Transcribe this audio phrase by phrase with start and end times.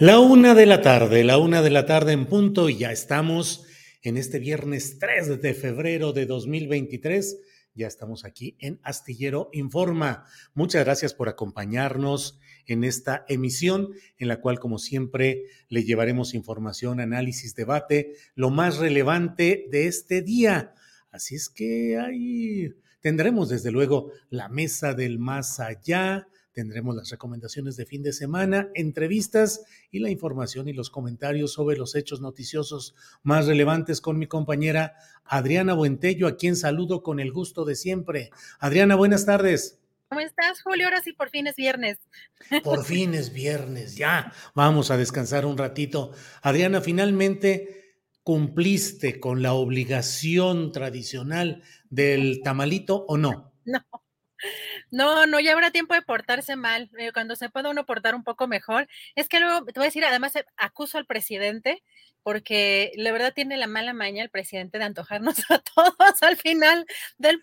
[0.00, 3.66] La una de la tarde, la una de la tarde en punto y ya estamos
[4.00, 7.40] en este viernes 3 de febrero de 2023.
[7.74, 10.24] Ya estamos aquí en Astillero Informa.
[10.54, 13.88] Muchas gracias por acompañarnos en esta emisión
[14.18, 20.22] en la cual, como siempre, le llevaremos información, análisis, debate, lo más relevante de este
[20.22, 20.74] día.
[21.10, 27.76] Así es que ahí tendremos, desde luego, la mesa del más allá, Tendremos las recomendaciones
[27.76, 32.96] de fin de semana, entrevistas y la información y los comentarios sobre los hechos noticiosos
[33.22, 38.30] más relevantes con mi compañera Adriana Buentello, a quien saludo con el gusto de siempre.
[38.58, 39.78] Adriana, buenas tardes.
[40.08, 40.86] ¿Cómo estás, Julio?
[40.86, 41.98] Ahora sí, por fin es viernes.
[42.64, 44.32] Por fin es viernes, ya.
[44.56, 46.10] Vamos a descansar un ratito.
[46.42, 53.52] Adriana, finalmente cumpliste con la obligación tradicional del tamalito o no?
[53.64, 53.78] No.
[54.90, 56.90] No, no, ya habrá tiempo de portarse mal.
[56.98, 58.88] Eh, cuando se pueda uno portar un poco mejor.
[59.16, 61.82] Es que luego, te voy a decir, además eh, acuso al presidente
[62.22, 66.86] porque la verdad tiene la mala maña el presidente de antojarnos a todos al final
[67.18, 67.40] del,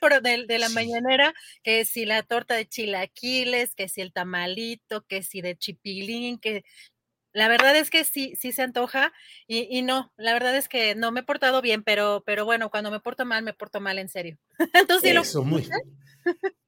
[0.48, 1.34] de la mañanera,
[1.64, 6.66] que si la torta de chilaquiles, que si el tamalito, que si de chipilín, que
[7.35, 9.12] la verdad es que sí, sí se antoja
[9.46, 12.72] y, y, no, la verdad es que no me he portado bien, pero, pero bueno,
[12.72, 14.38] cuando me porto mal, me porto mal en serio.
[14.73, 15.68] Entonces, Eso, muy,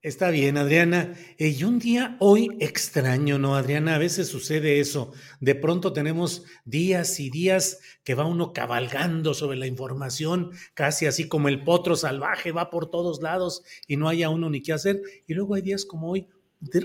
[0.01, 1.15] Está bien, Adriana.
[1.37, 3.95] Eh, y un día hoy extraño, ¿no, Adriana?
[3.95, 5.13] A veces sucede eso.
[5.39, 11.27] De pronto tenemos días y días que va uno cabalgando sobre la información, casi así
[11.27, 15.01] como el potro salvaje va por todos lados y no haya uno ni qué hacer.
[15.27, 16.27] Y luego hay días como hoy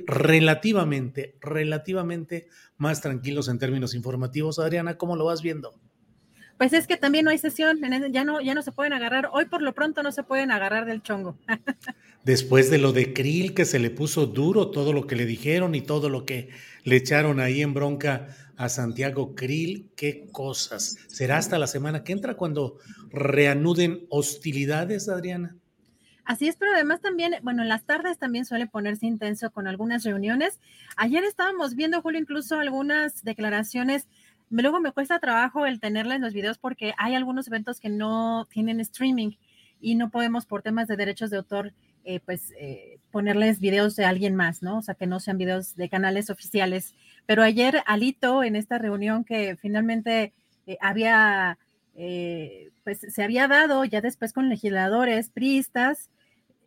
[0.07, 4.59] relativamente, relativamente más tranquilos en términos informativos.
[4.59, 5.75] Adriana, ¿cómo lo vas viendo?
[6.59, 7.81] Pues es que también no hay sesión,
[8.13, 10.87] ya no, ya no se pueden agarrar, hoy por lo pronto no se pueden agarrar
[10.87, 11.37] del chongo.
[12.25, 15.75] Después de lo de Krill, que se le puso duro todo lo que le dijeron
[15.75, 16.51] y todo lo que
[16.85, 20.99] le echaron ahí en bronca a Santiago Krill, qué cosas.
[21.09, 22.79] ¿Será hasta la semana que entra cuando
[23.11, 25.57] reanuden hostilidades, Adriana?
[26.25, 30.05] Así es, pero además también, bueno, en las tardes también suele ponerse intenso con algunas
[30.05, 30.61] reuniones.
[30.97, 34.07] Ayer estábamos viendo, Julio, incluso algunas declaraciones
[34.53, 38.47] Luego me cuesta trabajo el tenerla en los videos porque hay algunos eventos que no
[38.51, 39.31] tienen streaming
[39.81, 41.73] y no podemos por temas de derechos de autor
[42.05, 44.77] eh, pues eh, ponerles videos de alguien más, ¿no?
[44.79, 46.95] O sea, que no sean videos de canales oficiales.
[47.25, 50.35] Pero ayer Alito en esta reunión que finalmente
[50.67, 51.57] eh, había,
[52.85, 56.11] pues se había dado ya después con legisladores, priistas,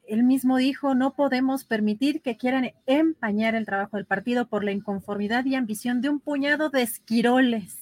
[0.07, 4.72] él mismo dijo, no podemos permitir que quieran empañar el trabajo del partido por la
[4.72, 7.78] inconformidad y ambición de un puñado de esquiroles,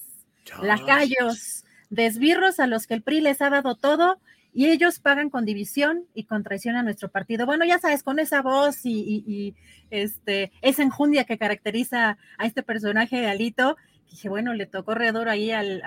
[0.61, 4.19] lacayos, desbirros a los que el PRI les ha dado todo
[4.53, 7.45] y ellos pagan con división y con traición a nuestro partido.
[7.45, 9.55] Bueno, ya sabes, con esa voz y,
[9.89, 13.77] este, esa enjundia que caracteriza a este personaje de Alito,
[14.09, 15.81] dije, bueno, le tocó redor ahí al,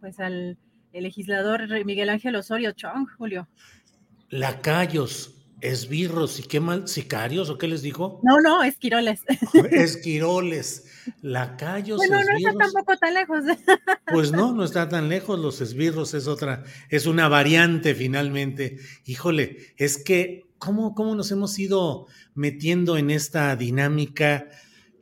[0.00, 0.58] pues al
[0.92, 3.46] legislador Miguel Ángel Osorio Chong, Julio.
[4.30, 6.86] Lacayos, Esbirros, ¿y qué mal?
[6.86, 8.20] ¿Sicarios o qué les dijo?
[8.22, 9.22] No, no, esquiroles.
[9.70, 10.86] Esquiroles,
[11.20, 11.96] lacayos.
[11.98, 13.44] Bueno, no está tampoco tan lejos.
[14.10, 15.38] Pues no, no está tan lejos.
[15.38, 18.78] Los esbirros es otra, es una variante finalmente.
[19.04, 24.48] Híjole, es que, ¿cómo, cómo nos hemos ido metiendo en esta dinámica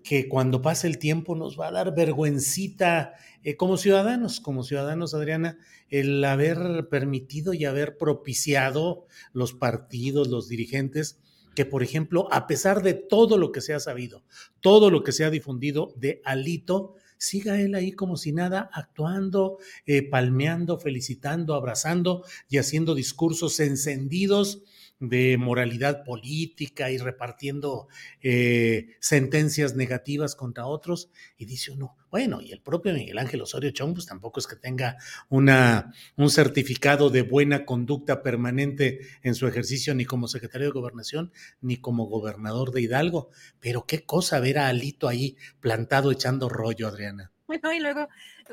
[0.03, 3.15] que cuando pase el tiempo nos va a dar vergüencita
[3.47, 5.57] eh, como ciudadanos, como ciudadanos, Adriana,
[5.89, 11.21] el haber permitido y haber propiciado los partidos, los dirigentes,
[11.55, 14.25] que por ejemplo, a pesar de todo lo que se ha sabido,
[14.61, 19.59] todo lo que se ha difundido de Alito, siga él ahí como si nada, actuando,
[19.87, 24.65] eh, palmeando, felicitando, abrazando y haciendo discursos encendidos
[24.99, 27.89] de moralidad política y repartiendo
[28.23, 31.11] eh, sentencias negativas contra otros.
[31.37, 34.57] Y dice uno, bueno, y el propio Miguel Ángel Osorio Chong, pues tampoco es que
[34.57, 34.97] tenga
[35.29, 41.33] una, un certificado de buena conducta permanente en su ejercicio ni como secretario de gobernación,
[41.61, 43.31] ni como gobernador de Hidalgo.
[43.61, 47.33] Pero qué cosa ver a Alito ahí plantado echando rollo, Adriana.
[47.47, 48.09] Bueno, y luego,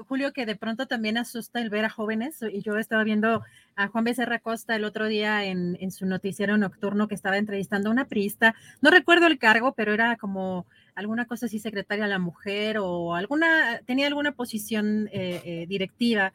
[0.08, 3.42] Julio, que de pronto también asusta el ver a jóvenes, y yo estaba viendo
[3.76, 7.90] a Juan Becerra Costa el otro día en, en su noticiero nocturno que estaba entrevistando
[7.90, 12.12] a una priista, no recuerdo el cargo, pero era como alguna cosa así, secretaria de
[12.12, 16.32] la mujer o alguna, tenía alguna posición eh, eh, directiva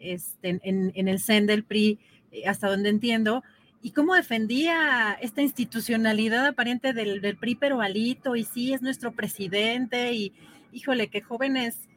[0.00, 2.00] este, en, en, el CEN del PRI,
[2.32, 3.44] eh, hasta donde entiendo,
[3.82, 9.12] y cómo defendía esta institucionalidad aparente del, del PRI, pero alito, y sí, es nuestro
[9.12, 10.32] presidente, y
[10.72, 11.88] híjole, que jóvenes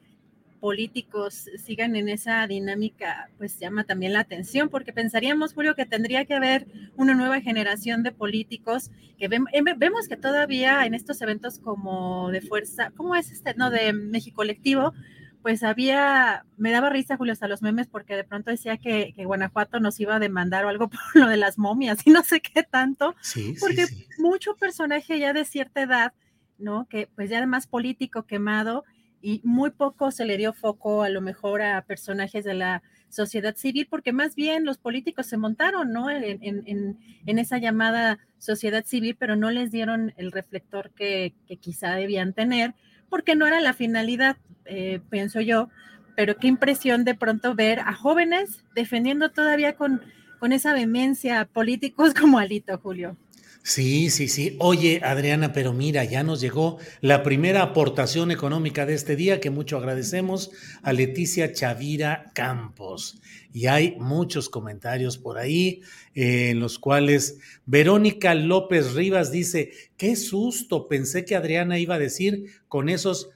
[0.63, 6.24] políticos sigan en esa dinámica, pues llama también la atención, porque pensaríamos, Julio, que tendría
[6.24, 9.44] que haber una nueva generación de políticos que em,
[9.75, 13.56] vemos que todavía en estos eventos como de fuerza, ¿cómo es este?
[13.56, 14.94] No, de México Colectivo,
[15.42, 19.81] pues había, me daba risa, Julio, hasta los memes, porque de pronto decía que, Guanajuato
[19.81, 22.63] nos iba a demandar o algo por lo de las momias y no sé qué
[22.63, 23.16] tanto,
[23.59, 23.86] porque
[24.18, 26.13] mucho personaje ya de cierta edad,
[26.57, 26.88] ¿no?
[26.88, 28.86] Que pues ya además político quemado,
[29.24, 33.56] y muy poco se le dio foco a lo mejor a personajes de la sociedad
[33.56, 36.10] civil, porque más bien los políticos se montaron, ¿no?
[36.10, 42.34] En, en, esa llamada sociedad civil, pero no les dieron el reflector que, quizá debían
[42.34, 42.74] tener,
[43.10, 44.36] porque no era la finalidad,
[44.66, 45.69] eh, pienso yo,
[46.18, 50.02] pero qué impresión de pronto ver a jóvenes defendiendo todavía con,
[50.40, 53.16] con esa vehemencia políticos como Alito, Julio.
[53.65, 54.57] Sí, sí, sí.
[54.60, 59.51] Oye, Adriana, pero mira, ya nos llegó la primera aportación económica de este día, que
[59.51, 60.51] mucho agradecemos
[60.81, 63.21] a Leticia Chavira Campos.
[63.54, 65.81] Y hay muchos comentarios por ahí
[66.13, 72.00] eh, en los cuales Verónica López Rivas dice, qué susto, pensé que Adriana iba a
[72.00, 73.30] decir con esos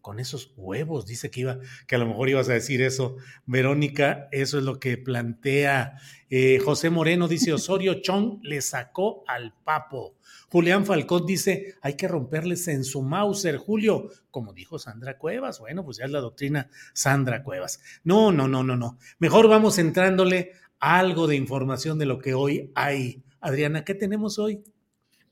[0.00, 3.16] con esos huevos, dice que iba, que a lo mejor ibas a decir eso,
[3.46, 5.98] Verónica, eso es lo que plantea
[6.30, 10.16] eh, José Moreno, dice Osorio Chong le sacó al papo.
[10.50, 15.58] Julián Falcón dice, hay que romperles en su Mauser, Julio, como dijo Sandra Cuevas.
[15.58, 17.80] Bueno, pues ya es la doctrina Sandra Cuevas.
[18.04, 18.98] No, no, no, no, no.
[19.18, 23.22] Mejor vamos entrándole algo de información de lo que hoy hay.
[23.40, 24.62] Adriana, ¿qué tenemos hoy?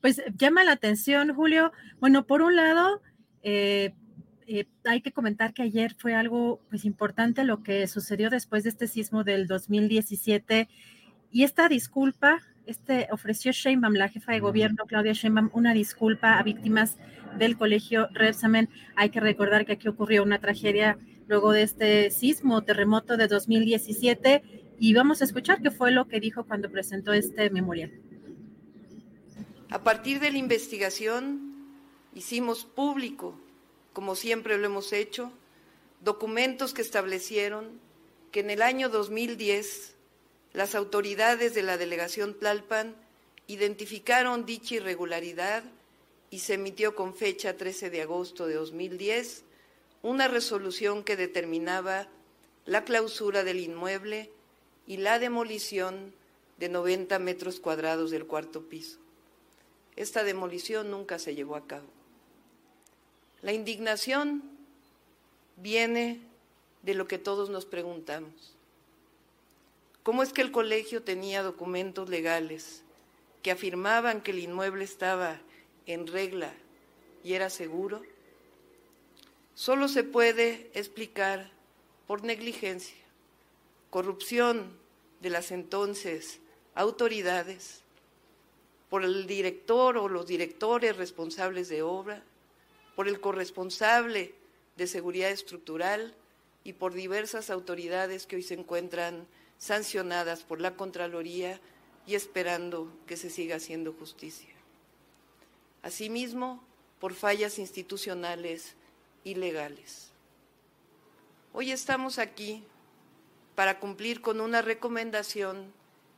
[0.01, 1.71] Pues llama la atención, Julio.
[1.99, 3.01] Bueno, por un lado,
[3.43, 3.95] eh,
[4.47, 8.69] eh, hay que comentar que ayer fue algo pues importante lo que sucedió después de
[8.69, 10.69] este sismo del 2017
[11.31, 16.43] y esta disculpa, este ofreció Sheinbaum, la jefa de gobierno Claudia Sheinbaum, una disculpa a
[16.43, 16.97] víctimas
[17.37, 18.69] del colegio Repsamen.
[18.95, 20.97] Hay que recordar que aquí ocurrió una tragedia
[21.27, 24.43] luego de este sismo, terremoto de 2017
[24.79, 27.91] y vamos a escuchar qué fue lo que dijo cuando presentó este memorial.
[29.69, 31.53] A partir de la investigación
[32.13, 33.37] hicimos público
[33.97, 35.31] como siempre lo hemos hecho,
[36.01, 37.81] documentos que establecieron
[38.31, 39.95] que en el año 2010
[40.53, 42.95] las autoridades de la delegación Tlalpan
[43.47, 45.63] identificaron dicha irregularidad
[46.29, 49.45] y se emitió con fecha 13 de agosto de 2010
[50.03, 52.07] una resolución que determinaba
[52.67, 54.29] la clausura del inmueble
[54.85, 56.13] y la demolición
[56.59, 58.99] de 90 metros cuadrados del cuarto piso.
[59.95, 61.96] Esta demolición nunca se llevó a cabo.
[63.41, 64.43] La indignación
[65.57, 66.21] viene
[66.81, 68.55] de lo que todos nos preguntamos.
[70.03, 72.83] ¿Cómo es que el colegio tenía documentos legales
[73.43, 75.39] que afirmaban que el inmueble estaba
[75.85, 76.53] en regla
[77.23, 78.01] y era seguro?
[79.53, 81.51] Solo se puede explicar
[82.07, 82.97] por negligencia,
[83.89, 84.71] corrupción
[85.19, 86.39] de las entonces
[86.73, 87.81] autoridades,
[88.89, 92.23] por el director o los directores responsables de obra,
[92.97, 94.33] por el corresponsable
[94.75, 96.15] de seguridad estructural
[96.63, 99.27] y por diversas autoridades que hoy se encuentran
[99.59, 101.61] sancionadas por la Contraloría
[102.07, 104.49] y esperando que se siga haciendo justicia.
[105.83, 106.63] Asimismo,
[106.99, 108.73] por fallas institucionales
[109.23, 110.09] y legales.
[111.53, 112.63] Hoy estamos aquí
[113.53, 115.71] para cumplir con una recomendación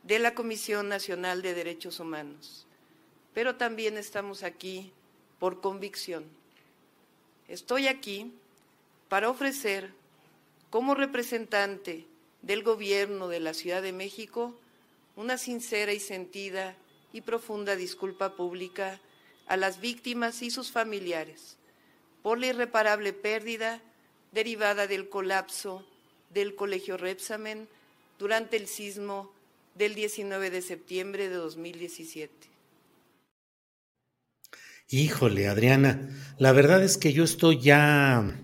[0.04, 2.68] de la Comisión Nacional de Derechos Humanos,
[3.34, 4.94] pero también estamos aquí
[5.40, 6.39] por convicción.
[7.50, 8.32] Estoy aquí
[9.10, 9.90] para ofrecer
[10.70, 12.06] como representante
[12.44, 14.54] del Gobierno de la Ciudad de México
[15.16, 16.76] una sincera y sentida
[17.12, 19.02] y profunda disculpa pública
[19.48, 21.58] a las víctimas y sus familiares
[22.22, 23.82] por la irreparable pérdida
[24.32, 25.84] derivada del colapso
[26.30, 27.68] del Colegio Repsamen
[28.20, 29.32] durante el sismo
[29.74, 32.32] del 19 de septiembre de 2017.
[34.92, 38.36] Híjole, Adriana, la verdad es que yo estoy ya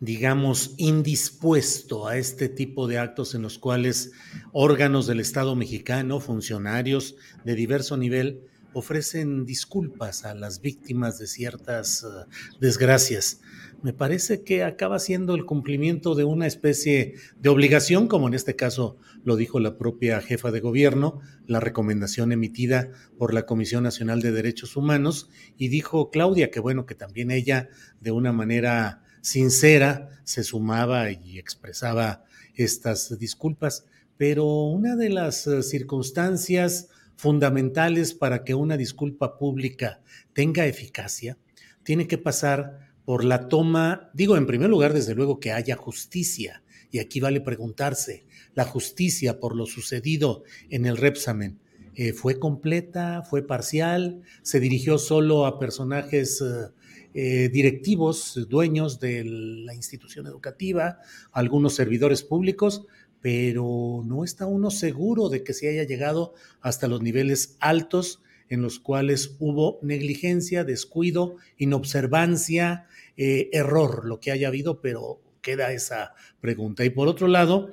[0.00, 4.12] digamos, indispuesto a este tipo de actos en los cuales
[4.52, 8.40] órganos del Estado mexicano, funcionarios de diverso nivel,
[8.74, 12.26] ofrecen disculpas a las víctimas de ciertas uh,
[12.60, 13.40] desgracias.
[13.82, 18.56] Me parece que acaba siendo el cumplimiento de una especie de obligación, como en este
[18.56, 24.20] caso lo dijo la propia jefa de gobierno, la recomendación emitida por la Comisión Nacional
[24.20, 27.68] de Derechos Humanos, y dijo Claudia que bueno, que también ella
[28.00, 35.62] de una manera sincera se sumaba y expresaba estas disculpas, pero una de las eh,
[35.62, 40.00] circunstancias fundamentales para que una disculpa pública
[40.34, 41.38] tenga eficacia
[41.84, 46.62] tiene que pasar por la toma, digo en primer lugar, desde luego que haya justicia,
[46.90, 51.58] y aquí vale preguntarse, la justicia por lo sucedido en el Repsamen,
[51.96, 53.22] eh, ¿fue completa?
[53.22, 54.22] ¿Fue parcial?
[54.42, 56.72] ¿Se dirigió solo a personajes eh,
[57.14, 60.98] eh, directivos, dueños de la institución educativa,
[61.30, 62.84] algunos servidores públicos,
[63.20, 68.60] pero no está uno seguro de que se haya llegado hasta los niveles altos en
[68.60, 76.84] los cuales hubo negligencia, descuido, inobservancia, error, lo que haya habido, pero queda esa pregunta.
[76.84, 77.70] Y por otro lado,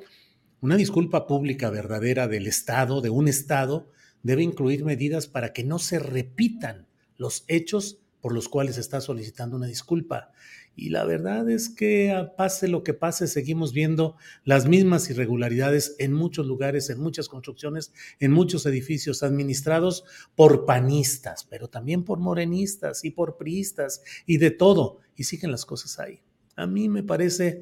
[0.61, 3.89] una disculpa pública verdadera del Estado, de un Estado,
[4.21, 6.87] debe incluir medidas para que no se repitan
[7.17, 10.31] los hechos por los cuales está solicitando una disculpa.
[10.75, 16.13] Y la verdad es que pase lo que pase, seguimos viendo las mismas irregularidades en
[16.13, 23.03] muchos lugares, en muchas construcciones, en muchos edificios administrados por panistas, pero también por morenistas
[23.03, 24.99] y por priistas y de todo.
[25.15, 26.21] Y siguen las cosas ahí.
[26.55, 27.61] A mí me parece,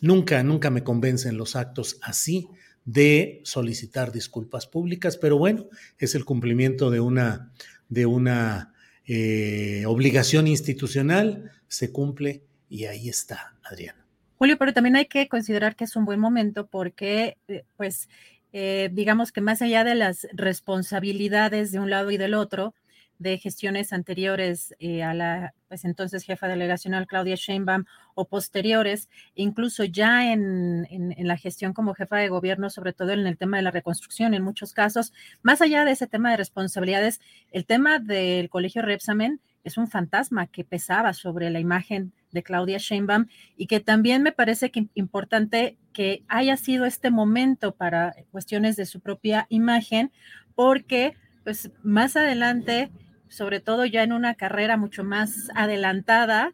[0.00, 2.48] nunca, nunca me convencen los actos así
[2.84, 7.52] de solicitar disculpas públicas, pero bueno, es el cumplimiento de una,
[7.88, 8.74] de una
[9.06, 14.04] eh, obligación institucional, se cumple y ahí está, Adriana.
[14.36, 18.08] Julio, pero también hay que considerar que es un buen momento porque, eh, pues,
[18.52, 22.74] eh, digamos que más allá de las responsabilidades de un lado y del otro,
[23.18, 29.84] de gestiones anteriores eh, a la pues entonces jefa delegacional Claudia Sheinbaum o posteriores, incluso
[29.84, 33.64] ya en, en, la gestión como jefa de gobierno, sobre todo en el tema de
[33.64, 38.50] la reconstrucción, en muchos casos, más allá de ese tema de responsabilidades, el tema del
[38.50, 43.80] colegio Repsamen es un fantasma que pesaba sobre la imagen de Claudia Sheinbaum y que
[43.80, 49.46] también me parece que importante que haya sido este momento para cuestiones de su propia
[49.48, 50.12] imagen,
[50.54, 52.90] porque pues más adelante
[53.34, 56.52] sobre todo ya en una carrera mucho más adelantada,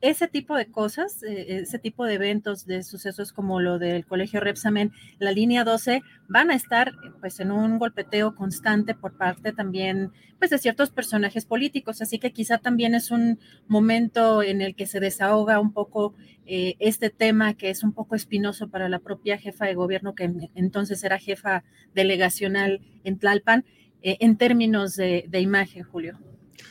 [0.00, 4.40] ese tipo de cosas, eh, ese tipo de eventos, de sucesos como lo del Colegio
[4.40, 10.12] Repsamen, la línea 12, van a estar pues en un golpeteo constante por parte también
[10.38, 14.86] pues de ciertos personajes políticos, así que quizá también es un momento en el que
[14.86, 16.14] se desahoga un poco
[16.46, 20.32] eh, este tema que es un poco espinoso para la propia jefa de gobierno que
[20.54, 21.62] entonces era jefa
[21.94, 23.66] delegacional en Tlalpan
[24.02, 26.18] eh, en términos de, imagen, Julio.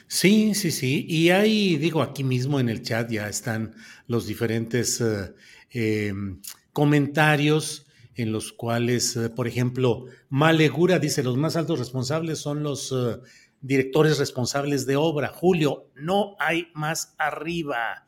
[0.07, 1.05] Sí, sí, sí.
[1.07, 3.75] Y ahí, digo, aquí mismo en el chat ya están
[4.07, 5.33] los diferentes eh,
[5.71, 6.41] em,
[6.73, 12.93] comentarios en los cuales, eh, por ejemplo, Malegura dice, los más altos responsables son los
[13.61, 15.29] directores responsables de obra.
[15.29, 18.05] Julio, no hay más arriba.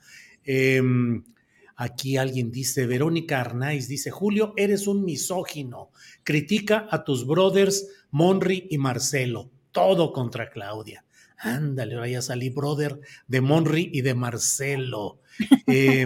[1.81, 5.89] Em, aquí alguien dice, Verónica Arnaiz dice, Julio, eres un misógino.
[6.23, 11.03] Critica a tus brothers Monry y Marcelo, todo contra Claudia.
[11.37, 15.19] Ándale, ahora ya salí brother de Monry y de Marcelo.
[15.67, 16.05] Eh,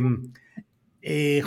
[1.01, 1.44] eh,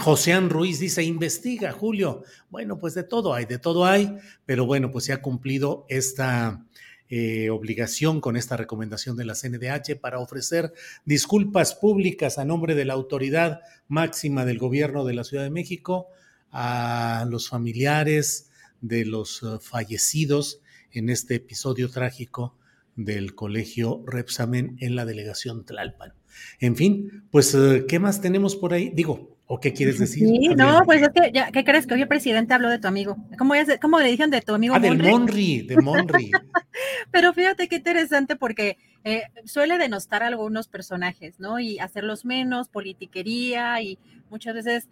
[0.49, 2.23] Ruiz dice, investiga, Julio.
[2.51, 6.65] Bueno, pues de todo hay, de todo hay, pero bueno, pues se ha cumplido esta
[7.11, 10.73] eh, obligación con esta recomendación de la CNDH para ofrecer
[11.05, 16.09] disculpas públicas a nombre de la autoridad máxima del gobierno de la Ciudad de México
[16.51, 18.51] a los familiares,
[18.81, 20.61] de los eh, fallecidos
[20.93, 22.57] en este episodio trágico
[22.97, 26.13] del colegio Repsamen en la delegación Tlalpan.
[26.61, 28.91] En fin, pues, eh, ¿qué más tenemos por ahí?
[28.91, 30.29] Digo, ¿o qué quieres decir?
[30.29, 31.87] Sí, no, pues es que, ya, ¿qué crees?
[31.87, 33.17] Que hoy el presidente habló de tu amigo.
[33.39, 34.75] ¿Cómo, es, cómo le dijeron de tu amigo?
[34.75, 36.31] Ah, del Monri, de Monri.
[37.11, 41.59] Pero fíjate qué interesante porque eh, suele denostar a algunos personajes, ¿no?
[41.59, 44.89] Y hacerlos menos, politiquería y muchas veces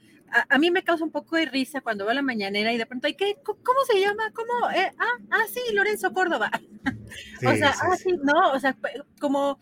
[0.48, 3.08] a, mí me causa un poco de risa cuando veo la mañanera y de pronto,
[3.16, 3.36] ¿qué?
[3.44, 4.32] ¿Cómo se llama?
[4.32, 4.70] ¿Cómo?
[4.70, 6.50] Eh, ah, ah, sí, Lorenzo Córdoba.
[7.46, 8.76] o sea, ah, sí, no, o sea,
[9.20, 9.58] como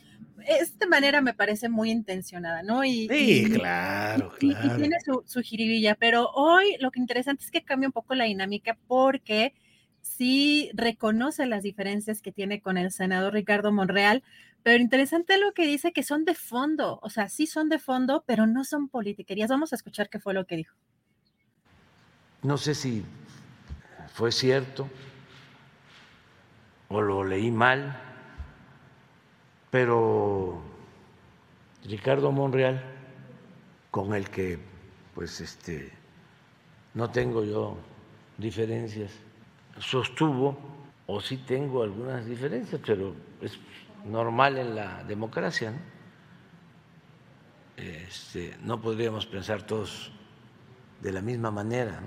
[0.46, 2.84] esta manera me parece muy intencionada, ¿no?
[2.84, 4.66] Y, sí, claro, claro.
[4.66, 8.14] Y, tiene su, su jiribilla, pero hoy lo que interesante es que cambia un poco
[8.14, 9.54] la dinámica porque
[10.00, 14.22] sí reconoce las diferencias que tiene con el senador Ricardo Monreal,
[14.62, 18.24] pero interesante lo que dice que son de fondo, o sea, sí son de fondo,
[18.26, 19.50] pero no son politiquerías.
[19.50, 20.74] Vamos a escuchar qué fue lo que dijo.
[22.42, 23.04] No sé si
[24.12, 24.88] fue cierto
[26.88, 27.98] o lo leí mal,
[29.74, 30.62] pero
[31.84, 32.80] Ricardo Monreal,
[33.90, 34.56] con el que
[35.16, 35.90] pues este
[36.94, 37.76] no tengo yo
[38.38, 39.10] diferencias,
[39.80, 40.56] sostuvo,
[41.08, 43.58] o sí tengo algunas diferencias, pero es
[44.04, 45.72] normal en la democracia.
[45.72, 45.78] ¿no?
[47.76, 50.12] Este, no podríamos pensar todos
[51.00, 52.00] de la misma manera,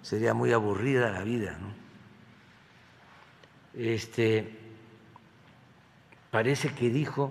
[0.00, 1.58] sería muy aburrida la vida.
[1.58, 1.74] ¿no?
[3.74, 4.63] Este,
[6.34, 7.30] parece que dijo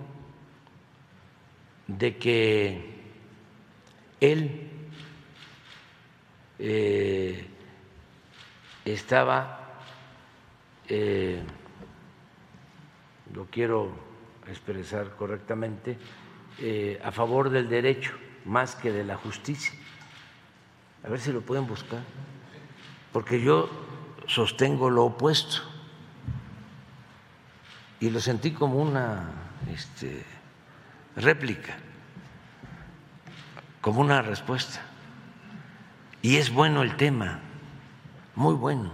[1.86, 3.02] de que
[4.18, 4.70] él
[6.58, 7.46] eh,
[8.86, 9.76] estaba
[10.88, 11.42] eh,
[13.34, 13.92] lo quiero
[14.48, 15.98] expresar correctamente,
[16.58, 18.12] eh, a favor del derecho
[18.46, 19.74] más que de la justicia.
[21.04, 22.00] A ver si lo pueden buscar,
[23.12, 23.68] porque yo
[24.26, 25.73] sostengo lo opuesto
[28.04, 29.30] y lo sentí como una
[29.72, 30.22] este,
[31.16, 31.74] réplica,
[33.80, 34.82] como una respuesta.
[36.20, 37.40] Y es bueno el tema,
[38.34, 38.92] muy bueno.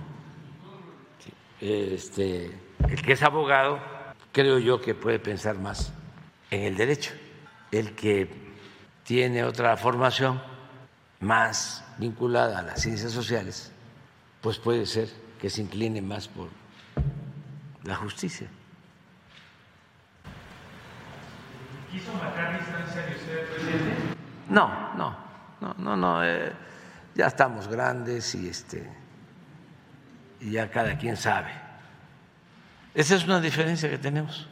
[1.61, 2.57] Este,
[2.89, 3.81] el que es abogado
[4.31, 5.93] creo yo que puede pensar más
[6.53, 7.11] en el derecho.
[7.73, 8.31] El que
[9.03, 10.41] tiene otra formación
[11.19, 13.73] más vinculada a las ciencias sociales,
[14.41, 15.09] pues puede ser
[15.41, 16.49] que se incline más por
[17.83, 18.49] la justicia.
[21.91, 24.17] ¿Quiso marcar distancia de usted, presidente?
[24.49, 25.17] No, no,
[25.61, 26.25] no, no, no.
[26.25, 26.53] Eh,
[27.15, 28.89] ya estamos grandes y este
[30.41, 31.71] y ya cada quien sabe
[32.95, 34.49] esa es una diferencia que tenemos.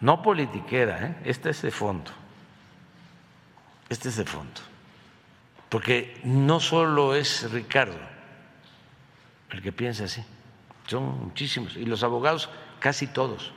[0.00, 1.16] No politiquera, ¿eh?
[1.24, 2.10] esta es de fondo.
[3.88, 4.60] Este es de fondo.
[5.68, 8.12] Porque no solo es Ricardo
[9.50, 10.24] el que piensa así,
[10.86, 11.76] son muchísimos.
[11.76, 13.52] Y los abogados, casi todos.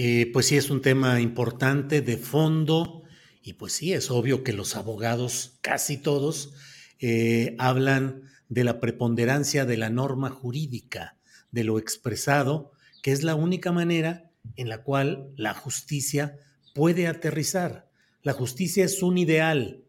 [0.00, 3.02] Eh, pues sí, es un tema importante de fondo.
[3.42, 6.52] Y pues sí, es obvio que los abogados, casi todos,
[7.00, 11.18] eh, hablan de la preponderancia de la norma jurídica
[11.50, 12.70] de lo expresado,
[13.02, 16.38] que es la única manera en la cual la justicia
[16.76, 17.90] puede aterrizar.
[18.22, 19.82] La justicia es un ideal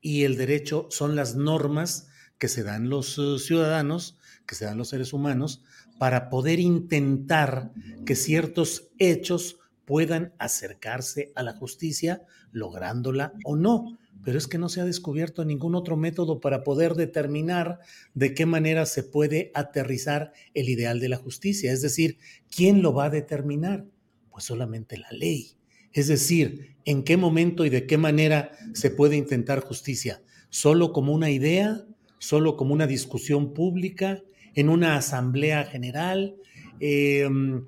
[0.00, 4.78] y el derecho son las normas que se dan los eh, ciudadanos, que se dan
[4.78, 5.62] los seres humanos,
[6.00, 7.72] para poder intentar
[8.06, 14.68] que ciertos hechos puedan acercarse a la justicia, lográndola o no pero es que no
[14.68, 17.78] se ha descubierto ningún otro método para poder determinar
[18.14, 21.72] de qué manera se puede aterrizar el ideal de la justicia.
[21.72, 22.18] Es decir,
[22.54, 23.86] ¿quién lo va a determinar?
[24.30, 25.52] Pues solamente la ley.
[25.92, 30.22] Es decir, ¿en qué momento y de qué manera se puede intentar justicia?
[30.50, 31.84] ¿Solo como una idea?
[32.18, 34.22] ¿Solo como una discusión pública?
[34.54, 36.36] ¿En una asamblea general?
[36.80, 37.66] Em,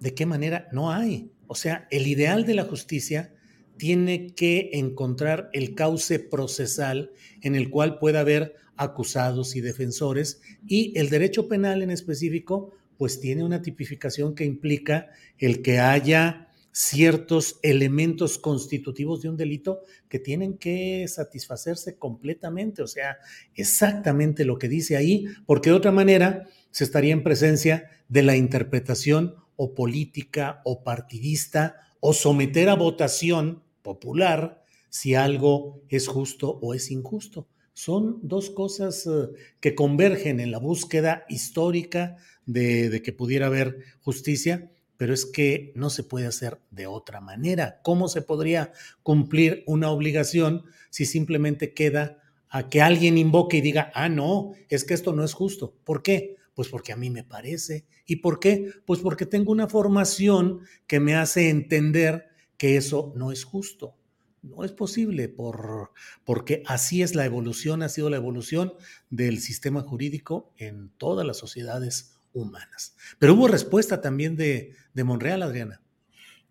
[0.00, 0.68] ¿De qué manera?
[0.72, 1.30] No hay.
[1.46, 3.34] O sea, el ideal de la justicia
[3.76, 10.96] tiene que encontrar el cauce procesal en el cual pueda haber acusados y defensores y
[10.98, 17.58] el derecho penal en específico pues tiene una tipificación que implica el que haya ciertos
[17.62, 23.18] elementos constitutivos de un delito que tienen que satisfacerse completamente, o sea,
[23.54, 28.36] exactamente lo que dice ahí, porque de otra manera se estaría en presencia de la
[28.36, 36.74] interpretación o política o partidista o someter a votación popular si algo es justo o
[36.74, 37.46] es injusto.
[37.74, 39.28] Son dos cosas eh,
[39.60, 45.90] que convergen en la búsqueda histórica de, que pudiera haber justicia, pero es que no
[45.90, 47.80] se puede hacer de otra manera.
[47.82, 53.90] ¿Cómo se podría cumplir una obligación si simplemente queda a que alguien invoque y diga,
[53.94, 55.74] ah, no, es que esto no es justo?
[55.84, 56.36] ¿Por qué?
[56.54, 57.86] Pues porque a mí me parece.
[58.06, 58.70] ¿Y por qué?
[58.84, 62.28] Pues porque tengo una formación que me hace entender
[62.58, 63.96] que eso no es justo.
[64.42, 65.92] No es posible por,
[66.24, 68.74] porque así es la evolución, ha sido la evolución
[69.08, 72.96] del sistema jurídico en todas las sociedades humanas.
[73.18, 75.82] Pero hubo respuesta también de, de Monreal, Adriana.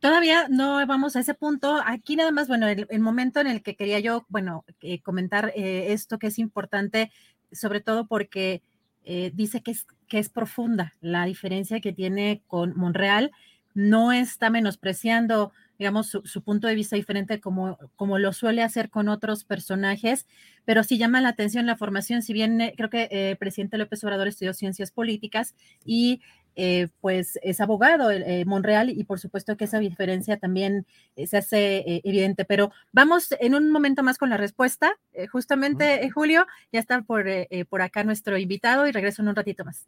[0.01, 1.79] Todavía no vamos a ese punto.
[1.85, 5.93] Aquí nada más, bueno, el, momento en el que quería yo, bueno, eh, comentar eh,
[5.93, 7.11] esto que es importante,
[7.51, 8.63] sobre todo porque
[9.03, 13.31] eh, dice que es, que es profunda la diferencia que tiene con Monreal.
[13.75, 19.09] No está menospreciando, digamos, su, punto de vista diferente como, como lo suele hacer con
[19.09, 20.27] otros personajes,
[20.63, 24.27] pero sí llama la atención la formación, si bien creo que el presidente López Obrador
[24.27, 26.21] estudió ciencias políticas y
[26.55, 30.85] eh, pues es abogado eh, Monreal y por supuesto que esa diferencia también
[31.15, 32.45] eh, se hace evidente.
[32.45, 34.93] Pero vamos en un momento más con la respuesta.
[35.31, 37.25] justamente, Julio, ya está por,
[37.69, 39.87] por acá nuestro invitado y regreso en un ratito más.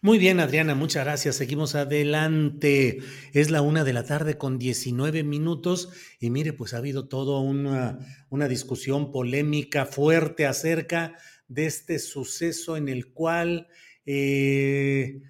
[0.00, 1.36] Muy bien, Adriana, muchas gracias.
[1.36, 2.98] Seguimos adelante.
[3.32, 7.40] Es la una de la tarde con 19 minutos y mire, pues ha habido toda
[7.40, 7.98] una,
[8.30, 11.16] una discusión polémica fuerte acerca
[11.48, 13.68] de este suceso en el cual...
[14.06, 15.20] Eh,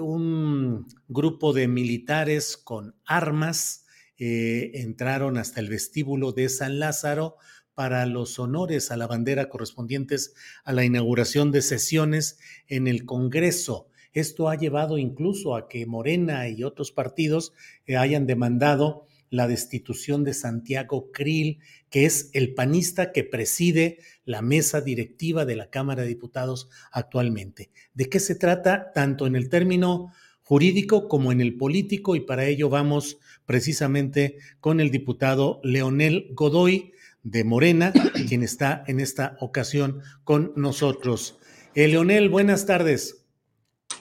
[0.00, 3.86] un grupo de militares con armas
[4.18, 7.36] eh, entraron hasta el vestíbulo de San Lázaro
[7.74, 13.88] para los honores a la bandera correspondientes a la inauguración de sesiones en el Congreso.
[14.12, 17.54] Esto ha llevado incluso a que Morena y otros partidos
[17.86, 24.42] eh, hayan demandado la destitución de Santiago Krill, que es el panista que preside la
[24.42, 27.70] mesa directiva de la Cámara de Diputados actualmente.
[27.94, 32.14] ¿De qué se trata tanto en el término jurídico como en el político?
[32.14, 36.92] Y para ello vamos precisamente con el diputado Leonel Godoy
[37.22, 37.90] de Morena,
[38.28, 41.38] quien está en esta ocasión con nosotros.
[41.74, 43.24] Eh, Leonel, buenas tardes.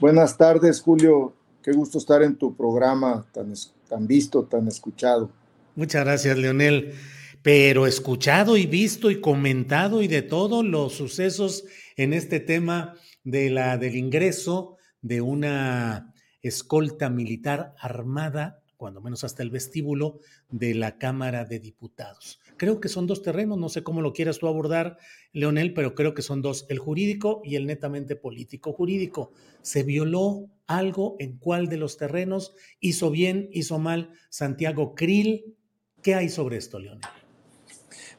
[0.02, 1.36] Buenas tardes, Julio.
[1.64, 3.54] Qué gusto estar en tu programa tan,
[3.92, 5.30] tan visto, tan escuchado.
[5.76, 6.94] Muchas gracias, Leonel.
[7.42, 11.66] Pero escuchado y visto y comentado y de todos los sucesos
[11.98, 19.44] en este tema de la, del ingreso de una escolta militar armada, cuando menos hasta
[19.44, 22.40] el vestíbulo, de la Cámara de Diputados.
[22.62, 25.00] Creo que son dos terrenos, no sé cómo lo quieras tú abordar,
[25.34, 28.72] Leonel, pero creo que son dos, el jurídico y el netamente político.
[28.72, 29.32] Jurídico,
[29.64, 32.54] ¿se violó algo en cuál de los terrenos?
[32.80, 35.56] ¿Hizo bien, hizo mal Santiago Krill?
[36.04, 37.02] ¿Qué hay sobre esto, Leonel?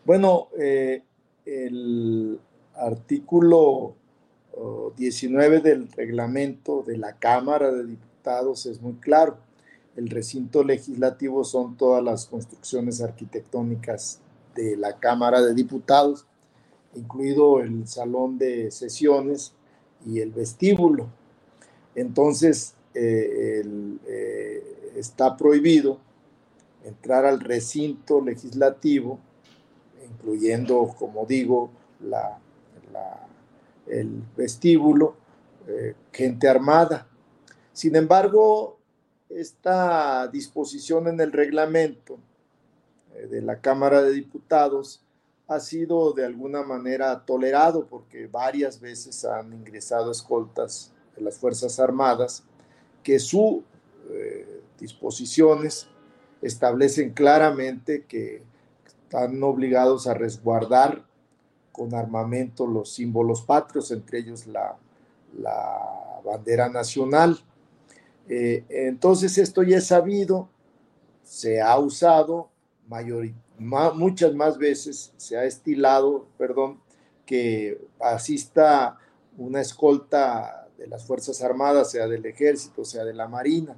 [0.05, 1.05] Bueno, eh,
[1.47, 2.41] el
[2.75, 3.95] artículo
[4.97, 9.39] 19 del reglamento de la Cámara de Diputados es muy claro.
[9.95, 14.21] El recinto legislativo son todas las construcciones arquitectónicas
[14.55, 16.27] de la Cámara de Diputados,
[16.95, 19.53] incluido el salón de sesiones
[20.07, 21.09] y el vestíbulo.
[21.95, 23.63] Entonces, eh,
[24.07, 25.99] eh, está prohibido
[26.85, 29.19] entrar al recinto legislativo,
[30.11, 32.39] incluyendo, como digo, la,
[33.87, 35.17] el vestíbulo,
[35.67, 37.07] eh, gente armada.
[37.73, 38.79] Sin embargo,
[39.29, 42.19] esta disposición en el reglamento
[43.31, 45.03] de la Cámara de Diputados
[45.49, 51.79] ha sido de alguna manera tolerado porque varias veces han ingresado escoltas de las Fuerzas
[51.79, 52.45] Armadas
[53.03, 53.63] que sus
[54.11, 55.89] eh, disposiciones
[56.41, 58.43] establecen claramente que
[58.87, 61.05] están obligados a resguardar
[61.71, 64.77] con armamento los símbolos patrios, entre ellos la,
[66.25, 67.41] bandera nacional.
[68.29, 70.49] Eh, entonces esto ya es sabido,
[71.25, 72.52] se ha usado
[73.59, 76.81] muchas más veces, se ha estilado, perdón,
[77.27, 78.99] que asista
[79.39, 83.77] una escolta de las Fuerzas Armadas, sea del Ejército, sea de la Marina.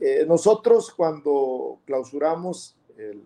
[0.00, 3.22] Eh, nosotros cuando clausuramos el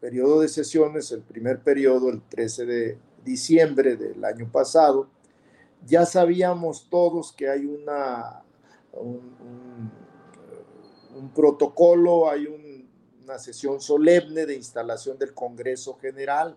[0.00, 5.08] periodo de sesiones, el primer periodo, el 13 de diciembre del año pasado,
[5.84, 8.42] ya sabíamos todos que hay una,
[8.92, 9.90] un,
[11.34, 12.46] protocolo, hay
[13.26, 16.56] una sesión solemne de instalación del Congreso General.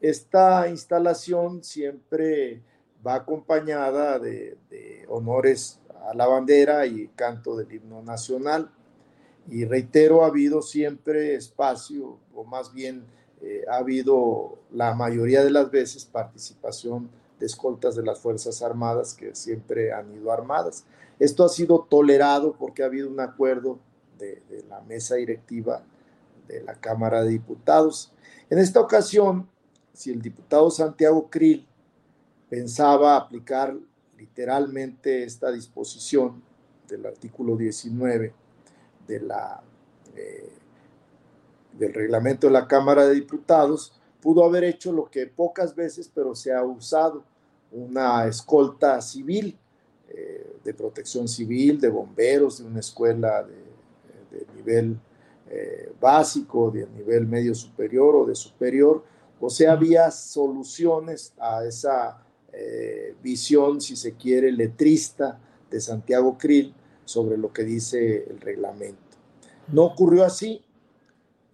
[0.00, 2.60] Esta instalación siempre
[3.06, 4.58] va acompañada de,
[5.08, 5.78] honores
[6.08, 8.72] a la bandera y canto del himno nacional.
[9.48, 13.04] Y reitero, ha habido siempre espacio, o más bien
[13.40, 19.14] eh, ha habido la mayoría de las veces participación de escoltas de las Fuerzas Armadas
[19.14, 20.84] que siempre han ido armadas.
[21.20, 23.78] Esto ha sido tolerado porque ha habido un acuerdo
[24.20, 25.82] de, de la mesa directiva
[26.46, 28.12] de la Cámara de Diputados.
[28.48, 29.48] En esta ocasión,
[29.92, 31.66] si el diputado Santiago Krill
[32.48, 33.76] pensaba aplicar
[34.18, 36.42] literalmente esta disposición
[36.88, 38.34] del artículo 19
[39.06, 39.62] de la,
[40.16, 40.52] eh,
[41.78, 46.34] del reglamento de la Cámara de Diputados, pudo haber hecho lo que pocas veces, pero
[46.34, 47.24] se ha usado,
[47.72, 49.56] una escolta civil,
[50.08, 53.69] eh, de protección civil, de bomberos, de una escuela de,
[54.78, 59.04] eh, básico, de nivel medio superior o de superior.
[59.40, 65.38] O sea, había soluciones a esa eh, visión, si se quiere, letrista
[65.70, 68.98] de Santiago Krill sobre lo que dice el reglamento.
[69.72, 70.62] No ocurrió así.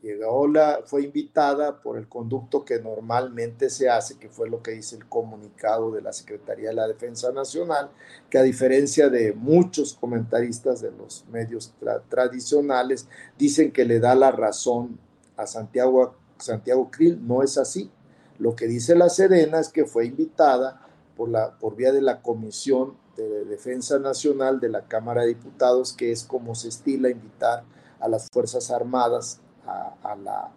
[0.06, 4.70] Llegó la, fue invitada por el conducto que normalmente se hace, que fue lo que
[4.70, 7.90] dice el comunicado de la Secretaría de la Defensa Nacional,
[8.30, 11.74] que a diferencia de muchos comentaristas de los medios
[12.08, 15.00] tradicionales, dicen que le da la razón
[15.36, 17.26] a Santiago, Santiago Krill.
[17.26, 17.90] No es así.
[18.38, 22.22] Lo que dice la Sedena es que fue invitada por, la, por vía de la
[22.22, 27.64] Comisión de Defensa Nacional de la Cámara de Diputados, que es como se estila invitar
[27.98, 30.52] a las Fuerzas Armadas a, la,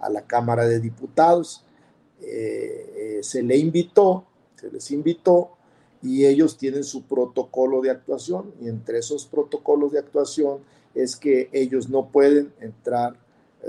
[0.00, 1.64] a la, Cámara de Diputados.
[2.20, 4.24] Eh, eh, se le invitó,
[4.54, 5.50] se les invitó
[6.02, 10.58] y ellos tienen su protocolo de actuación y entre esos protocolos de actuación
[10.94, 13.16] es que ellos no pueden entrar,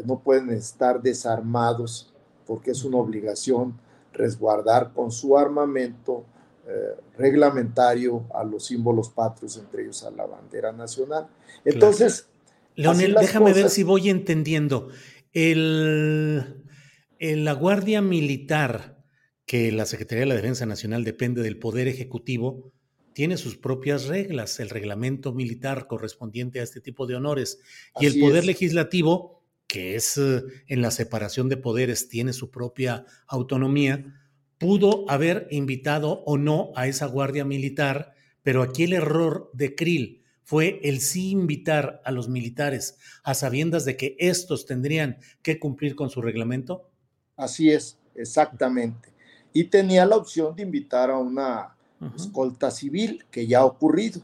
[0.05, 2.13] no pueden estar desarmados
[2.45, 3.79] porque es una obligación
[4.13, 6.23] resguardar con su armamento
[6.67, 11.27] eh, reglamentario a los símbolos patrios, entre ellos a la bandera nacional.
[11.63, 12.27] Entonces...
[12.76, 14.90] Leonel, déjame ver si voy entendiendo.
[15.34, 16.64] El,
[17.20, 19.04] la Guardia Militar,
[19.46, 22.74] que la Secretaría de la Defensa Nacional depende del Poder Ejecutivo,
[23.14, 27.60] tiene sus propias reglas, el reglamento militar correspondiente a este tipo de honores.
[28.00, 29.36] Y el Poder Legislativo
[29.68, 34.06] que es eh, en la separación de poderes, tiene su propia autonomía,
[34.58, 40.24] pudo haber invitado o no a esa guardia militar, pero aquí el error de Krill
[40.45, 45.95] fue el sí invitar a los militares a sabiendas de que estos tendrían que cumplir
[45.95, 46.89] con su reglamento.
[47.36, 49.10] Así es, exactamente.
[49.51, 51.75] Y tenía la opción de invitar a una
[52.15, 54.21] escolta civil, que ya ha ocurrido.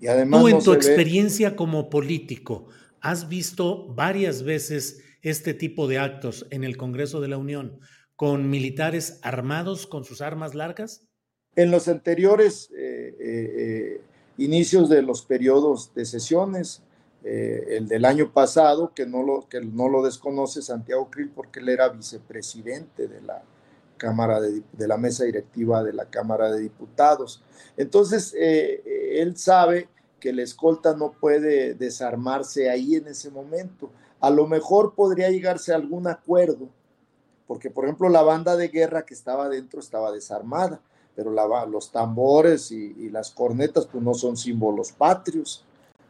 [0.00, 2.68] Y además Tú en tu experiencia como político,
[3.00, 7.80] has visto varias veces este tipo de actos en el Congreso de la Unión
[8.16, 11.08] con militares armados con sus armas largas?
[11.56, 14.00] En los anteriores eh, eh, eh,
[14.38, 16.82] inicios de los periodos de sesiones,
[17.22, 21.70] el del año pasado, que no lo, que no lo desconoce Santiago Krill porque él
[21.70, 23.42] era vicepresidente de la
[23.96, 27.42] Cámara de, de la mesa directiva de la Cámara de Diputados.
[27.78, 29.88] Entonces, él sabe
[30.24, 33.90] que la escolta no puede desarmarse ahí en ese momento.
[34.20, 36.70] A lo mejor podría llegarse a algún acuerdo,
[37.46, 40.80] porque por ejemplo la banda de guerra que estaba dentro estaba desarmada,
[41.14, 45.64] pero la, los tambores y, las cornetas pues no son símbolos patrios.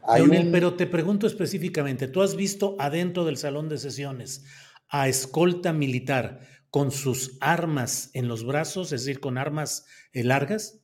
[0.06, 4.44] Pero te pregunto específicamente, ¿tú has visto adentro del salón de sesiones
[4.88, 6.40] a escolta militar
[6.70, 10.80] con sus armas en los brazos, es decir, con armas eh, largas?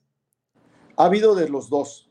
[0.96, 2.08] Ha habido de los dos,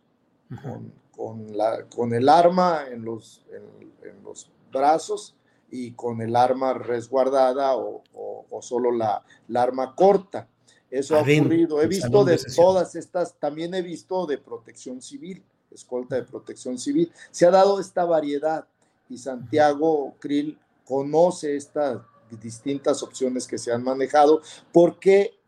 [1.16, 5.36] con, la, con el arma en los, en, los brazos
[5.72, 10.48] y con el arma resguardada o, o, solo la, la, arma corta.
[10.92, 11.82] Eso ha ocurrido.
[11.82, 17.12] He visto de, todas estas, también he visto de protección civil, escolta de protección civil.
[17.32, 18.66] Se ha dado esta variedad
[19.08, 22.02] y Santiago Krill conoce estas
[22.42, 25.40] distintas opciones que se han manejado porque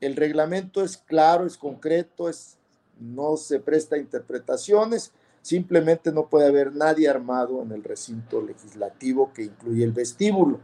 [0.00, 2.58] el reglamento es claro, es concreto, es
[2.98, 9.32] no se presta a interpretaciones, simplemente no puede haber nadie armado en el recinto legislativo
[9.32, 10.60] que incluye el vestíbulo.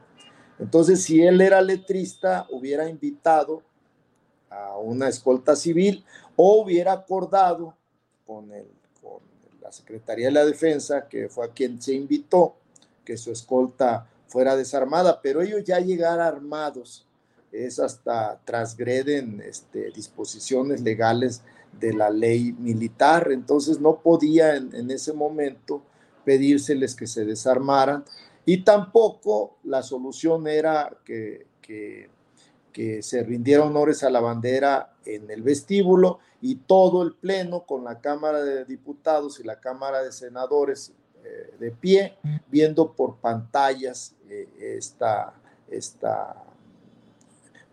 [0.58, 3.62] Entonces, si él era letrista, hubiera invitado
[4.50, 6.04] a una escolta civil
[6.36, 7.74] o hubiera acordado
[8.26, 8.66] con, el,
[9.00, 9.20] con
[9.60, 12.56] la Secretaría de la Defensa, que fue a quien se invitó,
[13.04, 17.06] que su escolta fuera desarmada, pero ellos ya llegar armados
[17.50, 21.42] es hasta transgreden este, disposiciones legales
[21.80, 25.82] de la ley militar, entonces no podía en, ese momento
[26.24, 28.04] pedírseles que se desarmaran
[28.44, 31.46] y tampoco la solución era que,
[33.02, 38.00] se rindiera honores a la bandera en el vestíbulo y todo el pleno con la
[38.00, 40.92] Cámara de Diputados y la Cámara de Senadores
[41.24, 45.34] eh, de pie, viendo por pantallas eh, esta,
[45.68, 46.36] esta,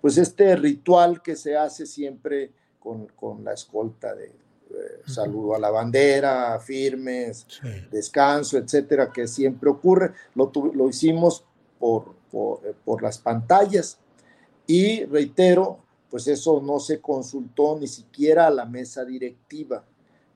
[0.02, 4.34] pues este ritual que se hace siempre con, la escolta de eh,
[5.06, 7.46] saludo a la bandera, firmes,
[7.92, 10.14] descanso, etcétera, que siempre ocurre.
[10.34, 11.46] Lo, lo hicimos
[11.80, 14.00] por, por, por, las pantallas
[14.68, 19.84] y reitero, pues eso no se consultó ni siquiera a la mesa directiva,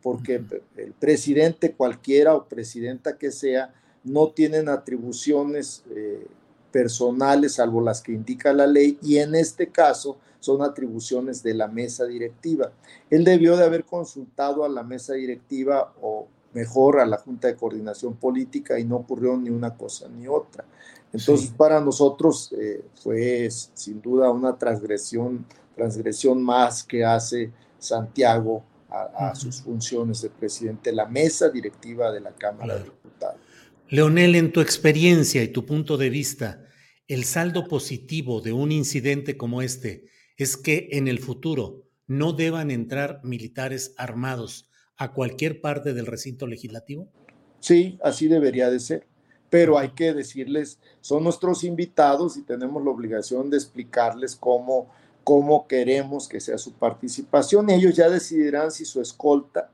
[0.01, 0.41] porque
[0.77, 6.25] el presidente cualquiera o presidenta que sea no tienen atribuciones eh,
[6.71, 11.67] personales salvo las que indica la ley y en este caso son atribuciones de la
[11.67, 12.71] mesa directiva.
[13.09, 17.55] Él debió de haber consultado a la mesa directiva o mejor a la Junta de
[17.55, 20.65] Coordinación Política y no ocurrió ni una cosa ni otra.
[21.11, 25.45] Entonces, para nosotros eh, fue sin duda una transgresión,
[25.75, 32.21] transgresión más que hace Santiago a, sus funciones de presidente de la mesa directiva de
[32.21, 33.39] la Cámara de Diputados.
[33.87, 36.65] Leonel, en tu experiencia y tu punto de vista,
[37.07, 40.05] el saldo positivo de un incidente como este
[40.37, 46.45] es que en el futuro no deban entrar militares armados a cualquier parte del recinto
[46.45, 47.11] legislativo?
[47.59, 49.07] Sí, así debería de ser.
[49.49, 54.89] Pero hay que decirles, son nuestros invitados y tenemos la obligación de explicarles cómo,
[55.23, 57.69] cómo queremos que sea su participación.
[57.69, 59.71] Ellos ya decidirán si su escolta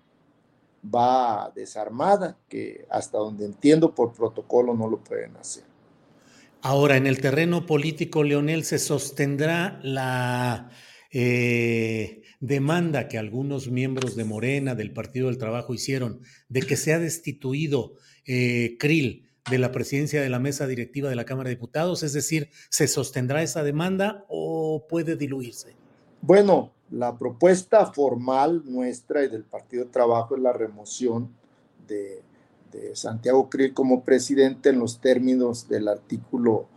[0.93, 5.63] va desarmada, que hasta donde entiendo por protocolo no lo pueden hacer.
[6.61, 10.71] Ahora, en el terreno político, Leonel, se sostendrá la
[11.11, 16.99] eh, demanda que algunos miembros de Morena, del Partido del Trabajo, hicieron de que sea
[16.99, 17.93] destituido
[18.25, 22.03] eh, Krill de la presidencia de la mesa directiva de la Cámara de Diputados?
[22.03, 25.75] Es decir, ¿se sostendrá esa demanda o puede diluirse?
[26.21, 31.29] Bueno, la propuesta formal nuestra y del Partido de Trabajo es la remoción
[31.87, 32.23] de,
[32.93, 36.67] Santiago Krill como presidente en los términos del artículo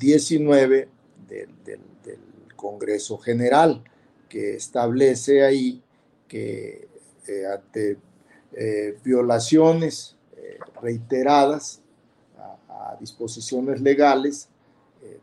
[0.00, 0.88] 19
[1.28, 1.80] del
[2.56, 3.84] Congreso General,
[4.28, 5.80] que establece ahí
[6.26, 6.88] que
[7.28, 7.98] eh, ante
[8.52, 11.83] eh, violaciones eh, reiteradas
[13.00, 14.48] disposiciones legales,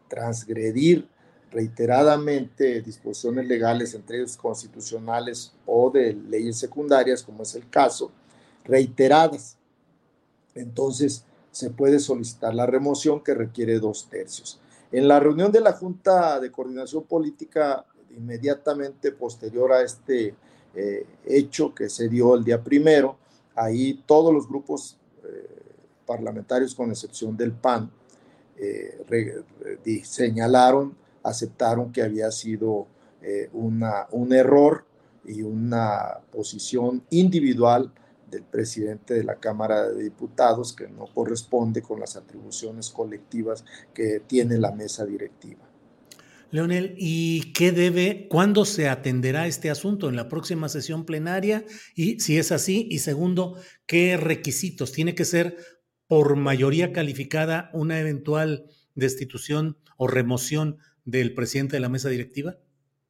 [0.08, 1.08] transgredir
[1.52, 8.12] reiteradamente disposiciones legales, entre ellos constitucionales o de leyes secundarias, como es el caso,
[8.64, 9.58] reiteradas.
[10.56, 14.60] Entonces, se puede solicitar la remoción que requiere dos tercios.
[14.92, 17.86] En la reunión de la Junta de Coordinación Política
[18.16, 20.36] inmediatamente posterior a este
[20.74, 23.18] eh, hecho que se dio el día primero,
[23.56, 25.01] ahí todos los grupos eh,
[26.14, 27.92] parlamentarios, con excepción del PAN,
[28.58, 29.44] eh,
[30.04, 32.88] señalaron, aceptaron que había sido
[33.54, 34.84] una, un error
[35.26, 37.94] y una posición individual
[38.32, 44.22] del presidente de la Cámara de Diputados que no corresponde con las atribuciones colectivas que
[44.26, 45.68] tiene la mesa directiva.
[46.50, 50.10] Leonel, ¿y qué debe, cuándo se atenderá este asunto?
[50.10, 51.64] ¿En la próxima sesión plenaria?
[51.96, 54.92] Y si es así, y segundo, ¿qué requisitos?
[54.92, 55.58] ¿Tiene que ser
[56.12, 62.58] por mayoría calificada una eventual destitución o remoción del presidente de la mesa directiva?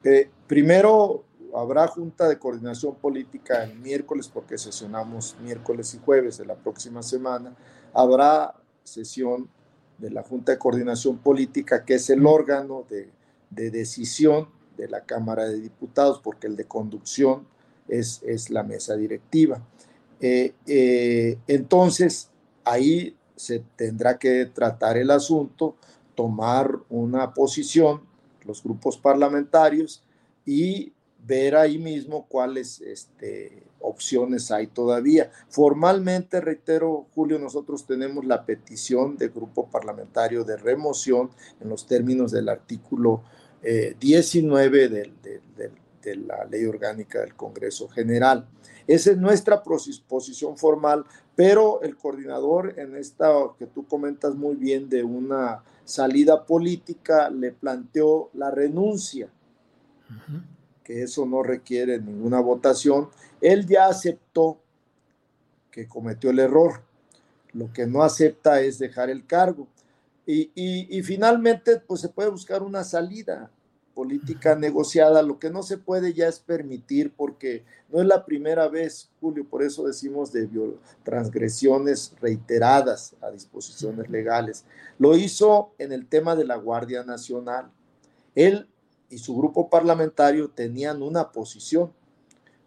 [0.03, 6.45] Eh, primero, habrá junta de coordinación política el miércoles, porque sesionamos miércoles y jueves de
[6.45, 7.55] la próxima semana.
[7.91, 9.49] Habrá sesión
[9.97, 13.09] de la Junta de Coordinación Política, que es el órgano de,
[13.71, 17.47] decisión de la Cámara de Diputados, porque el de conducción
[17.87, 19.59] es, es la mesa directiva.
[20.19, 22.30] Eh, eh, entonces,
[22.63, 25.75] ahí se tendrá que tratar el asunto,
[26.15, 28.01] tomar una posición,
[28.45, 30.03] los grupos parlamentarios,
[30.45, 30.93] y
[31.25, 35.31] ver ahí mismo cuáles este, opciones hay todavía.
[35.49, 42.31] Formalmente, reitero, Julio, nosotros tenemos la petición del grupo parlamentario de remoción en los términos
[42.31, 43.23] del artículo
[43.61, 44.85] 19
[45.23, 45.71] eh,
[46.01, 48.47] de la ley orgánica del Congreso General.
[48.87, 51.05] Esa es nuestra posición formal,
[51.41, 57.51] pero el coordinador en esta que tú comentas muy bien de una salida política le
[57.51, 59.27] planteó la renuncia
[60.83, 64.59] que eso no requiere ninguna votación, él ya aceptó
[65.71, 66.83] que cometió el error.
[67.53, 69.67] Lo que no acepta es dejar el cargo.
[70.27, 73.49] Y, finalmente, pues se puede buscar una salida
[73.93, 75.21] política negociada.
[75.21, 79.45] Lo que no se puede ya es permitir, porque no es la primera vez, Julio,
[79.49, 80.49] por eso decimos de
[81.03, 84.65] transgresiones reiteradas a disposiciones legales.
[84.97, 87.71] Lo hizo en el tema de la Guardia Nacional.
[88.35, 88.67] Él
[89.09, 91.91] y su grupo parlamentario tenían una posición,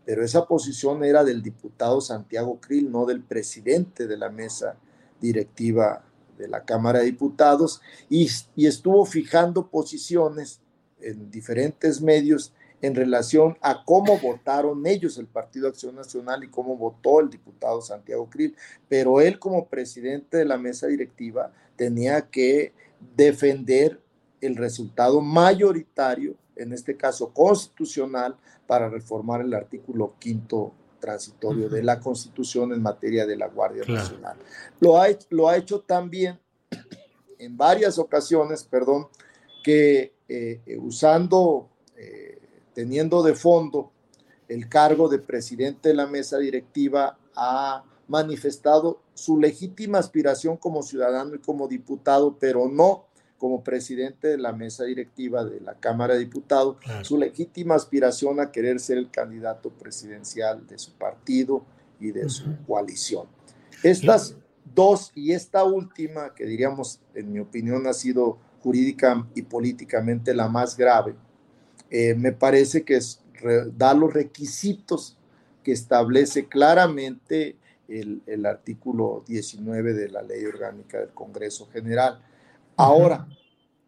[0.05, 4.77] pero esa posición era del diputado Santiago Krill, no del presidente de la mesa
[5.21, 6.05] directiva
[6.37, 10.61] de la Cámara de Diputados, y, estuvo fijando posiciones
[11.05, 12.53] en diferentes medios
[12.83, 17.81] en relación a cómo votaron ellos el Partido Acción Nacional y cómo votó el diputado
[17.81, 18.55] Santiago Krill.
[18.89, 22.73] Pero él como presidente de la mesa directiva tenía que
[23.17, 24.01] defender
[24.41, 28.37] el resultado mayoritario en este caso constitucional,
[28.67, 34.39] para reformar el artículo quinto transitorio de la Constitución en materia de la Guardia Nacional.
[34.81, 36.39] Lo ha, lo ha hecho también
[37.39, 39.09] en varias ocasiones, perdón,
[39.65, 42.39] que eh, usando, eh,
[42.75, 43.91] teniendo de fondo
[44.47, 51.35] el cargo de presidente de la mesa directiva, ha manifestado su legítima aspiración como ciudadano
[51.35, 53.07] y como diputado, pero no
[53.39, 58.53] como presidente de la mesa directiva de la Cámara de Diputados, su legítima aspiración a
[58.53, 61.65] querer ser el candidato presidencial de su partido
[61.99, 63.27] y de su coalición.
[63.83, 64.37] Estas
[64.75, 70.49] dos y esta última, que diríamos, en mi opinión, ha sido jurídica y políticamente la
[70.49, 71.15] más grave,
[71.91, 72.99] eh, me parece que
[73.77, 75.19] da los requisitos
[75.63, 77.57] que establece claramente
[77.89, 82.23] el, el, artículo 19 de la Ley Orgánica del Congreso General.
[82.75, 83.29] Ahora,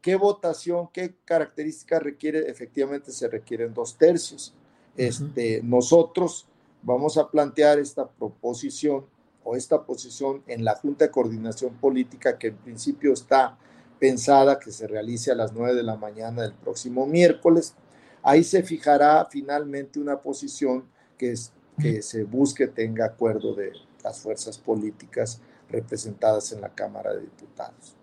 [0.03, 2.51] ¿qué votación, qué características requiere?
[2.51, 4.55] Efectivamente, se requieren dos tercios.
[4.95, 6.47] Este, Nosotros
[6.83, 9.07] vamos a plantear esta proposición
[9.43, 13.57] o esta posición en la Junta de Coordinación Política que en principio está
[13.99, 17.74] pensada que se realice a las 9 de la mañana del próximo miércoles.
[18.22, 20.84] Ahí se fijará finalmente una posición
[21.16, 23.72] que, se busque tenga acuerdo de
[24.03, 27.94] las fuerzas políticas representadas en la Cámara de Diputados.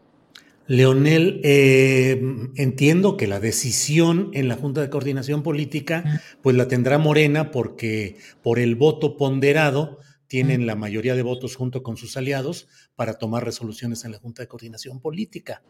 [0.65, 2.21] Leonel, eh,
[2.55, 8.17] entiendo que la decisión en la Junta de Coordinación Política, pues la tendrá Morena porque
[8.41, 13.43] por el voto ponderado tienen la mayoría de votos junto con sus aliados para tomar
[13.43, 15.61] resoluciones en la Junta de Coordinación Política.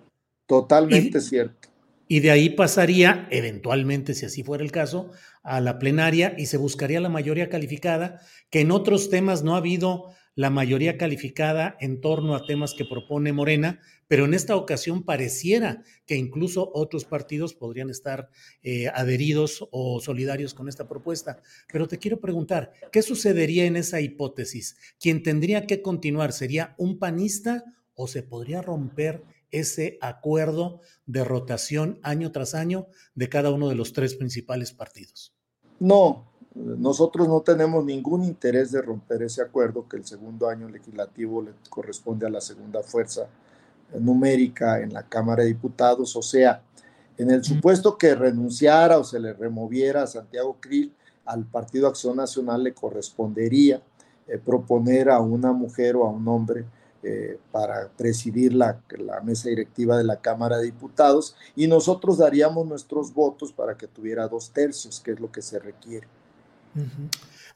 [0.46, 1.70] Totalmente cierto.
[2.08, 6.58] Y de ahí pasaría, eventualmente, si así fuera el caso, a la plenaria y se
[6.58, 12.02] buscaría la mayoría calificada, que en otros temas no ha habido la mayoría calificada en
[12.02, 17.54] torno a temas que propone Morena, pero en esta ocasión pareciera que incluso otros partidos
[17.54, 18.30] podrían estar
[18.64, 21.42] eh, adheridos o solidarios con esta propuesta.
[21.72, 24.76] Pero te quiero preguntar, ¿qué sucedería en esa hipótesis?
[25.00, 27.64] ¿Quién tendría que continuar sería un panista
[27.96, 29.24] o se podría romper
[29.54, 35.34] ese acuerdo de rotación año tras año de cada uno de los tres principales partidos?
[35.80, 36.26] No,
[36.56, 41.52] nosotros no tenemos ningún interés de romper ese acuerdo, que el segundo año legislativo le
[41.70, 43.28] corresponde a la segunda fuerza
[44.00, 46.16] numérica en la Cámara de Diputados.
[46.16, 46.62] O sea,
[47.18, 50.94] en el supuesto que renunciara o se le removiera a Santiago Krill,
[51.26, 53.82] al Partido Acción Nacional le correspondería
[54.28, 56.66] eh, proponer a una mujer o a un hombre
[57.04, 62.66] eh, para presidir la, la, mesa directiva de la Cámara de Diputados y nosotros daríamos
[62.66, 66.08] nuestros votos para que tuviera dos tercios, que es lo que se requiere.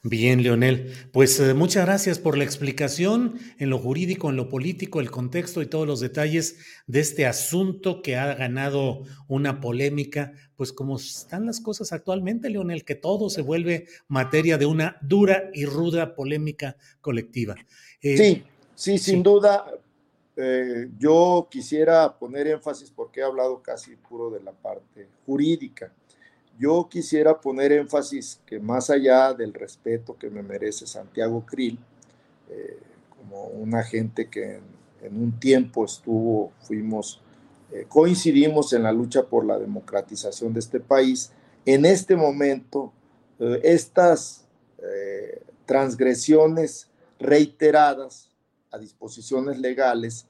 [0.04, 0.94] Bien, Leonel.
[1.12, 5.62] Pues eh, muchas gracias por la explicación en lo jurídico, en lo político, el contexto
[5.62, 11.46] y todos los detalles de este asunto que ha ganado una polémica, pues como están
[11.46, 16.78] las cosas actualmente, Leonel, que todo se vuelve materia de una dura y ruda polémica
[17.02, 17.56] colectiva.
[18.02, 18.44] Eh, sí,
[18.78, 19.66] sí, sin duda.
[20.40, 25.92] Eh, yo quisiera poner énfasis porque he hablado casi puro de la parte jurídica
[26.60, 31.78] yo quisiera poner énfasis que más allá del respeto que me merece Santiago Krill,
[32.50, 32.80] eh,
[33.16, 34.60] como una gente que
[35.02, 37.22] en, un tiempo estuvo, fuimos,
[37.72, 41.32] eh, coincidimos en la lucha por la democratización de este país,
[41.66, 42.94] en este momento
[43.62, 44.46] estas
[45.66, 48.27] transgresiones reiteradas
[48.72, 50.28] a disposiciones legales,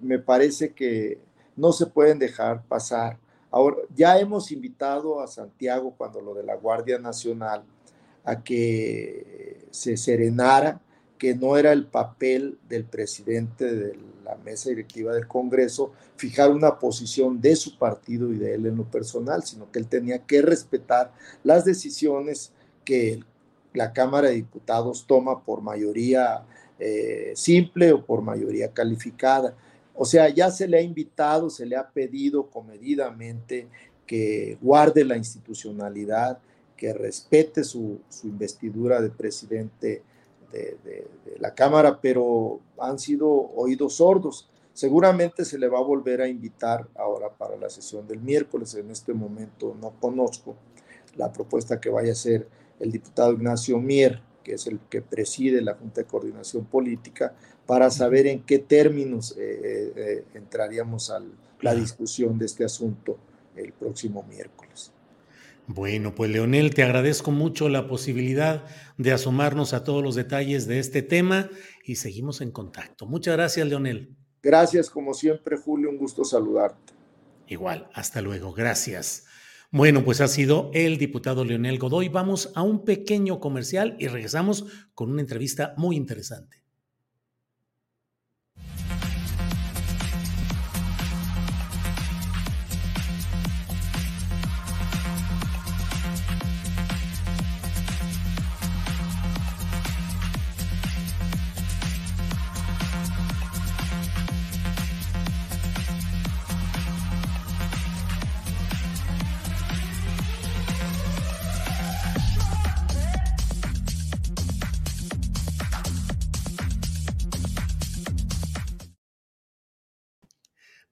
[0.00, 1.18] me parece que
[1.56, 3.18] no se pueden dejar pasar.
[3.50, 7.64] Ahora, ya hemos invitado a Santiago cuando lo de la Guardia Nacional
[8.24, 10.80] a que se serenara
[11.18, 16.78] que no era el papel del presidente de la mesa directiva del Congreso fijar una
[16.78, 20.42] posición de su partido y de él en lo personal, sino que él tenía que
[20.42, 21.12] respetar
[21.44, 22.52] las decisiones
[22.84, 23.22] que
[23.72, 26.44] la Cámara de Diputados toma por mayoría
[26.78, 29.54] eh, simple o por mayoría calificada.
[29.94, 33.68] O sea, ya se le ha invitado, se le ha pedido comedidamente
[34.06, 36.38] que guarde la institucionalidad,
[36.76, 40.02] que respete su, investidura de presidente
[40.52, 41.06] de,
[41.38, 44.48] la Cámara, pero han sido oídos sordos.
[44.72, 48.74] Seguramente se le va a volver a invitar ahora para la sesión del miércoles.
[48.74, 50.56] En este momento no conozco
[51.16, 52.48] la propuesta que vaya a hacer
[52.80, 57.34] el diputado Ignacio Mier, que es el que preside la Junta de Coordinación Política,
[57.66, 61.20] para saber en qué términos eh, eh, eh, entraríamos a
[61.60, 63.18] la discusión de este asunto
[63.56, 64.92] el próximo miércoles.
[65.66, 68.66] Bueno, pues Leonel, te agradezco mucho la posibilidad
[68.98, 71.48] de asomarnos a todos los detalles de este tema
[71.86, 73.06] y seguimos en contacto.
[73.06, 74.14] Muchas gracias, Leonel.
[74.42, 76.92] Gracias, como siempre, Julio, un gusto saludarte.
[77.46, 79.24] Igual, hasta luego, gracias.
[79.76, 82.08] Bueno, pues ha sido el diputado Leonel Godoy.
[82.08, 86.63] Vamos a un pequeño comercial y regresamos con una entrevista muy interesante.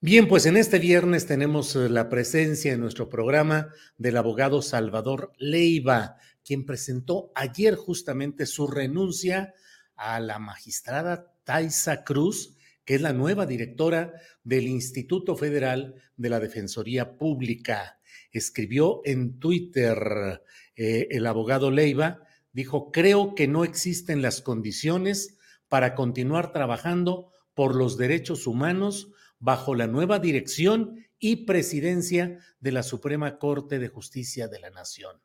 [0.05, 5.31] Bien, pues en este viernes tenemos eh, la presencia en nuestro programa del abogado Salvador
[5.37, 9.53] Leiva, quien presentó ayer justamente su renuncia
[9.95, 14.11] a la magistrada Taisa Cruz, que es la nueva directora
[14.43, 17.97] del Instituto Federal de la Defensoría Pública.
[18.33, 20.41] Escribió en Twitter
[20.75, 22.19] eh, el abogado Leiva,
[22.51, 25.37] dijo, creo que no existen las condiciones
[25.69, 29.13] para continuar trabajando por los derechos humanos
[29.43, 35.21] bajo la nueva dirección y presidencia de la Suprema Corte de Justicia de la Nación.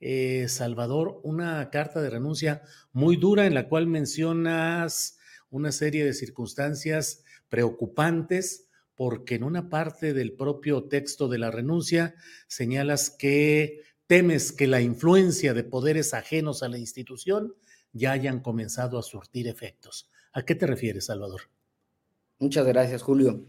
[0.00, 2.60] Eh, Salvador, una carta de renuncia
[2.92, 5.16] muy dura en la cual mencionas
[5.48, 12.14] una serie de circunstancias preocupantes porque en una parte del propio texto de la renuncia
[12.48, 17.54] señalas que temes que la influencia de poderes ajenos a la institución
[17.92, 20.10] ya hayan comenzado a surtir efectos.
[20.34, 21.53] ¿A qué te refieres, Salvador?
[22.38, 23.46] Muchas gracias, Julio.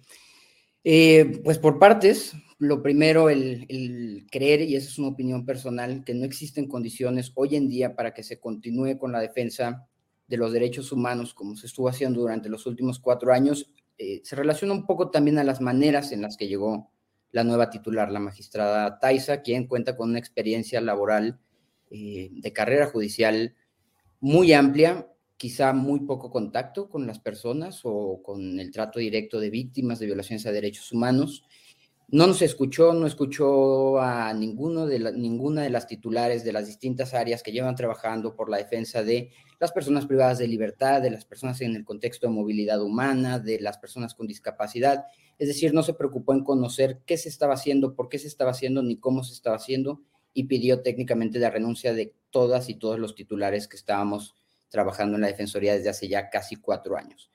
[0.84, 6.14] Eh, pues por partes, lo primero, el, creer, y esa es una opinión personal, que
[6.14, 9.88] no existen condiciones hoy en día para que se continúe con la defensa
[10.28, 14.36] de los derechos humanos como se estuvo haciendo durante los últimos cuatro años, eh, se
[14.36, 16.92] relaciona un poco también a las maneras en las que llegó
[17.32, 21.40] la nueva titular, la magistrada Taisa, quien cuenta con una experiencia laboral
[21.92, 23.56] eh, de carrera judicial
[24.20, 25.08] muy amplia,
[25.38, 30.06] quizá muy poco contacto con las personas o con el trato directo de víctimas de
[30.06, 31.44] violaciones a derechos humanos.
[32.08, 37.16] No nos escuchó, no escuchó a ninguno de ninguna de las titulares de las distintas
[37.16, 41.26] áreas que llevan trabajando por la defensa de las personas privadas de libertad, de las
[41.26, 45.06] personas en el contexto de movilidad humana, de las personas con discapacidad.
[45.40, 48.52] Es decir, no se preocupó en conocer qué se estaba haciendo, por qué se estaba
[48.52, 50.02] haciendo, ni cómo se estaba haciendo,
[50.34, 54.36] y pidió técnicamente la renuncia de todas y todos los titulares que estábamos
[54.76, 57.32] trabajando en la Defensoría desde hace ya casi cuatro años.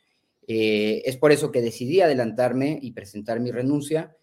[0.47, 4.14] Eh, es por eso que decidí adelantarme y presentar mi renuncia,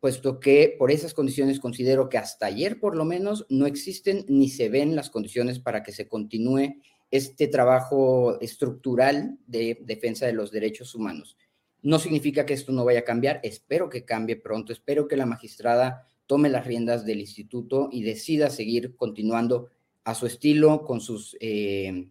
[0.00, 4.48] puesto que por esas condiciones considero que hasta ayer por lo menos no existen ni
[4.48, 6.80] se ven las condiciones para que se continúe
[7.12, 11.36] este trabajo estructural de defensa de los derechos humanos.
[11.80, 15.26] No significa que esto no vaya a cambiar, espero que cambie pronto, espero que la
[15.26, 19.68] magistrada tome las riendas del instituto y decida seguir continuando
[20.02, 22.08] a su estilo, con sus eh,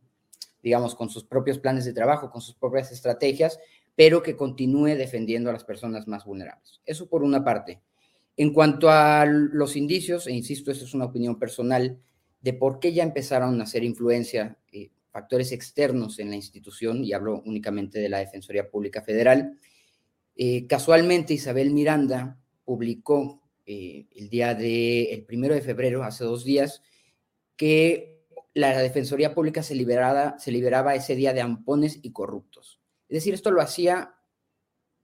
[0.68, 3.58] digamos, con sus propios planes de trabajo, con sus propias estrategias,
[3.96, 6.82] pero que continúe defendiendo a las personas más vulnerables.
[6.86, 7.80] Eso por una parte.
[8.36, 11.98] En cuanto a los indicios, e insisto, esto es una opinión personal,
[12.42, 17.14] de por qué ya empezaron a hacer influencia eh, factores externos en la institución, y
[17.14, 19.58] hablo únicamente de la Defensoría Pública Federal,
[20.36, 26.44] eh, casualmente Isabel Miranda publicó eh, el día del el primero de febrero, hace dos
[26.44, 26.84] días,
[27.56, 28.17] que
[28.58, 32.82] la Defensoría Pública se, liberaba ese día de ampones y corruptos.
[33.08, 34.16] Es decir, esto lo hacía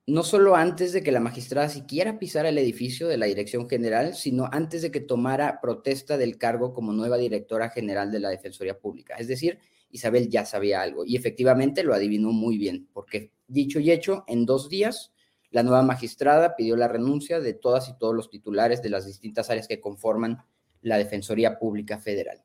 [0.07, 4.15] no solo antes de que la magistrada siquiera pisara el edificio de la Dirección General,
[4.15, 8.79] sino antes de que tomara protesta del cargo como nueva directora general de la Defensoría
[8.79, 9.15] Pública.
[9.17, 9.59] Es decir,
[9.91, 14.47] Isabel ya sabía algo y efectivamente lo adivinó muy bien, porque dicho y hecho, en
[14.47, 15.13] dos días,
[15.51, 19.51] la nueva magistrada pidió la renuncia de todas y todos los titulares de las distintas
[19.51, 20.39] áreas que conforman
[20.81, 22.43] la Defensoría Pública Federal.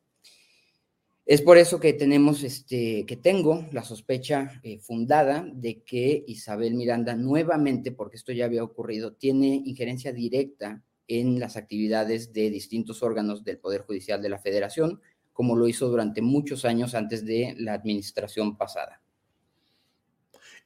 [1.28, 6.72] Es por eso que tenemos, este, que tengo la sospecha eh, fundada de que Isabel
[6.72, 13.02] Miranda nuevamente, porque esto ya había ocurrido, tiene injerencia directa en las actividades de distintos
[13.02, 15.02] órganos del Poder Judicial de la Federación,
[15.34, 19.02] como lo hizo durante muchos años antes de la administración pasada.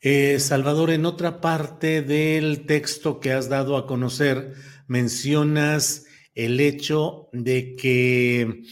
[0.01, 4.53] Eh, Salvador, en otra parte del texto que has dado a conocer,
[4.87, 6.07] mencionas
[6.37, 8.63] el hecho de que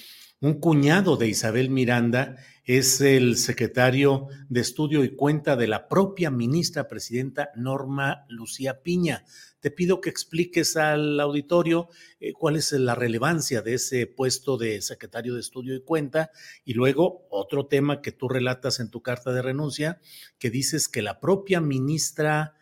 [0.41, 6.30] un cuñado de Isabel Miranda es el secretario de estudio y cuenta de la propia
[6.30, 9.24] ministra presidenta Norma Lucía Piña.
[9.61, 11.88] Te pido que expliques al auditorio
[12.20, 16.30] eh, cuál es la relevancia de ese puesto de secretario de estudio y cuenta.
[16.64, 20.01] Y luego otro tema que tú relatas en tu carta de renuncia,
[20.38, 22.55] que dices que la propia ministra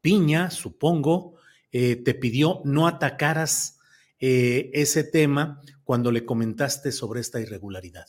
[0.00, 1.34] Piña, supongo,
[1.72, 3.75] eh, te pidió no atacaras
[4.18, 8.06] eh, ese tema cuando le comentaste sobre esta irregularidad.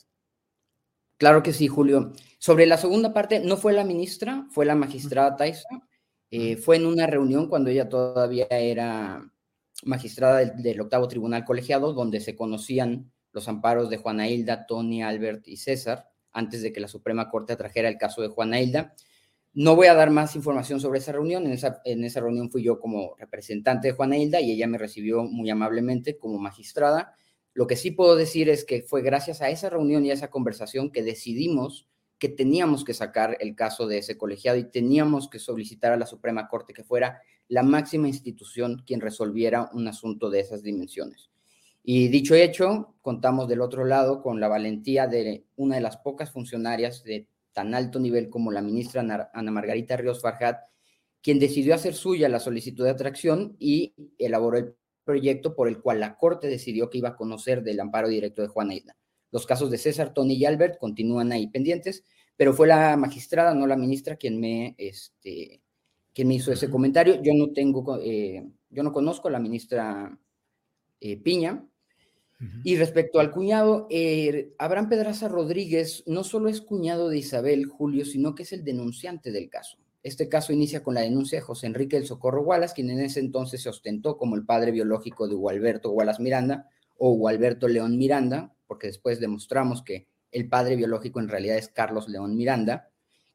[1.18, 2.14] Claro que sí, Julio.
[2.38, 5.68] Sobre la segunda parte, no fue la ministra, fue la magistrada Taisa.
[6.30, 9.32] Eh, fue en una reunión cuando ella todavía era
[9.84, 15.48] magistrada del, octavo tribunal colegiado, donde se conocían los amparos de Juana Hilda, Tony, Albert
[15.48, 18.96] y César, antes de que la Suprema Corte trajera el caso de Juana Hilda.
[19.60, 21.48] No voy a dar más información sobre esa reunión.
[21.48, 24.78] En esa, en esa reunión fui yo como representante de Juana Hilda y ella me
[24.78, 27.16] recibió muy amablemente como magistrada.
[27.56, 30.30] Lo que sí puedo decir es que fue gracias a esa reunión y a esa
[30.30, 31.90] conversación que decidimos
[32.20, 36.06] que teníamos que sacar el caso de ese colegiado y teníamos que solicitar a la
[36.06, 41.32] Suprema Corte que fuera la máxima institución quien resolviera un asunto de esas dimensiones.
[41.84, 46.32] Y dicho hecho, contamos del otro lado con la valentía de una de las pocas
[46.32, 47.28] funcionarias de
[47.58, 49.02] tan alto nivel como la ministra
[49.34, 50.60] Ana Margarita Ríos Farjat,
[51.24, 56.00] quien decidió hacer suya la solicitud de atracción y elaboró el proyecto por el cual
[56.00, 58.96] la Corte decidió que iba a conocer del amparo directo de Juana Isla.
[59.32, 62.04] Los casos de César, Tony y Albert continúan ahí pendientes,
[62.36, 65.64] pero fue la magistrada, no la ministra, quien me, este,
[66.14, 67.20] quien me hizo ese comentario.
[67.24, 70.16] Yo no tengo, eh, yo no conozco a la ministra
[71.02, 71.67] eh, Piña.
[72.64, 78.06] Y respecto al cuñado, eh, Abraham Pedraza Rodríguez no solo es cuñado de Isabel Julio,
[78.06, 79.78] sino que es el denunciante del caso.
[80.04, 83.20] Este caso inicia con la denuncia de José Enrique del Socorro Wallace, quien en ese
[83.20, 88.54] entonces se ostentó como el padre biológico de Gualberto Wallace Miranda o Gualberto León Miranda,
[88.68, 92.90] porque después demostramos que el padre biológico en realidad es Carlos León Miranda,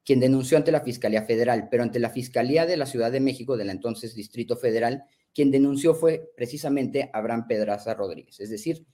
[0.05, 3.57] quien denunció ante la Fiscalía Federal, pero ante la Fiscalía de la Ciudad de México,
[3.57, 8.41] del entonces Distrito Federal, quien denunció fue precisamente Abraham Pedraza Rodríguez.
[8.41, 8.87] Es decir,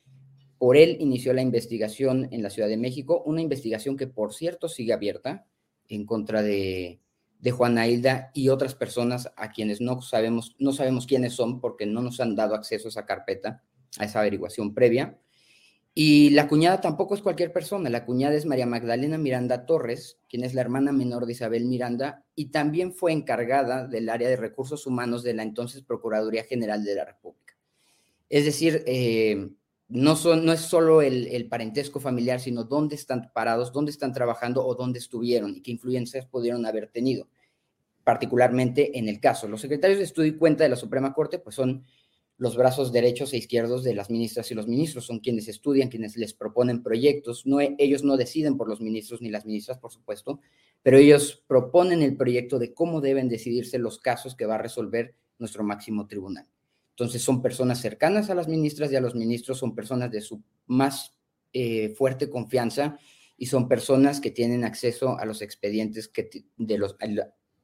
[0.58, 4.68] por él inició la investigación en la Ciudad de México, una investigación que, por cierto,
[4.68, 5.46] sigue abierta
[5.88, 7.00] en contra de,
[7.50, 12.02] Juana Hilda y otras personas a quienes no sabemos, no sabemos quiénes son porque no
[12.02, 13.62] nos han dado acceso a esa carpeta,
[13.98, 15.18] a esa averiguación previa.
[15.94, 20.44] Y la cuñada tampoco es cualquier persona, la cuñada es María Magdalena Miranda Torres, quien
[20.44, 24.86] es la hermana menor de Isabel Miranda y también fue encargada del área de recursos
[24.86, 27.56] humanos de la entonces Procuraduría General de la República.
[28.28, 29.50] Es decir, eh,
[29.88, 34.12] no, son, no es solo el, el, parentesco familiar, sino dónde están parados, dónde están
[34.12, 37.26] trabajando o dónde estuvieron y qué influencias pudieron haber tenido,
[38.04, 39.48] particularmente en el caso.
[39.48, 41.84] Los secretarios de estudio y cuenta de la Suprema Corte pues son
[42.38, 46.16] los brazos derechos e izquierdos de las ministras y los ministros, son quienes estudian, quienes
[46.16, 50.40] les proponen proyectos, no, ellos no deciden por los ministros ni las ministras, por supuesto,
[50.82, 55.16] pero ellos proponen el proyecto de cómo deben decidirse los casos que va a resolver
[55.38, 56.46] nuestro máximo tribunal.
[56.90, 60.40] Entonces son personas cercanas a las ministras y a los ministros, son personas de su
[60.66, 61.18] más
[61.52, 62.98] eh, fuerte confianza
[63.36, 66.96] y son personas que tienen acceso a los expedientes que de los,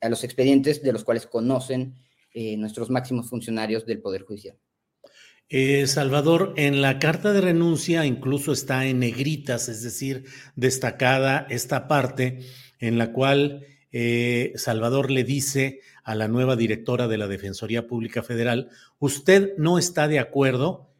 [0.00, 1.94] a los expedientes de los cuales conocen
[2.32, 4.58] eh, nuestros máximos funcionarios del Poder Judicial.
[5.50, 10.24] Eh, Salvador, en la carta de renuncia incluso está en negritas, es decir,
[10.56, 12.40] destacada esta parte
[12.78, 18.22] en la cual eh, Salvador le dice a la nueva directora de la Defensoría Pública
[18.22, 20.90] Federal, usted no está de acuerdo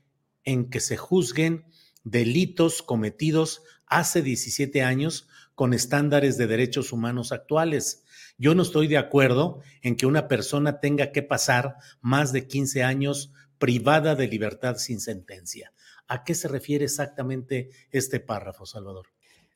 [0.44, 1.64] en que se juzguen
[2.04, 8.04] delitos cometidos hace 17 años con estándares de derechos humanos actuales.
[8.36, 12.82] Yo no estoy de acuerdo en que una persona tenga que pasar más de 15
[12.82, 13.32] años
[13.64, 15.72] privada de libertad sin sentencia.
[16.06, 19.06] ¿A qué se refiere exactamente este párrafo, Salvador?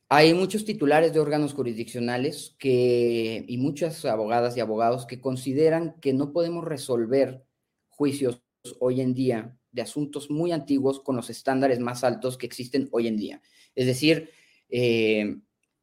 [0.07, 6.13] Hay muchos titulares de órganos jurisdiccionales que, y muchas abogadas y abogados que consideran que
[6.13, 7.45] no podemos resolver
[7.87, 8.41] juicios
[8.79, 13.05] hoy en día de asuntos muy antiguos con los estándares más altos que existen hoy
[13.05, 13.43] en día.
[13.75, 14.31] Es decir,
[14.69, 15.35] eh,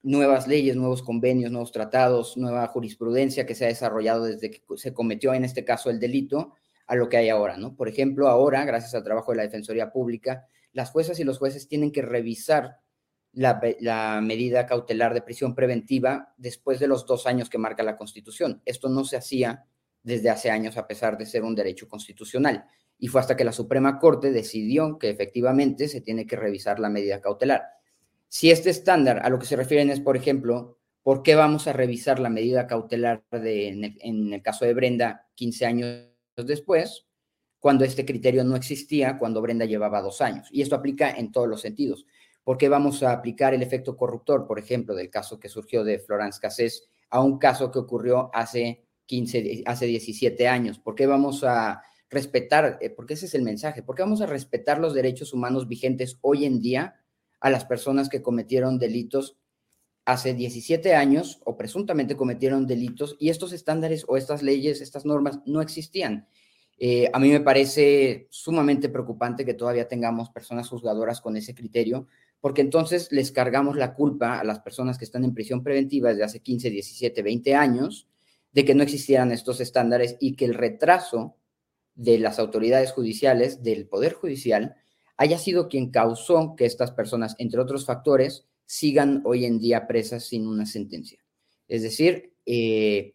[0.03, 4.93] nuevas leyes, nuevos convenios, nuevos tratados, nueva jurisprudencia que se ha desarrollado desde que se
[4.93, 6.55] cometió en este caso el delito
[6.87, 7.75] a lo que hay ahora, ¿no?
[7.75, 11.69] Por ejemplo, ahora, gracias al trabajo de la Defensoría Pública, las juezas y los jueces
[11.69, 12.81] tienen que revisar
[13.33, 18.63] la, medida cautelar de prisión preventiva después de los dos años que marca la Constitución.
[18.65, 19.67] Esto no se hacía
[20.03, 22.65] desde hace años a pesar de ser un derecho constitucional.
[22.99, 26.89] Y fue hasta que la Suprema Corte decidió que efectivamente se tiene que revisar la
[26.89, 27.63] medida cautelar.
[28.29, 31.73] Si este estándar a lo que se refieren es, por ejemplo, ¿por qué vamos a
[31.75, 37.07] revisar la medida cautelar de, en, el, caso de Brenda 15 años después,
[37.59, 40.49] cuando este criterio no existía, cuando Brenda llevaba dos años?
[40.51, 42.07] Y esto aplica en todos los sentidos.
[42.45, 45.99] ¿Por qué vamos a aplicar el efecto corruptor, por ejemplo, del caso que surgió de
[45.99, 50.79] Florence Cassés a un caso que ocurrió hace 15, hace 17 años?
[50.79, 54.27] ¿Por qué vamos a respetar, eh, porque ese es el mensaje, por qué vamos a
[54.27, 57.01] respetar los derechos humanos vigentes hoy en día
[57.41, 59.37] a las personas que cometieron delitos
[60.07, 65.41] hace 17 años o presuntamente cometieron delitos y estos estándares o estas leyes, estas normas
[65.45, 66.29] no existían.
[66.79, 72.07] Eh, a mí me parece sumamente preocupante que todavía tengamos personas juzgadoras con ese criterio,
[72.41, 76.25] porque entonces les cargamos la culpa a las personas que están en prisión preventiva desde
[76.25, 78.09] hace 15, 17, 20 años
[78.53, 81.37] de que no existieran estos estándares y que el retraso
[81.97, 84.77] de las autoridades judiciales, del Poder Judicial,
[85.17, 90.25] haya sido quien causó que estas personas, entre otros factores, sigan hoy en día presas
[90.25, 91.25] sin una sentencia.
[91.69, 93.15] Es decir, eh,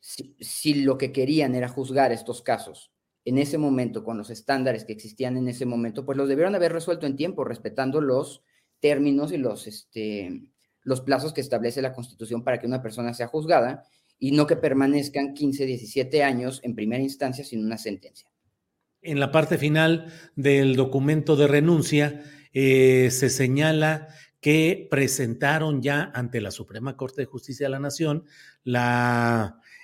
[0.00, 2.92] si, lo que querían era juzgar estos casos
[3.24, 6.72] en ese momento, con los estándares que existían en ese momento, pues los debieron haber
[6.72, 8.42] resuelto en tiempo, respetando los
[8.80, 10.44] términos y los, este,
[10.82, 13.84] los plazos que establece la Constitución para que una persona sea juzgada
[14.18, 18.30] y no que permanezcan 15, 17 años en primera instancia sin una sentencia.
[19.02, 22.22] En la parte final del documento de renuncia
[22.52, 24.08] eh, se señala
[24.40, 28.24] que presentaron ya ante la Suprema Corte de Justicia de la Nación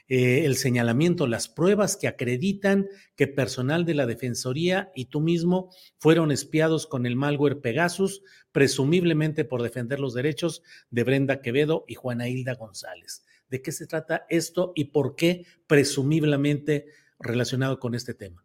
[0.07, 5.71] eh, el señalamiento, las pruebas que acreditan que personal de la Defensoría y tú mismo
[5.99, 11.95] fueron espiados con el malware Pegasus, presumiblemente por defender los derechos de Brenda Quevedo y
[11.95, 13.25] Juana Hilda González.
[13.49, 16.87] ¿De qué se trata esto y por qué presumiblemente
[17.19, 18.44] relacionado con este tema?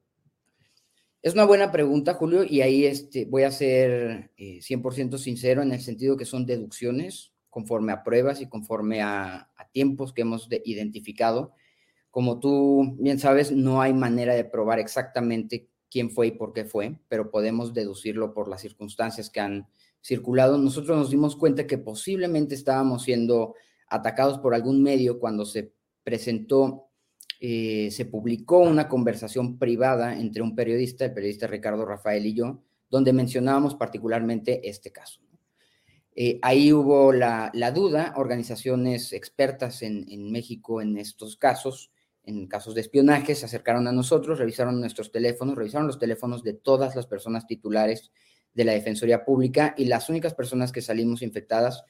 [1.22, 5.74] Es una buena pregunta, Julio, y ahí este, voy a ser 100% eh, sincero en
[5.74, 11.54] el sentido que son deducciones conforme a pruebas y conforme a, tiempos que hemos identificado.
[12.10, 16.66] Como tú bien sabes, no hay manera de probar exactamente quién fue y por qué
[16.66, 19.68] fue, pero podemos deducirlo por las circunstancias que han
[20.02, 20.58] circulado.
[20.58, 23.56] Nosotros nos dimos cuenta que posiblemente estábamos siendo
[23.88, 26.89] atacados por algún medio cuando se presentó,
[27.40, 32.62] eh, se publicó una conversación privada entre un periodista, el periodista Ricardo Rafael y yo,
[32.90, 35.22] donde mencionábamos particularmente este caso.
[36.16, 41.92] Eh, ahí hubo la, duda, organizaciones expertas en, en, México en estos casos,
[42.24, 46.54] en casos de espionaje, se acercaron a nosotros, revisaron nuestros teléfonos, revisaron los teléfonos de
[46.54, 48.12] todas las personas titulares
[48.54, 51.86] de la Defensoría Pública y las únicas personas que salimos infectadas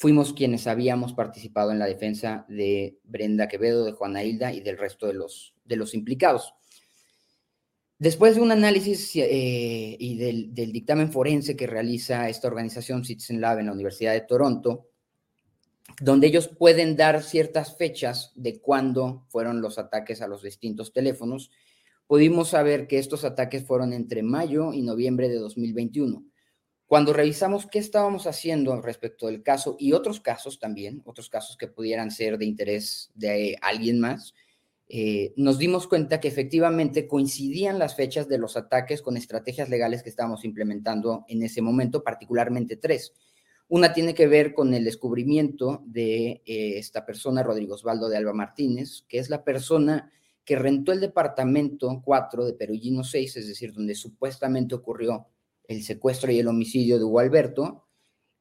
[0.00, 4.78] fuimos quienes habíamos participado en la defensa de Brenda Quevedo, de Juana Hilda y del
[4.78, 6.54] resto de los, de los implicados.
[7.98, 13.58] Después de un análisis eh, y del, dictamen forense que realiza esta organización Citizen Lab
[13.58, 14.88] en la Universidad de Toronto,
[16.00, 21.50] donde ellos pueden dar ciertas fechas de cuándo fueron los ataques a los distintos teléfonos,
[22.06, 26.24] pudimos saber que estos ataques fueron entre mayo y noviembre de 2021.
[26.90, 31.68] Cuando revisamos qué estábamos haciendo respecto del caso y otros casos también, otros casos que
[31.68, 34.34] pudieran ser de interés de alguien más,
[34.88, 40.02] eh, nos dimos cuenta que efectivamente coincidían las fechas de los ataques con estrategias legales
[40.02, 43.14] que estábamos implementando en ese momento, particularmente tres.
[43.68, 48.32] Una tiene que ver con el descubrimiento de eh, esta persona, Rodrigo Osvaldo de Alba
[48.32, 50.10] Martínez, que es la persona
[50.44, 55.28] que rentó el departamento 4 de Perugino 6, es decir, donde supuestamente ocurrió
[55.70, 57.86] el secuestro y el homicidio de Hugo Alberto,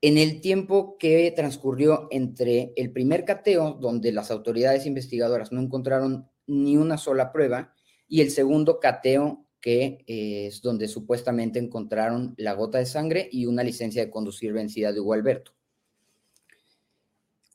[0.01, 6.27] en el tiempo que transcurrió entre el primer cateo, donde las autoridades investigadoras no encontraron
[6.47, 7.73] ni una sola prueba,
[8.07, 13.63] y el segundo cateo, que es donde supuestamente encontraron la gota de sangre y una
[13.63, 15.51] licencia de conducir vencida de Hugo Alberto.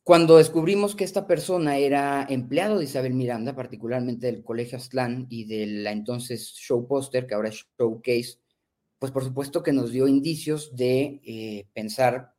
[0.04, 5.46] Cuando descubrimos que esta persona era empleado de Isabel Miranda, particularmente del Colegio Aztlán y
[5.46, 8.43] de la entonces Show Poster, que ahora es Showcase,
[9.04, 12.34] pues por supuesto que nos dio indicios de eh, pensar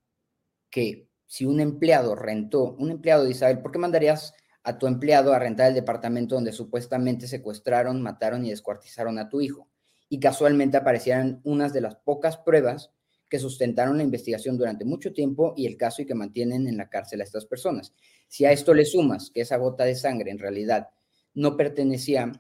[0.72, 5.32] que si un empleado rentó, un empleado de Isabel, ¿por qué mandarías a tu empleado
[5.32, 9.70] a rentar el departamento donde supuestamente secuestraron, mataron y descuartizaron a tu hijo.
[10.10, 12.92] Y casualmente aparecieran unas de las pocas pruebas
[13.30, 16.90] que sustentaron la investigación durante mucho tiempo y el caso y que mantienen en la
[16.90, 17.94] cárcel a estas personas.
[18.28, 20.90] Si a esto le sumas que esa gota de sangre en realidad
[21.36, 22.32] no pertenecía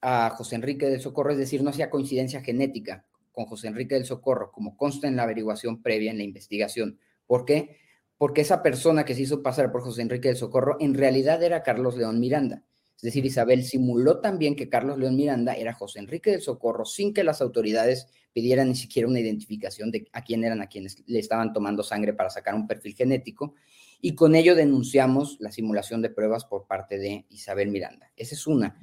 [0.00, 3.04] a José Enrique del Socorro, es decir, no hacía coincidencia genética
[3.34, 6.98] con José Enrique del Socorro, como consta en la averiguación previa en la investigación.
[7.26, 7.76] ¿Por qué?
[8.18, 11.62] porque esa persona que se hizo pasar por José Enrique del Socorro en realidad era
[11.62, 12.64] Carlos León Miranda.
[12.96, 17.12] Es decir, Isabel simuló también que Carlos León Miranda era José Enrique del Socorro sin
[17.12, 21.18] que las autoridades pidieran ni siquiera una identificación de a quién eran a quienes le
[21.18, 23.54] estaban tomando sangre para sacar un perfil genético.
[24.00, 28.10] Y con ello denunciamos la simulación de pruebas por parte de Isabel Miranda.
[28.16, 28.78] Esa es una.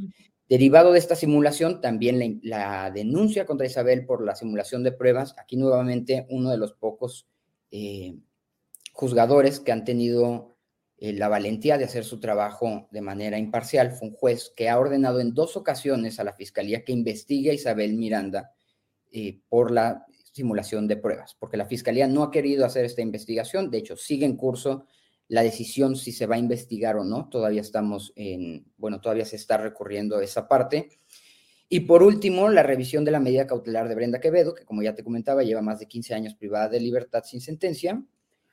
[0.52, 5.34] Derivado de esta simulación, también la, denuncia contra Isabel por la simulación de pruebas.
[5.38, 7.26] Aquí nuevamente uno de los pocos
[7.72, 8.18] eh,
[8.92, 10.58] juzgadores que han tenido
[10.98, 13.94] eh, la valentía de hacer su trabajo de manera imparcial.
[13.94, 17.54] Fue un juez que ha ordenado en dos ocasiones a la fiscalía que investigue a
[17.54, 18.52] Isabel Miranda
[19.10, 23.72] eh, por la simulación de pruebas, porque la fiscalía no ha querido hacer esta investigación.
[23.72, 24.86] De hecho, sigue en curso
[25.32, 27.30] la decisión si se va a investigar o no.
[27.30, 30.90] Todavía estamos en, bueno, todavía se está recurriendo a esa parte.
[31.70, 34.94] Y por último, la revisión de la medida cautelar de Brenda Quevedo, que como ya
[34.94, 38.04] te comentaba, lleva más de 15 años privada de libertad sin sentencia,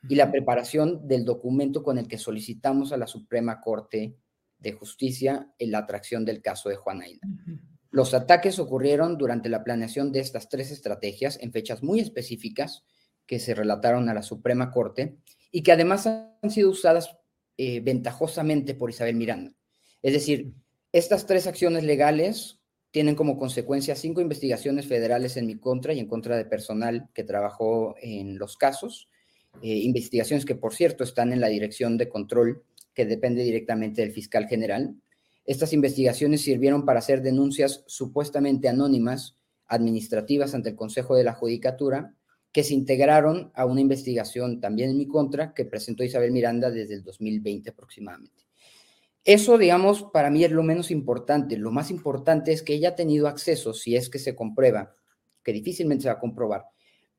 [0.07, 4.15] y la preparación del documento con el que solicitamos a la Suprema Corte
[4.57, 7.27] de Justicia en la atracción del caso de Juan Aida.
[7.91, 12.85] Los ataques ocurrieron durante la planeación de estas tres estrategias en fechas muy específicas
[13.25, 15.17] que se relataron a la Suprema Corte
[15.51, 17.15] y que además han sido usadas
[17.57, 19.51] eh, ventajosamente por Isabel Miranda.
[20.01, 20.53] Es decir,
[20.91, 22.59] estas tres acciones legales
[22.91, 27.23] tienen como consecuencia cinco investigaciones federales en mi contra y en contra de personal que
[27.23, 29.09] trabajó en los casos,
[29.61, 34.11] eh, investigaciones que, por cierto, están en la Dirección de Control, que depende directamente del
[34.11, 34.95] fiscal general.
[35.45, 39.37] Estas investigaciones sirvieron para hacer denuncias supuestamente anónimas,
[39.67, 42.15] administrativas ante el Consejo de la Judicatura,
[42.51, 46.95] que se integraron a una investigación también en mi contra que presentó Isabel Miranda desde
[46.95, 48.45] el 2020 aproximadamente.
[49.23, 51.57] Eso, digamos, para mí es lo menos importante.
[51.57, 54.95] Lo más importante es que ella ha tenido acceso, si es que se comprueba,
[55.43, 56.65] que difícilmente se va a comprobar,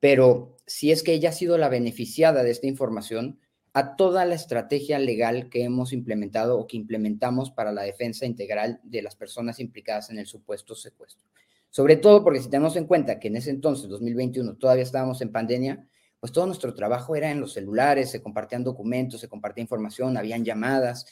[0.00, 3.38] pero si es que ella ha sido la beneficiada de esta información,
[3.72, 8.80] a toda la estrategia legal que hemos implementado o que implementamos para la defensa integral
[8.82, 11.28] de las personas implicadas en el supuesto secuestro.
[11.70, 15.30] Sobre todo porque si tenemos en cuenta que en ese entonces, 2021, todavía estábamos en
[15.30, 15.86] pandemia,
[16.18, 20.44] pues todo nuestro trabajo era en los celulares, se compartían documentos, se compartía información, habían
[20.44, 21.06] llamadas.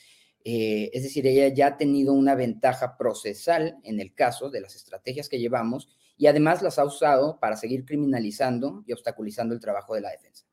[0.45, 4.77] Eh, es decir, ella ya ha tenido una ventaja procesal en el caso de las
[4.77, 5.89] estrategias que llevamos
[6.19, 10.45] y además las ha usado para seguir criminalizando y obstaculizando el trabajo de la defensa.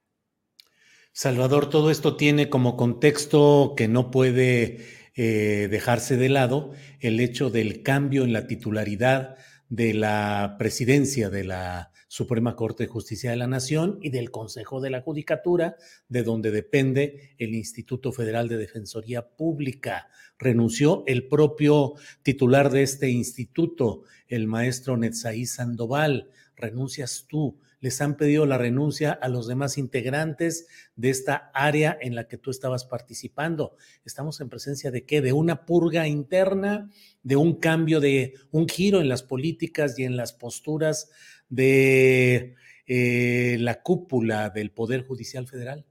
[1.11, 4.85] Salvador, todo esto tiene como contexto que no puede
[5.15, 9.37] eh, dejarse de lado el hecho del cambio en la titularidad
[9.75, 14.79] de la presidencia de la Suprema Corte de Justicia de la Nación y del Consejo
[14.79, 15.75] de la Judicatura,
[16.07, 20.07] de donde depende el Instituto Federal de Defensoría Pública.
[20.39, 26.29] Renunció el propio titular de este instituto, el maestro Netzaí Sandoval.
[26.55, 30.65] Renuncias tú les han pedido la renuncia a los demás integrantes
[30.95, 33.75] de esta área en la que tú estabas participando.
[34.05, 35.21] Estamos en presencia de qué?
[35.21, 36.89] De una purga interna,
[37.21, 41.11] de un cambio, de un giro en las políticas y en las posturas
[41.47, 42.55] de
[42.87, 45.85] eh, la cúpula del Poder Judicial Federal.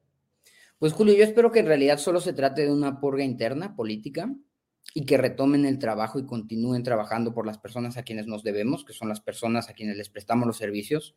[0.80, 4.34] Pues Julio, yo espero que en realidad solo se trate de una purga interna política
[4.94, 8.84] y que retomen el trabajo y continúen trabajando por las personas a quienes nos debemos,
[8.84, 11.14] que son las personas a quienes les prestamos los servicios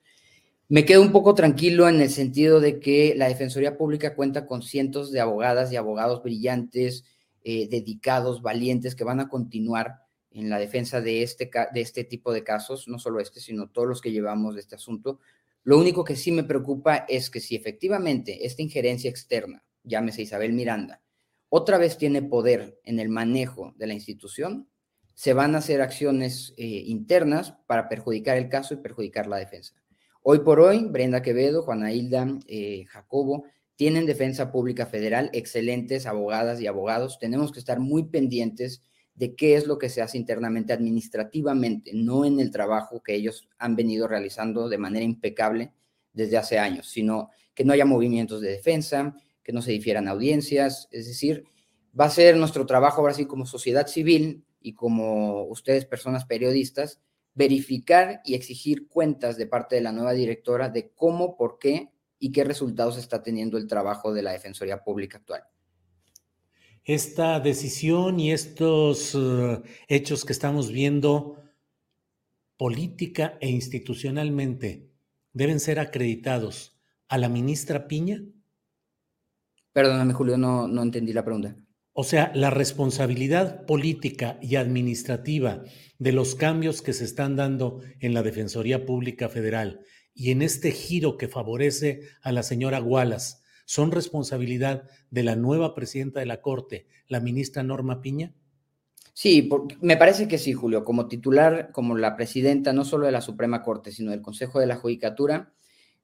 [0.70, 4.62] me quedo un poco tranquilo en el sentido de que la Defensoría Pública cuenta con
[4.62, 7.06] cientos de abogadas y abogados brillantes,
[7.44, 10.02] eh, dedicados, valientes, que van a continuar
[10.32, 13.88] en la defensa de este, de este tipo de casos, no solo este, sino todos
[13.88, 15.20] los que llevamos de este asunto.
[15.64, 20.52] Lo único que sí me preocupa es que si efectivamente esta injerencia externa, llámese Isabel
[20.52, 21.02] Miranda,
[21.50, 24.68] otra vez tiene poder en el manejo de la institución,
[25.14, 29.74] se van a hacer acciones eh, internas para perjudicar el caso y perjudicar la defensa.
[30.30, 33.46] Hoy por hoy, Brenda Quevedo, Juana Hilda, eh, Jacobo,
[33.78, 37.18] tienen defensa pública federal, excelentes abogadas y abogados.
[37.18, 38.84] Tenemos que estar muy pendientes
[39.16, 43.48] de qué es lo que se hace internamente administrativamente, no en el trabajo que ellos
[43.58, 45.72] han venido realizando de manera impecable
[46.12, 50.90] desde hace años, sino que no haya movimientos de defensa, que no se difieran audiencias,
[50.92, 51.46] es decir,
[51.98, 57.00] va a ser nuestro trabajo ahora sí como sociedad civil y como ustedes personas periodistas,
[57.38, 62.32] verificar y exigir cuentas de parte de la nueva directora de cómo, por qué y
[62.32, 65.44] qué resultados está teniendo el trabajo de la Defensoría Pública actual.
[66.84, 71.38] Esta decisión y estos eh, hechos que estamos viendo
[72.58, 74.90] política e institucionalmente
[75.32, 76.76] deben ser acreditados
[77.08, 78.24] a la ministra Piña?
[79.74, 81.56] Perdóname, Julio, no, no entendí la pregunta.
[82.00, 85.64] O sea, la responsabilidad política y administrativa
[85.98, 89.80] de los cambios que se están dando en la Defensoría Pública Federal
[90.14, 95.74] y en este giro que favorece a la señora Wallace son responsabilidad de la nueva
[95.74, 98.32] presidenta de la Corte, la ministra Norma Piña?
[99.16, 99.50] Sí,
[99.82, 100.84] me parece que sí, Julio.
[100.84, 104.68] Como titular, como la presidenta no solo de la Suprema Corte, sino del Consejo de
[104.68, 105.52] la Judicatura,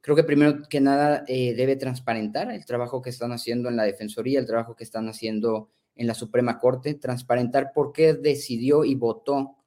[0.02, 3.84] creo que primero que nada eh, debe transparentar el trabajo que están haciendo en la
[3.84, 8.96] Defensoría, el trabajo que están haciendo en la Suprema Corte, transparentar por qué decidió y
[8.96, 9.58] votó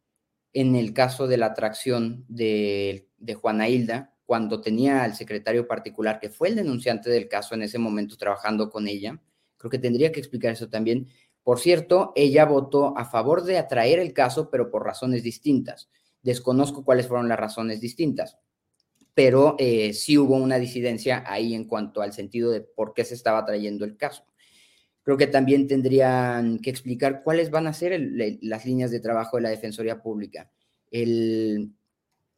[0.52, 3.08] en el caso de la atracción de,
[3.40, 7.78] Juana Hilda, cuando tenía al secretario particular, que fue el denunciante del caso en ese
[7.78, 9.20] momento trabajando con ella.
[9.56, 11.08] Creo que tendría que explicar eso también.
[11.42, 15.88] Por cierto, ella votó a favor de atraer el caso, pero por razones distintas.
[16.22, 18.36] Desconozco cuáles fueron las razones distintas,
[19.14, 23.14] pero eh, sí hubo una disidencia ahí en cuanto al sentido de por qué se
[23.14, 24.24] estaba trayendo el caso
[25.06, 27.96] creo que también tendrían que explicar cuáles van a ser
[28.42, 30.50] las líneas de trabajo de la Defensoría Pública.
[30.90, 31.70] El,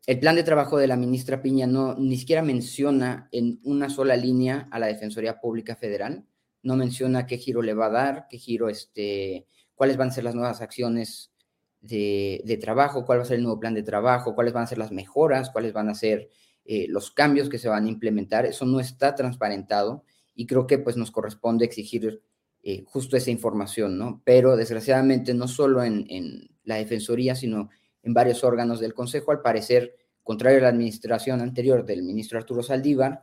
[0.06, 4.16] el plan de trabajo de la ministra Piña no ni siquiera menciona en una sola
[4.16, 6.26] línea a la Defensoría Pública Federal,
[6.62, 10.24] no menciona qué giro le va a dar, qué giro, este, cuáles van a ser
[10.24, 11.32] las nuevas acciones
[11.80, 14.66] de, de trabajo, cuál va a ser el nuevo plan de trabajo, cuáles van a
[14.66, 16.28] ser las mejoras, cuáles van a ser
[16.66, 18.44] eh, los cambios que se van a implementar.
[18.44, 20.04] Eso no está transparentado
[20.34, 22.20] y creo que pues nos corresponde exigir
[22.70, 24.20] eh, justo esa información, ¿no?
[24.26, 27.70] Pero desgraciadamente no solo en, la Defensoría, sino
[28.02, 32.62] en varios órganos del Consejo, al parecer, contrario a la administración anterior del ministro Arturo
[32.62, 33.22] Saldívar,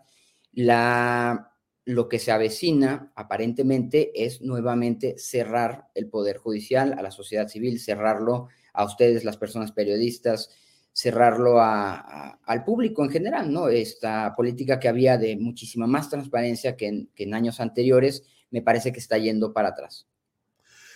[0.52, 1.52] la,
[1.84, 7.80] lo que se avecina aparentemente es nuevamente cerrar el Poder Judicial a la sociedad civil,
[7.80, 10.50] cerrarlo a ustedes, las personas periodistas,
[10.96, 13.68] cerrarlo al público en general, ¿no?
[13.68, 18.62] Esta política que había de muchísima más transparencia que en, que en años anteriores, me
[18.62, 20.08] parece que está yendo para atrás.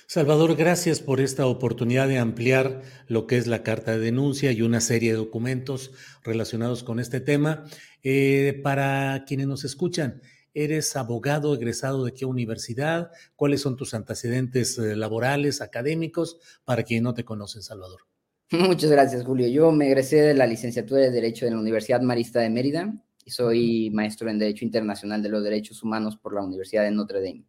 [0.08, 4.62] Salvador, gracias por esta oportunidad de ampliar lo que es la carta de denuncia y
[4.62, 5.92] una serie de documentos
[6.24, 7.66] relacionados con este tema.
[8.02, 10.22] Eh, para quienes nos escuchan,
[10.54, 13.12] ¿eres abogado egresado de qué universidad?
[13.36, 16.40] ¿Cuáles son tus antecedentes eh, laborales, académicos?
[16.64, 18.10] Para quien no te conocen, Salvador.
[18.52, 19.48] Muchas gracias, Julio.
[19.48, 22.92] Yo me egresé de la licenciatura de Derecho de la Universidad Marista de Mérida
[23.24, 27.22] y soy maestro en Derecho Internacional de los Derechos Humanos por la Universidad de Notre
[27.22, 27.46] Dame.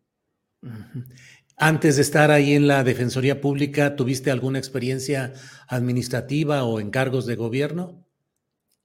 [1.57, 5.33] Antes de estar ahí en la Defensoría Pública, ¿tuviste alguna experiencia
[5.69, 8.05] administrativa o encargos de gobierno?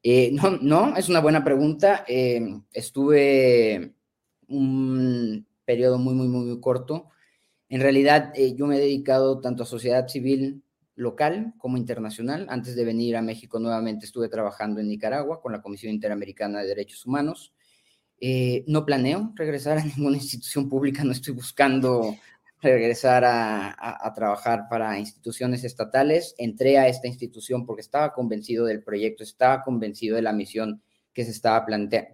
[0.03, 2.05] Eh, no, no, es una buena pregunta.
[2.07, 3.93] Eh, estuve
[4.47, 7.09] un periodo muy, muy, muy, muy corto.
[7.67, 10.64] En realidad, eh, yo me he dedicado tanto a sociedad civil
[10.95, 12.47] local como internacional.
[12.49, 16.67] Antes de venir a México nuevamente estuve trabajando en Nicaragua con la Comisión Interamericana de
[16.67, 17.53] Derechos Humanos.
[18.19, 22.15] Eh, no planeo regresar a ninguna institución pública, no estoy buscando
[22.61, 26.33] regresar a, trabajar para instituciones estatales.
[26.37, 30.81] Entré a esta institución porque estaba convencido del proyecto, estaba convencido de la misión
[31.13, 31.65] que se estaba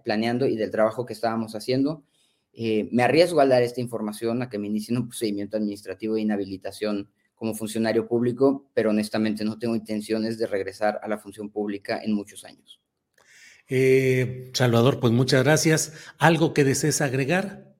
[0.04, 2.04] planeando y del trabajo que estábamos haciendo.
[2.52, 6.20] Eh, me arriesgo a dar esta información, a que me inicien un procedimiento administrativo de
[6.20, 7.10] inhabilitación
[7.42, 12.12] como funcionario público, pero honestamente no tengo intenciones de regresar a la función pública en
[12.12, 12.80] muchos años.
[13.66, 15.92] Eh, Salvador, pues muchas gracias.
[16.18, 17.74] ¿Algo que desees agregar?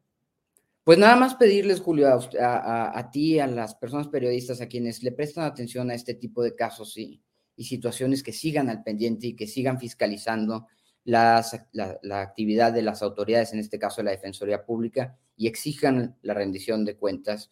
[0.82, 5.12] Pues nada más pedirles, Julio, a, a, ti, a las personas periodistas, a quienes le
[5.12, 7.22] prestan atención a este tipo de casos y,
[7.54, 10.66] y situaciones que sigan al pendiente y que sigan fiscalizando
[11.04, 15.46] las, la, la, actividad de las autoridades, en este caso de la Defensoría Pública, y
[15.46, 17.48] exijan la rendición de cuentas,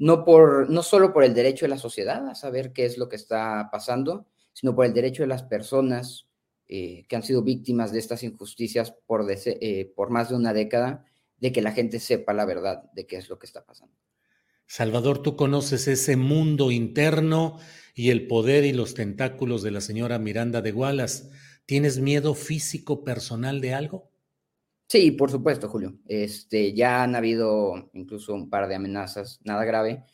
[0.00, 3.10] no, por, no solo por el derecho de la sociedad a saber qué es lo
[3.10, 6.26] que está pasando, sino por el derecho de las personas
[6.68, 11.04] eh, que han sido víctimas de estas injusticias por, eh, por más de una década
[11.36, 13.94] de que la gente sepa la verdad de qué es lo que está pasando.
[14.66, 17.58] Salvador, tú conoces ese mundo interno
[17.94, 21.28] y el poder y los tentáculos de la señora Miranda de Gualas.
[21.66, 24.09] ¿Tienes miedo físico personal de algo?
[24.90, 26.00] Sí, por supuesto, Julio.
[26.08, 30.04] Este, ya han habido incluso un par de amenazas, nada grave.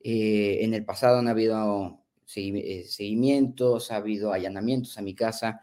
[0.00, 2.02] Eh, en el pasado han habido
[2.34, 5.60] eh, seguimientos, ha habido allanamientos a mi casa.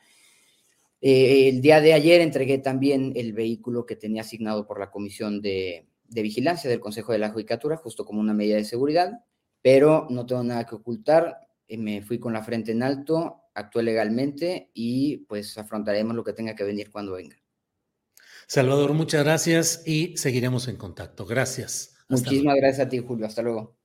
[1.01, 5.41] Eh, el día de ayer entregué también el vehículo que tenía asignado por la Comisión
[5.41, 9.25] de, Vigilancia del Consejo de la Judicatura, justo como una medida de seguridad,
[9.61, 11.39] pero no tengo nada que ocultar.
[11.67, 16.55] Me fui con la frente en alto, actué legalmente y pues afrontaremos lo que tenga
[16.55, 17.40] que venir cuando venga.
[18.51, 21.25] Salvador, muchas gracias y seguiremos en contacto.
[21.25, 21.95] Gracias.
[22.09, 23.25] Muchísimas gracias a ti, Julio.
[23.25, 23.77] Hasta luego.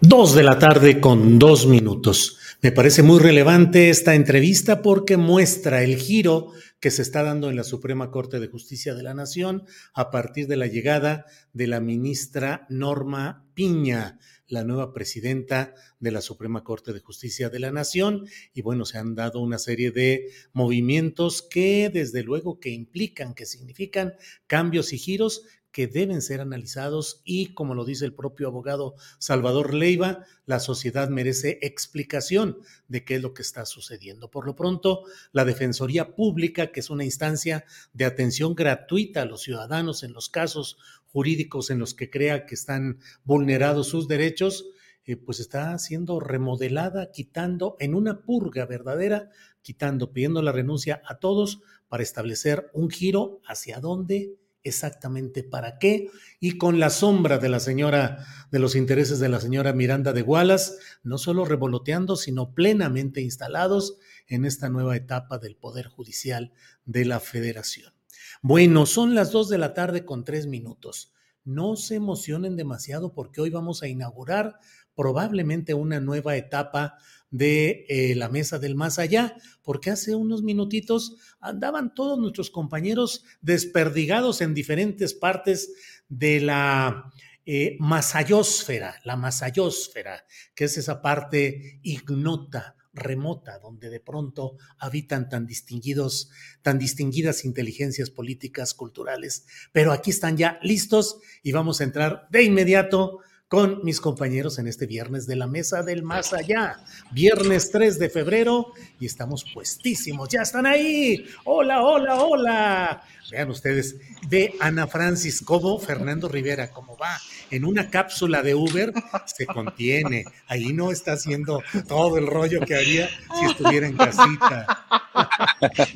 [0.00, 2.38] Dos de la tarde con dos minutos.
[2.62, 7.56] Me parece muy relevante esta entrevista porque muestra el giro que se está dando en
[7.56, 11.80] la Suprema Corte de Justicia de la Nación a partir de la llegada de la
[11.80, 18.26] ministra Norma Piña, la nueva presidenta de la Suprema Corte de Justicia de la Nación.
[18.54, 23.46] Y bueno, se han dado una serie de movimientos que desde luego que implican, que
[23.46, 24.14] significan
[24.46, 29.74] cambios y giros que deben ser analizados y, como lo dice el propio abogado Salvador
[29.74, 34.30] Leiva, la sociedad merece explicación de qué es lo que está sucediendo.
[34.30, 39.42] Por lo pronto, la Defensoría Pública, que es una instancia de atención gratuita a los
[39.42, 40.78] ciudadanos en los casos
[41.12, 44.66] jurídicos en los que crea que están vulnerados sus derechos,
[45.04, 49.30] eh, pues está siendo remodelada, quitando en una purga verdadera,
[49.62, 56.10] quitando, pidiendo la renuncia a todos para establecer un giro hacia dónde exactamente para qué
[56.40, 60.22] y con la sombra de la señora, de los intereses de la señora Miranda de
[60.22, 63.96] Wallace, no solo revoloteando, sino plenamente instalados
[64.26, 66.52] en esta nueva etapa del Poder Judicial
[66.84, 67.97] de la Federación.
[68.42, 71.12] Bueno, son las dos de la tarde con tres minutos.
[71.44, 74.58] No se emocionen demasiado porque hoy vamos a inaugurar
[74.94, 76.98] probablemente una nueva etapa
[77.30, 83.24] de eh, la mesa del más allá, porque hace unos minutitos andaban todos nuestros compañeros
[83.40, 85.72] desperdigados en diferentes partes
[86.08, 87.12] de la
[87.44, 90.24] eh, masayósfera, la masayósfera,
[90.54, 96.30] que es esa parte ignota, remota, donde de pronto habitan tan distinguidos,
[96.62, 99.46] tan distinguidas inteligencias políticas, culturales.
[99.72, 104.68] Pero aquí están ya listos y vamos a entrar de inmediato con mis compañeros en
[104.68, 106.84] este viernes de la Mesa del Más Allá.
[107.10, 110.28] Viernes 3 de febrero y estamos puestísimos.
[110.28, 111.26] Ya están ahí.
[111.44, 113.02] Hola, hola, hola.
[113.30, 113.96] Vean ustedes,
[114.28, 117.18] ve Ana Francis como Fernando Rivera, cómo va
[117.50, 118.92] en una cápsula de Uber,
[119.26, 120.24] se contiene.
[120.46, 124.86] Ahí no está haciendo todo el rollo que haría si estuviera en casita.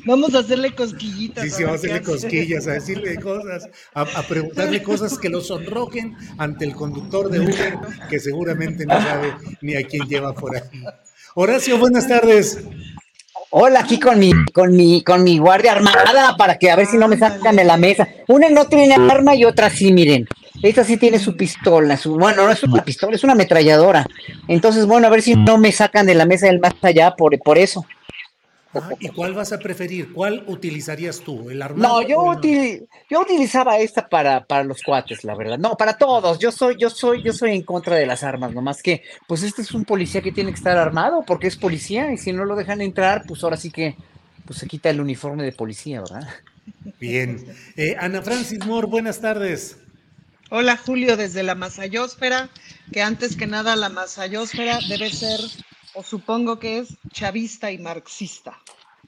[0.05, 1.43] Vamos a hacerle cosquillitas.
[1.43, 5.41] Sí, sí, vamos a hacerle cosquillas, a decirle cosas, a, a, preguntarle cosas que lo
[5.41, 7.42] sonrojen ante el conductor de
[8.09, 10.61] Que seguramente no sabe ni a quién lleva por ahí.
[11.35, 12.59] Horacio, buenas tardes.
[13.49, 16.97] Hola, aquí con mi, con mi, con mi guardia armada para que a ver si
[16.97, 18.07] no me sacan de la mesa.
[18.27, 20.27] Una no tiene arma y otra sí, miren.
[20.61, 24.07] Esta sí tiene su pistola, su, bueno, no es una pistola, es una ametralladora.
[24.47, 27.37] Entonces, bueno, a ver si no me sacan de la mesa del más allá por,
[27.39, 27.85] por eso.
[28.75, 30.11] Ah, ¿Y cuál vas a preferir?
[30.13, 31.49] ¿Cuál utilizarías tú?
[31.49, 32.01] ¿El armado?
[32.01, 35.59] No, yo, util, yo utilizaba esta para, para los cuates, la verdad.
[35.59, 36.39] No, para todos.
[36.39, 39.61] Yo soy, yo soy, yo soy en contra de las armas, nomás que, pues este
[39.61, 42.55] es un policía que tiene que estar armado porque es policía y si no lo
[42.55, 43.95] dejan entrar, pues ahora sí que
[44.45, 46.27] pues se quita el uniforme de policía, ¿verdad?
[46.99, 47.45] Bien.
[47.77, 49.77] Eh, Ana Francis Moore, buenas tardes.
[50.49, 52.49] Hola Julio, desde la Masayósfera,
[52.91, 55.39] que antes que nada la Masayósfera debe ser
[55.93, 58.59] o supongo que es chavista y marxista.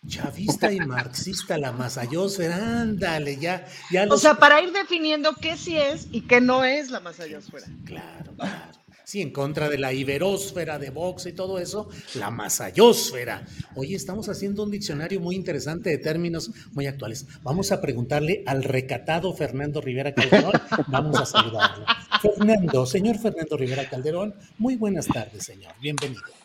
[0.07, 4.19] Chavista y marxista, la masayosfera, ándale, ya, ya los...
[4.19, 7.65] O sea, para ir definiendo qué sí es y qué no es la masayosfera.
[7.85, 8.85] Claro, claro.
[9.03, 13.45] Sí, en contra de la iberósfera de Vox y todo eso, la masayósfera.
[13.75, 17.27] Oye, estamos haciendo un diccionario muy interesante de términos muy actuales.
[17.43, 20.53] Vamos a preguntarle al recatado Fernando Rivera Calderón.
[20.87, 21.85] Vamos a saludarlo.
[22.19, 25.73] Fernando, señor Fernando Rivera Calderón, muy buenas tardes, señor.
[25.79, 26.44] Bienvenido.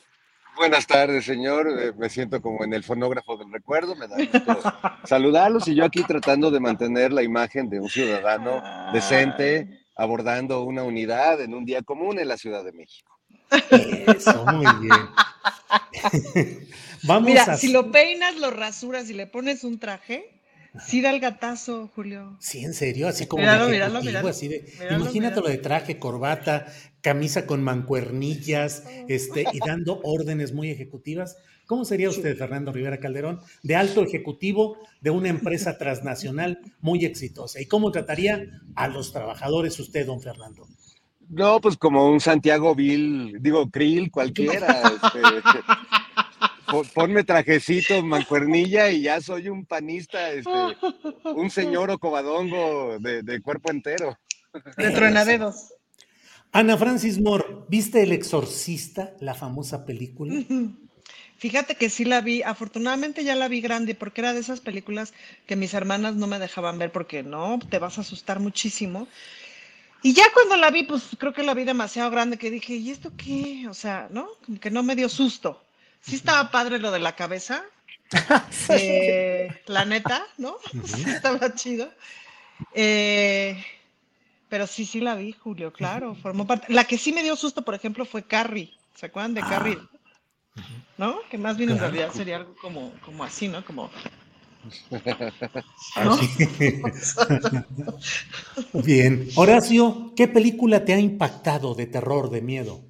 [0.60, 1.74] Buenas tardes, señor.
[1.80, 3.96] Eh, me siento como en el fonógrafo del recuerdo.
[3.96, 4.60] Me da gusto
[5.04, 10.82] saludarlos y yo aquí tratando de mantener la imagen de un ciudadano decente, abordando una
[10.82, 13.18] unidad en un día común en la Ciudad de México.
[13.70, 16.68] Eso, muy bien.
[17.04, 20.40] Vamos Mira, si lo peinas, lo rasuras y le pones un traje,
[20.86, 22.36] Sí da el gatazo, Julio.
[22.38, 26.66] Sí, en serio, así como así de, imagínate lo de traje, corbata,
[27.00, 31.36] camisa con mancuernillas, este, y dando órdenes muy ejecutivas.
[31.66, 37.60] ¿Cómo sería usted, Fernando Rivera Calderón, de alto ejecutivo de una empresa transnacional muy exitosa?
[37.60, 38.44] ¿Y cómo trataría
[38.74, 40.66] a los trabajadores usted, don Fernando?
[41.28, 44.82] No, pues como un Santiago Vil, digo, Krill, cualquiera.
[44.82, 45.60] Este,
[46.92, 50.50] ponme trajecito, mancuernilla y ya soy un panista, este,
[51.24, 54.18] un señor ocobadongo de, de cuerpo entero.
[54.76, 55.72] De truenadedos.
[56.52, 60.34] Ana Francis Moore, ¿viste El Exorcista, la famosa película?
[61.38, 65.14] Fíjate que sí la vi, afortunadamente ya la vi grande porque era de esas películas
[65.46, 69.06] que mis hermanas no me dejaban ver porque no, te vas a asustar muchísimo.
[70.02, 72.90] Y ya cuando la vi, pues creo que la vi demasiado grande que dije, ¿y
[72.90, 73.66] esto qué?
[73.68, 74.28] O sea, ¿no?
[74.44, 75.62] Como que no me dio susto.
[76.00, 77.64] Sí estaba padre lo de la cabeza.
[78.70, 80.56] eh, la neta, ¿no?
[80.84, 81.92] Sí estaba chido.
[82.74, 83.62] Eh,
[84.50, 86.72] pero sí, sí la vi, Julio, claro, formó parte.
[86.72, 88.74] La que sí me dio susto, por ejemplo, fue Carrie.
[88.94, 89.78] ¿Se acuerdan de Carrie?
[90.56, 90.62] Ah.
[90.98, 91.20] ¿No?
[91.30, 93.64] Que más bien en realidad sería algo como, como así, ¿no?
[93.64, 93.88] Como.
[96.04, 96.18] ¿no?
[98.84, 99.28] bien.
[99.36, 102.89] Horacio, ¿qué película te ha impactado de terror, de miedo?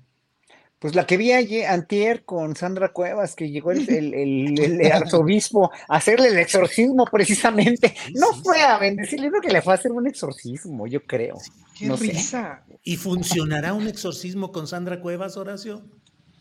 [0.81, 5.97] Pues la que vi ayer, antier con Sandra Cuevas, que llegó el, el, arzobispo a
[5.97, 7.94] hacerle el exorcismo precisamente.
[8.15, 11.36] No fue a bendecirle, creo que le fue a hacer un exorcismo, yo creo.
[11.78, 12.65] Qué no risa.
[12.82, 15.82] ¿Y funcionará un exorcismo con Sandra Cuevas, Horacio?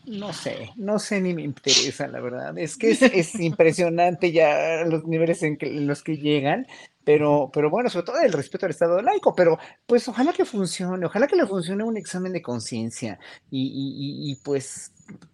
[0.05, 2.57] No sé, no sé ni me interesa, la verdad.
[2.57, 6.65] Es que es, impresionante ya los niveles en, en, los que llegan
[7.09, 9.57] pero, pero bueno, sobre todo el respeto al Estado laico, pero
[9.87, 13.17] pues ojalá que funcione, ojalá que le funcione un examen de conciencia
[13.49, 14.91] y, y, pues,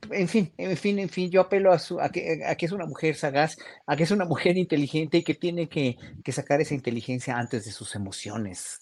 [0.10, 2.72] en fin, en fin, en fin, yo apelo a, su, a, que, a que es
[2.72, 6.61] una mujer sagaz, a que es una mujer inteligente y que tiene que, que sacar
[6.61, 8.80] esa inteligencia antes de sus emociones,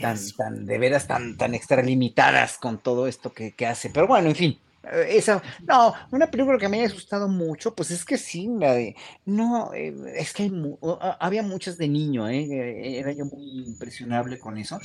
[0.00, 3.90] tan, tan, de veras tan, tan extralimitadas con todo esto que, que hace.
[3.90, 4.58] Pero bueno, en fin.
[4.84, 8.74] Eh, esa, no, una película que me haya asustado mucho, pues es que sí, la
[8.74, 8.96] de,
[9.26, 10.50] no, eh, es que
[11.20, 12.98] había muchas de niño, ¿eh?
[12.98, 14.78] era yo muy impresionable con eso.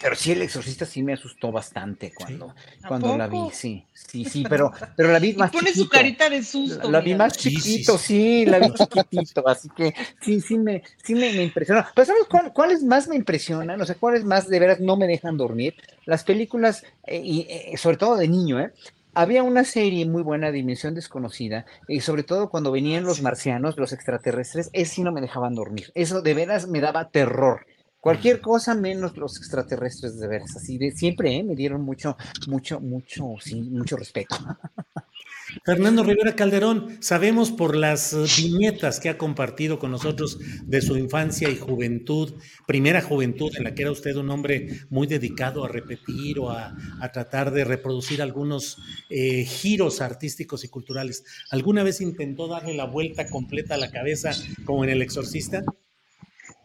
[0.00, 2.54] Pero sí, el exorcista sí me asustó bastante cuando,
[2.86, 6.42] cuando la vi, sí, sí, sí, pero, pero la vi más pone su carita de
[6.42, 6.90] susto.
[6.90, 11.32] La, vi más chiquito, sí, la vi chiquitito, así que sí, sí me, sí me,
[11.32, 11.84] me impresionó.
[11.94, 13.80] Pero ¿sabes cuáles más me impresionan?
[13.80, 15.74] O sea, cuáles más de veras no me dejan dormir?
[16.04, 18.72] Las películas, eh, y eh, sobre todo de niño, ¿eh?
[19.16, 23.94] había una serie muy buena, Dimensión Desconocida, y sobre todo cuando venían los marcianos, los
[23.94, 25.90] extraterrestres, es sí no me dejaban dormir.
[25.94, 27.66] Eso de veras me daba terror.
[28.06, 31.42] Cualquier cosa menos los extraterrestres de veras, así de siempre ¿eh?
[31.42, 32.16] me dieron mucho,
[32.46, 34.36] mucho, mucho, sí, mucho respeto.
[35.64, 41.50] Fernando Rivera Calderón, sabemos por las viñetas que ha compartido con nosotros de su infancia
[41.50, 42.34] y juventud,
[42.64, 46.76] primera juventud en la que era usted un hombre muy dedicado a repetir o a,
[47.12, 48.78] tratar de reproducir algunos
[49.10, 51.24] eh, giros artísticos y culturales.
[51.50, 54.30] ¿Alguna vez intentó darle la vuelta completa a la cabeza
[54.64, 55.64] como en El Exorcista?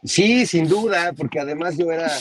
[0.03, 2.11] Sí, sin duda, porque además yo era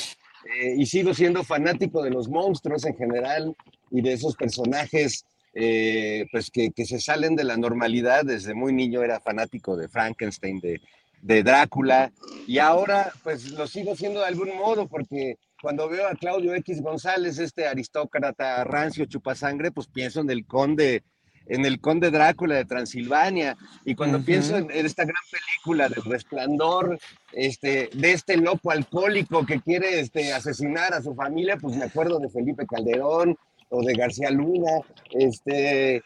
[0.44, 3.55] eh, y sigo siendo fanático de los monstruos en general
[3.90, 8.24] y de esos personajes eh, pues que, se salen de la normalidad.
[8.24, 12.11] Desde muy niño era fanático de Frankenstein, de, Drácula,
[12.47, 16.81] y ahora pues lo sigo siendo de algún modo porque cuando veo a Claudio X
[16.81, 21.02] González, este aristócrata rancio chupasangre, pues pienso en el conde
[21.51, 26.99] en el Conde Drácula de Transilvania, y cuando pienso en, esta gran película del resplandor,
[27.33, 32.21] este, de este loco alcohólico que quiere este, asesinar a su familia, pues me acuerdo
[32.21, 33.37] de Felipe Calderón
[33.69, 36.03] o de García Luna, este,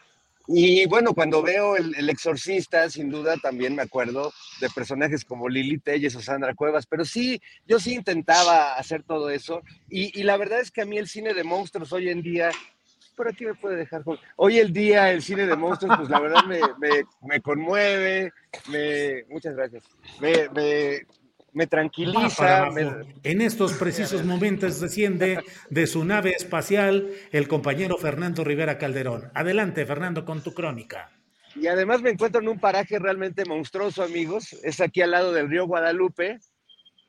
[0.47, 5.77] y bueno, cuando veo el, Exorcista, sin duda también me acuerdo de personajes como Lili
[5.77, 10.37] Telles o Sandra Cuevas, pero sí, yo sí intentaba hacer todo eso, y, y la
[10.37, 12.49] verdad es que a mí el cine de monstruos hoy en día
[13.15, 14.03] por aquí me puede dejar.
[14.35, 16.59] Hoy el día, el cine de monstruos, pues la verdad me,
[17.21, 18.31] me, conmueve,
[18.69, 19.83] me, muchas gracias,
[20.19, 20.49] me,
[21.55, 22.67] me tranquiliza.
[23.23, 25.39] En estos precisos momentos desciende
[25.69, 29.31] de su nave espacial el compañero Fernando Rivera Calderón.
[29.33, 31.09] Adelante, Fernando, con tu crónica.
[31.55, 34.51] Y además me encuentro en un paraje realmente monstruoso, amigos.
[34.63, 36.39] Es aquí al lado del río Guadalupe,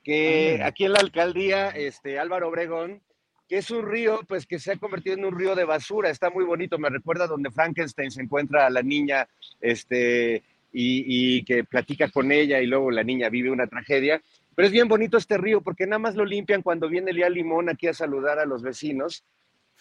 [0.05, 3.03] que aquí en la alcaldía, este, Álvaro Obregón,
[3.49, 6.11] que es un río, pues que se ha convertido en un río de basura.
[6.11, 9.29] Está muy bonito, me recuerda donde Frankenstein se encuentra a la niña,
[9.61, 10.43] este,
[10.73, 14.21] y, que platica con ella y luego la niña vive una tragedia.
[14.55, 17.69] Pero es bien bonito este río porque nada más lo limpian cuando viene Lía Limón
[17.69, 19.25] aquí a saludar a los vecinos.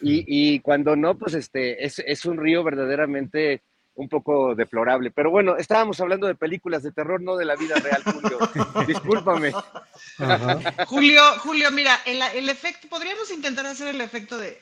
[0.02, 3.62] Y, cuando no, pues este, es, es un río verdaderamente
[3.96, 5.12] un poco deplorable.
[5.12, 8.40] Pero bueno, estábamos hablando de películas de terror, no de la vida real, Julio.
[8.88, 9.52] Discúlpame.
[10.86, 14.62] Julio, Julio, mira, el, efecto, podríamos intentar hacer el efecto de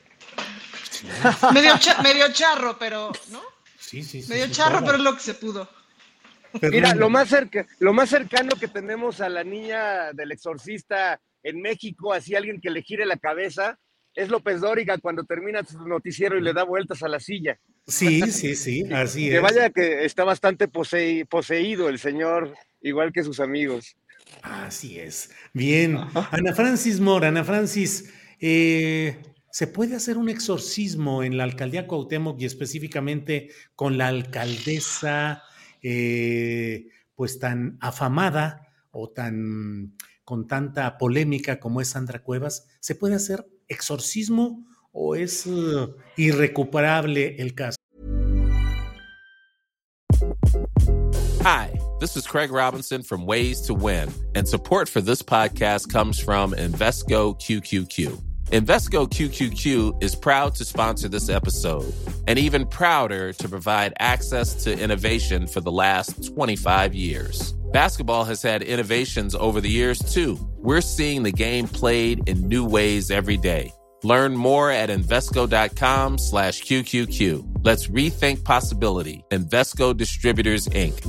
[1.52, 3.42] medio, medio charro, pero, ¿no?
[3.78, 4.30] Sí, sí, sí.
[4.30, 5.68] Medio charro, pero es lo que se pudo.
[6.62, 11.60] Mira, lo más, cerca, lo más cercano que tenemos a la niña del exorcista en
[11.60, 13.78] México, así alguien que le gire la cabeza,
[14.14, 17.58] es López Dóriga cuando termina su noticiero y le da vueltas a la silla.
[17.86, 19.34] Sí, sí, sí, así es.
[19.34, 23.96] Que vaya que está bastante poseído el señor, igual que sus amigos.
[24.42, 25.30] Así es.
[25.52, 25.98] Bien.
[26.30, 29.16] Ana Francis Mora, Ana Francis, eh,
[29.50, 35.42] ¿se puede hacer un exorcismo en la alcaldía Cuauhtémoc y específicamente con la alcaldesa
[35.82, 42.66] eh, pues tan afamada o tan con tanta polémica como es Sandra Cuevas?
[42.80, 44.62] ¿Se puede hacer exorcismo
[44.92, 45.86] o es uh,
[46.16, 47.76] irrecuperable el caso?
[51.42, 56.18] Hi, this is Craig Robinson from Ways to Win, and support for this podcast comes
[56.18, 58.22] from Invesco QQQ.
[58.46, 61.92] Invesco QQQ is proud to sponsor this episode
[62.28, 67.54] and even prouder to provide access to innovation for the last 25 years.
[67.74, 70.38] Basketball has had innovations over the years, too.
[70.56, 73.70] We're seeing the game played in new ways every day
[74.04, 77.64] Learn more at Invesco.com slash QQQ.
[77.64, 79.24] Let's rethink possibility.
[79.30, 81.00] Investco Distributors, Inc.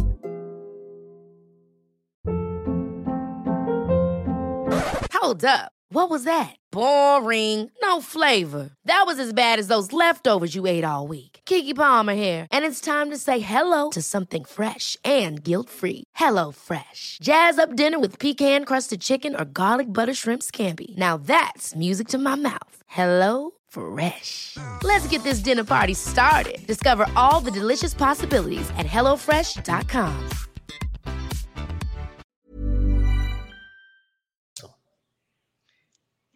[5.14, 5.74] Hold up.
[5.90, 6.56] What was that?
[6.72, 7.70] Boring.
[7.82, 8.72] No flavor.
[8.86, 11.35] That was as bad as those leftovers you ate all week.
[11.46, 16.04] Kiki Palmer here, and it's time to say hello to something fresh and guilt-free.
[16.16, 17.20] Hello Fresh.
[17.22, 20.96] Jazz up dinner with pecan-crusted chicken or garlic butter shrimp scampi.
[20.98, 22.78] Now that's music to my mouth.
[22.88, 24.58] Hello Fresh.
[24.84, 26.66] Let's get this dinner party started.
[26.68, 30.30] Discover all the delicious possibilities at hellofresh.com.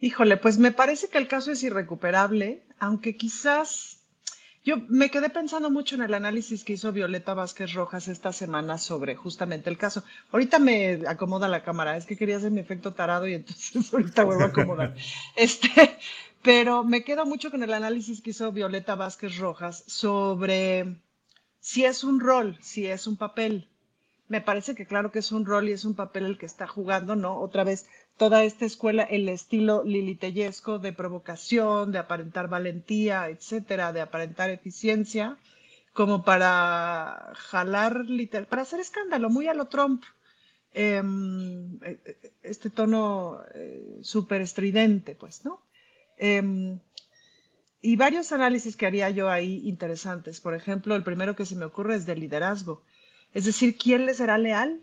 [0.02, 3.99] Híjole, pues me parece que el caso es irrecuperable, aunque quizás
[4.62, 8.76] Yo me quedé pensando mucho en el análisis que hizo Violeta Vázquez Rojas esta semana
[8.76, 10.04] sobre justamente el caso.
[10.32, 14.24] Ahorita me acomoda la cámara, es que quería hacer mi efecto tarado y entonces ahorita
[14.24, 14.94] vuelvo a acomodar.
[15.34, 15.96] Este,
[16.42, 20.96] pero me quedo mucho con el análisis que hizo Violeta Vázquez Rojas sobre
[21.58, 23.66] si es un rol, si es un papel.
[24.28, 26.66] Me parece que claro que es un rol y es un papel el que está
[26.66, 27.40] jugando, ¿no?
[27.40, 27.88] Otra vez,
[28.20, 35.38] toda esta escuela, el estilo lilitellesco de provocación, de aparentar valentía, etcétera, de aparentar eficiencia,
[35.94, 38.04] como para jalar,
[38.50, 40.02] para hacer escándalo, muy a lo Trump.
[40.74, 45.62] Em, e, e, este tono eh, súper estridente, pues, ¿no?
[46.18, 46.78] Em,
[47.80, 50.42] y varios análisis que haría yo ahí interesantes.
[50.42, 52.82] Por ejemplo, el primero que se me ocurre es de liderazgo.
[53.32, 54.82] Es decir, ¿quién le será leal?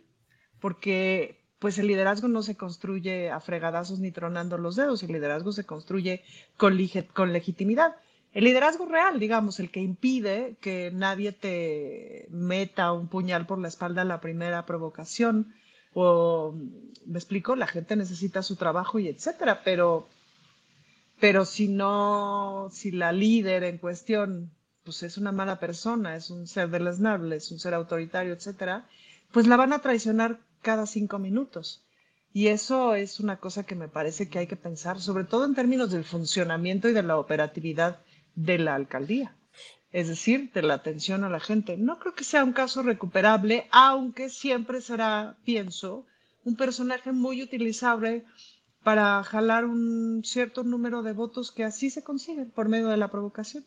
[0.60, 5.52] Porque pues el liderazgo no se construye a fregadazos ni tronando los dedos, el liderazgo
[5.52, 6.24] se construye
[6.56, 6.78] con,
[7.14, 7.96] con legitimidad.
[8.34, 13.68] El liderazgo real, digamos, el que impide que nadie te meta un puñal por la
[13.68, 15.56] espalda a la primera provocación,
[15.94, 16.54] o,
[17.06, 20.08] me explico, la gente necesita su trabajo y etcétera, pero
[21.20, 24.52] pero si no, si la líder en cuestión,
[24.84, 28.86] pues es una mala persona, es un ser deleznable, es un ser autoritario, etcétera,
[29.32, 31.84] pues la van a traicionar cada cinco minutos.
[32.34, 35.56] Y eso es una cosa que me parece que hay que pensar, sobre todo en
[35.56, 38.02] términos del funcionamiento y de la operatividad
[38.36, 39.36] de la alcaldía,
[39.92, 41.78] es decir, de la atención a la gente.
[41.78, 46.06] No creo que sea un caso recuperable, aunque siempre será, pienso,
[46.44, 48.26] un personaje muy utilizable
[48.84, 53.10] para jalar un cierto número de votos que así se consiguen por medio de la
[53.10, 53.66] provocación.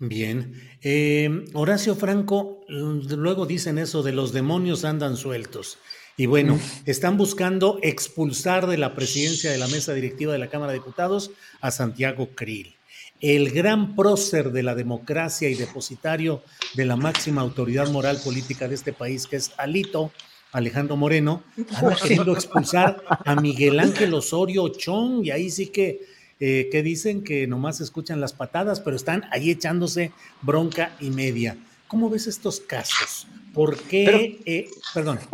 [0.00, 0.54] Bien.
[0.82, 5.78] Eh, Horacio Franco, luego dicen eso de los demonios andan sueltos.
[6.16, 10.72] Y bueno, están buscando expulsar de la presidencia de la mesa directiva de la Cámara
[10.72, 12.74] de Diputados a Santiago Krill,
[13.20, 16.42] el gran prócer de la democracia y depositario
[16.74, 20.12] de la máxima autoridad moral política de este país, que es Alito,
[20.52, 21.42] Alejandro Moreno,
[21.74, 26.00] anda queriendo expulsar a Miguel Ángel Osorio Chong, y ahí sí que,
[26.40, 30.12] eh, que dicen que nomás escuchan las patadas, pero están ahí echándose
[30.42, 31.56] bronca y media.
[31.86, 33.26] ¿Cómo ves estos casos?
[33.52, 34.38] ¿Por qué?
[34.46, 35.18] Eh, perdón.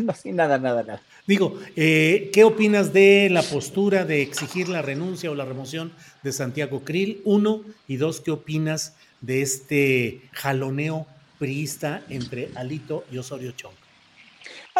[0.00, 1.02] No, sin nada, nada, nada.
[1.26, 6.32] Digo, eh, ¿qué opinas de la postura de exigir la renuncia o la remoción de
[6.32, 7.20] Santiago Krill?
[7.24, 11.06] Uno, y dos, ¿qué opinas de este jaloneo
[11.38, 13.74] priista entre Alito y Osorio Chong?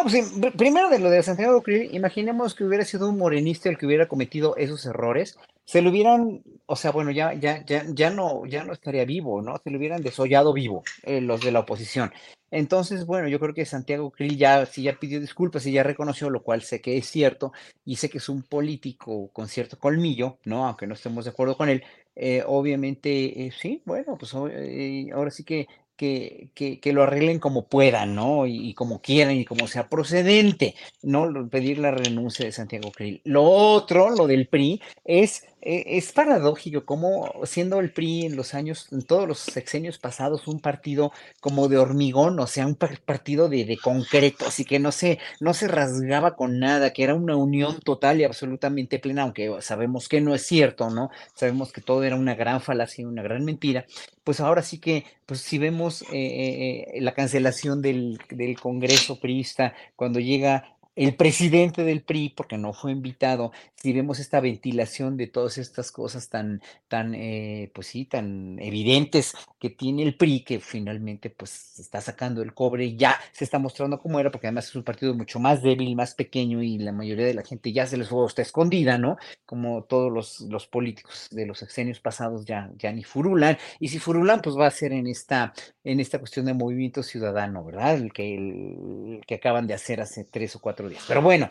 [0.01, 3.85] Pues primero de lo de Santiago Krill, imaginemos que hubiera sido un morenista el que
[3.85, 5.37] hubiera cometido esos errores,
[5.69, 9.39] se lo hubieran, o sea, bueno, ya, ya, ya, ya no, ya no estaría vivo,
[9.43, 9.55] ¿no?
[9.63, 12.11] Se lo hubieran desollado vivo, eh, los de la oposición.
[12.49, 16.31] Entonces, bueno, yo creo que Santiago Krill ya, sí ya pidió disculpas y ya reconoció,
[16.31, 17.51] lo cual sé que es cierto,
[17.85, 20.65] y sé que es un político con cierto colmillo, ¿no?
[20.65, 21.83] Aunque no estemos de acuerdo con él,
[22.15, 25.67] eh, obviamente, eh, sí, bueno, pues ahora sí que
[25.99, 28.47] que, que, lo arreglen como puedan, ¿no?
[28.47, 30.73] Y, como quieran y como sea procedente,
[31.03, 31.49] ¿no?
[31.49, 33.19] Pedir la renuncia de Santiago Krill.
[33.25, 38.53] Lo otro, lo del PRI, es e, es paradójico como siendo el PRI en los
[38.53, 41.11] años, en todos los sexenios pasados, un partido
[41.41, 45.53] como de hormigón, o sea, un partido de, de, concreto, así que no se, no
[45.53, 50.21] se rasgaba con nada, que era una unión total y absolutamente plena, aunque sabemos que
[50.21, 51.09] no es cierto, ¿no?
[51.33, 53.85] Sabemos que todo era una gran falacia, una gran mentira.
[54.29, 59.19] Pues ahora sí que, pues si vemos eh, eh, eh, la cancelación del, del Congreso
[59.19, 63.51] priista, cuando llega el presidente del PRI, porque no fue invitado,
[63.81, 69.33] si vemos esta ventilación de todas estas cosas tan, tan, eh, pues sí, tan evidentes
[69.57, 73.99] que tiene el PRI, que finalmente pues está sacando el cobre ya se está mostrando
[73.99, 77.25] como era, porque además es un partido mucho más débil, más pequeño y la mayoría
[77.25, 79.17] de la gente ya se les fue, está escondida, ¿no?
[79.45, 83.99] Como todos los, los políticos de los sexenios pasados ya, ya ni furulan, y si
[83.99, 85.53] furulan, pues va a ser en esta,
[85.83, 87.95] en esta cuestión de movimiento ciudadano, ¿verdad?
[87.95, 91.03] El que, el que acaban de hacer hace tres o cuatro días.
[91.07, 91.49] Pero bueno,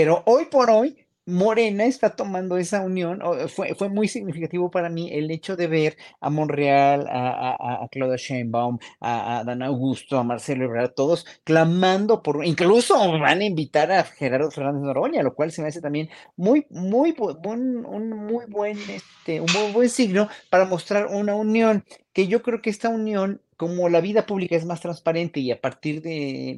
[0.00, 0.96] pero hoy por hoy,
[1.26, 3.20] Morena está tomando esa unión.
[3.48, 8.14] Fue, fue muy significativo para mí el hecho de ver a Monreal, a, a, Claudia
[8.16, 14.04] Sheinbaum, a, Dan Augusto, a Marcelo Ebrard, todos clamando por, incluso van a invitar a
[14.04, 18.78] Gerardo Fernández Noroña, lo cual se me hace también muy, muy buen, un muy buen,
[18.88, 23.42] este, un muy buen signo para mostrar una unión, que yo creo que esta unión
[23.58, 26.56] como la vida pública es más transparente y a partir de,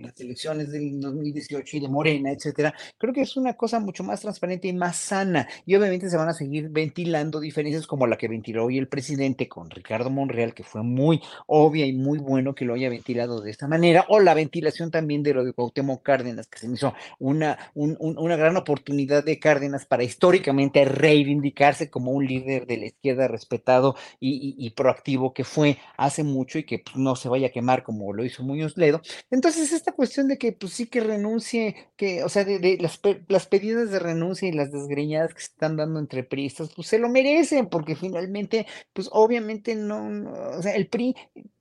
[0.00, 4.20] las elecciones del 2018 y de Morena, etcétera, creo que es una cosa mucho más
[4.20, 5.48] transparente y más sana.
[5.66, 9.48] Y obviamente se van a seguir ventilando diferencias como la que ventiló hoy el presidente
[9.48, 13.50] con Ricardo Monreal, que fue muy obvia y muy bueno que lo haya ventilado de
[13.50, 16.94] esta manera, o la ventilación también de lo de Cuauhtémoc Cárdenas, que se me hizo
[17.18, 23.28] una, una gran oportunidad de Cárdenas para históricamente reivindicarse como un líder de la izquierda
[23.28, 27.82] respetado y, proactivo que fue hace mucho y que pues, no se vaya a quemar
[27.82, 29.00] como lo hizo Muñoz Ledo.
[29.30, 33.46] Entonces, esta cuestión de que pues sí que renuncie, que, o sea, de, las, las,
[33.46, 37.08] pedidas de renuncia y las desgreñadas que se están dando entre priistas, pues se lo
[37.08, 41.16] merecen, porque finalmente, pues obviamente no o sea, el PRI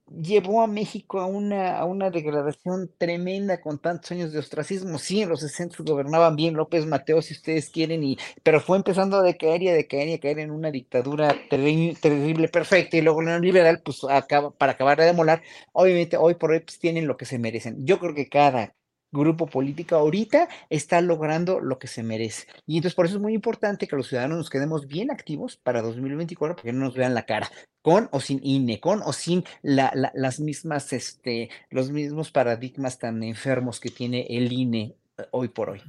[0.09, 4.99] llevó a México a una, a una degradación tremenda con tantos años de ostracismo.
[4.99, 9.17] Sí, en los 60 gobernaban bien López Mateo, si ustedes quieren, y, pero fue empezando
[9.17, 13.21] a decaer y a decaer y a caer en una dictadura terrible, perfecta, y luego
[13.21, 15.41] la liberal, pues acaba, para acabar de demolar,
[15.73, 17.85] obviamente hoy por hoy pues, tienen lo que se merecen.
[17.85, 18.75] Yo creo que cada
[19.11, 22.47] grupo político ahorita está logrando lo que se merece.
[22.65, 25.81] Y entonces por eso es muy importante que los ciudadanos nos quedemos bien activos para
[25.81, 30.39] 2024, porque no nos vean la cara, con o sin INE, con o sin las
[30.39, 35.81] mismas, este, los mismos paradigmas tan enfermos que tiene el INE eh, hoy por hoy.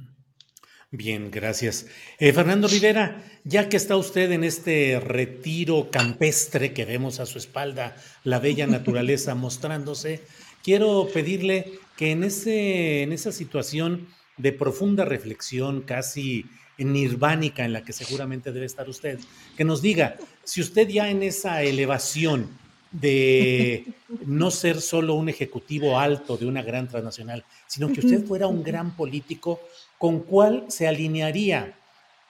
[0.93, 1.85] Bien, gracias.
[2.19, 7.37] Eh, Fernando Rivera, ya que está usted en este retiro campestre que vemos a su
[7.37, 7.95] espalda,
[8.25, 10.21] la bella naturaleza mostrándose,
[10.63, 14.07] quiero pedirle que en, ese, en esa situación
[14.37, 16.47] de profunda reflexión, casi
[16.79, 19.19] nirvánica en la que seguramente debe estar usted,
[19.55, 22.49] que nos diga si usted ya en esa elevación
[22.89, 23.85] de
[24.25, 28.63] no ser solo un ejecutivo alto de una gran transnacional, sino que usted fuera un
[28.63, 29.61] gran político,
[29.99, 31.77] ¿con cuál se alinearía?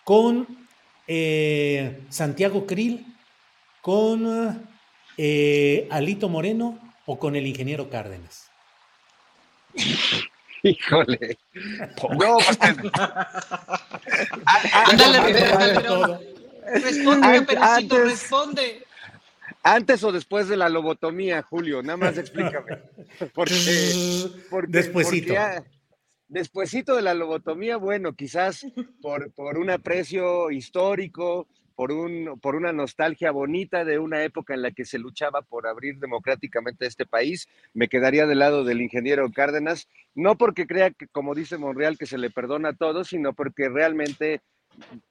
[0.03, 0.67] ¿Con
[1.07, 3.05] eh, Santiago Krill?
[3.81, 4.65] ¿Con
[5.17, 8.50] eh, Alito Moreno o con el ingeniero Cárdenas?
[10.63, 11.37] Híjole.
[12.19, 12.57] No, pues.
[14.87, 15.19] Ándale,
[16.73, 18.85] Responde, responde.
[19.63, 21.83] ¿Antes o después de la lobotomía, Julio?
[21.83, 22.77] Nada más explícame.
[23.33, 25.33] Porque, porque despuésito.
[26.27, 28.65] despuésito de la lobotomía, bueno, quizás
[29.01, 31.47] por, por un aprecio histórico,
[31.81, 35.65] por, un, por una nostalgia bonita de una época en la que se luchaba por
[35.65, 37.47] abrir democráticamente este país.
[37.73, 42.05] Me quedaría del lado del ingeniero Cárdenas, no porque crea que, como dice Monreal, que
[42.05, 44.41] se le perdona todo, sino porque realmente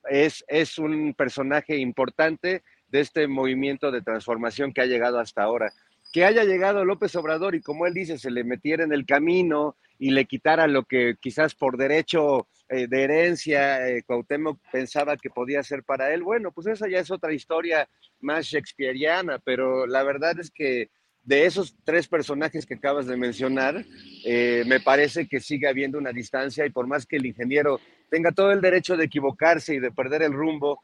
[0.08, 5.72] es, es un personaje importante de este movimiento de transformación que ha llegado hasta ahora.
[6.12, 9.74] Que haya llegado López Obrador y como él dice, se le metiera en el camino
[9.98, 15.28] y le quitara lo que quizás por derecho eh, de herencia eh, Cuauhtémoc pensaba que
[15.28, 17.88] podía ser para él, bueno, pues esa ya es otra historia
[18.20, 20.88] más shakespeariana, pero la verdad es que
[21.24, 23.84] de esos tres personajes que acabas de mencionar,
[24.24, 28.32] eh, me parece que sigue habiendo una distancia y por más que el ingeniero tenga
[28.32, 30.80] todo el derecho de equivocarse y de perder el rumbo,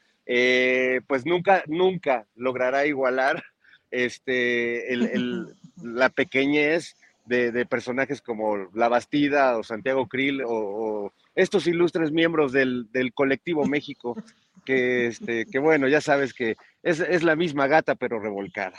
[1.06, 3.44] pues nunca, nunca logrará igualar
[3.92, 4.84] este,
[5.82, 6.96] la pequeñez
[7.26, 14.16] de, personajes como La Bastida o Santiago Krill o, estos ilustres miembros del, colectivo México,
[14.64, 18.78] que, este, que bueno, ya sabes que es, es la misma gata pero revolcada.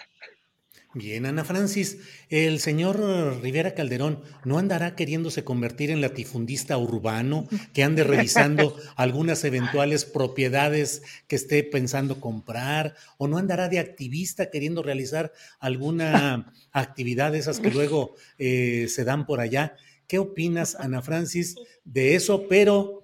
[0.94, 3.00] Bien, Ana Francis, el señor
[3.44, 11.04] Rivera Calderón no andará queriéndose convertir en latifundista urbano, que ande revisando algunas eventuales propiedades
[11.28, 17.60] que esté pensando comprar, o no andará de activista queriendo realizar alguna actividad de esas
[17.60, 19.76] que luego eh, se dan por allá.
[20.08, 22.48] ¿Qué opinas, Ana Francis, de eso?
[22.48, 23.04] Pero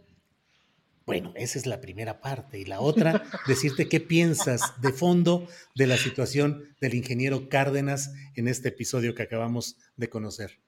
[1.05, 2.59] bueno, esa es la primera parte.
[2.59, 8.47] Y la otra, decirte qué piensas de fondo de la situación del ingeniero Cárdenas en
[8.47, 10.59] este episodio que acabamos de conocer.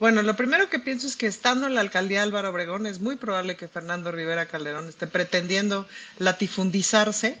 [0.00, 3.14] Bueno, lo primero que pienso es que estando en la alcaldía Álvaro Obregón es muy
[3.14, 5.86] probable que Fernando Rivera Calderón esté pretendiendo
[6.18, 7.38] latifundizarse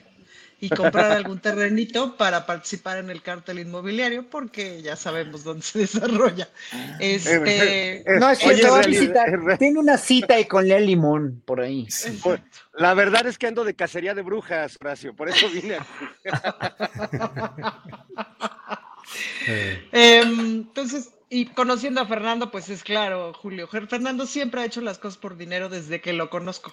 [0.60, 5.80] y comprar algún terrenito para participar en el cártel inmobiliario, porque ya sabemos dónde se
[5.80, 6.48] desarrolla.
[7.00, 9.58] Este, no, es cierto, va a visitar.
[9.58, 11.86] Tiene una cita y con Lea Limón por ahí.
[12.22, 12.40] Pues,
[12.74, 15.78] la verdad es que ando de cacería de brujas, Horacio, por eso vine
[19.92, 23.66] entonces, y conociendo a Fernando, pues es claro, Julio.
[23.66, 26.72] Fernando siempre ha hecho las cosas por dinero desde que lo conozco.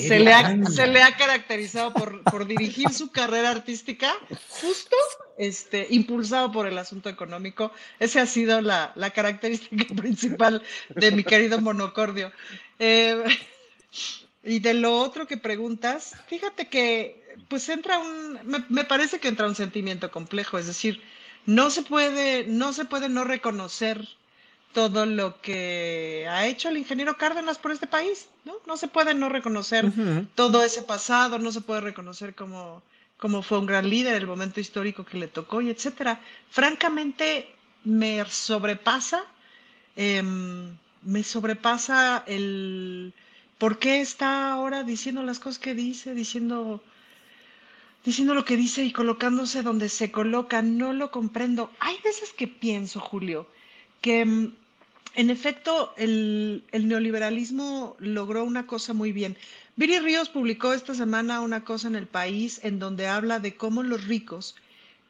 [0.00, 4.12] Se, le ha, caracterizado por, dirigir su carrera artística
[4.48, 4.96] justo
[5.38, 7.72] este, impulsado por el asunto económico.
[8.00, 12.32] Esa ha sido la, característica principal de mi querido monocordio.
[12.78, 13.22] Eh,
[14.42, 19.46] y de lo otro que preguntas, fíjate que pues entra un, me parece que entra
[19.46, 21.02] un sentimiento complejo, es decir,
[21.46, 24.06] no se puede, no se puede no reconocer
[24.72, 28.54] todo lo que ha hecho el ingeniero Cárdenas por este país, ¿no?
[28.66, 29.90] No se puede no reconocer
[30.34, 32.82] todo ese pasado, no se puede reconocer como,
[33.16, 36.20] como fue un gran líder, el momento histórico que le tocó y etcétera.
[36.50, 37.48] Francamente,
[37.84, 39.24] me sobrepasa,
[39.94, 43.14] em, me sobrepasa el
[43.58, 46.82] por qué está ahora diciendo las cosas que dice, diciendo
[48.06, 51.72] diciendo lo que dice y colocándose donde se coloca, no lo comprendo.
[51.80, 53.48] Hay veces que pienso, Julio,
[54.00, 54.52] que mm,
[55.16, 59.36] en efecto el, neoliberalismo logró una cosa muy bien.
[59.74, 63.82] Viri Ríos publicó esta semana una cosa en el país en donde habla de cómo
[63.82, 64.54] los ricos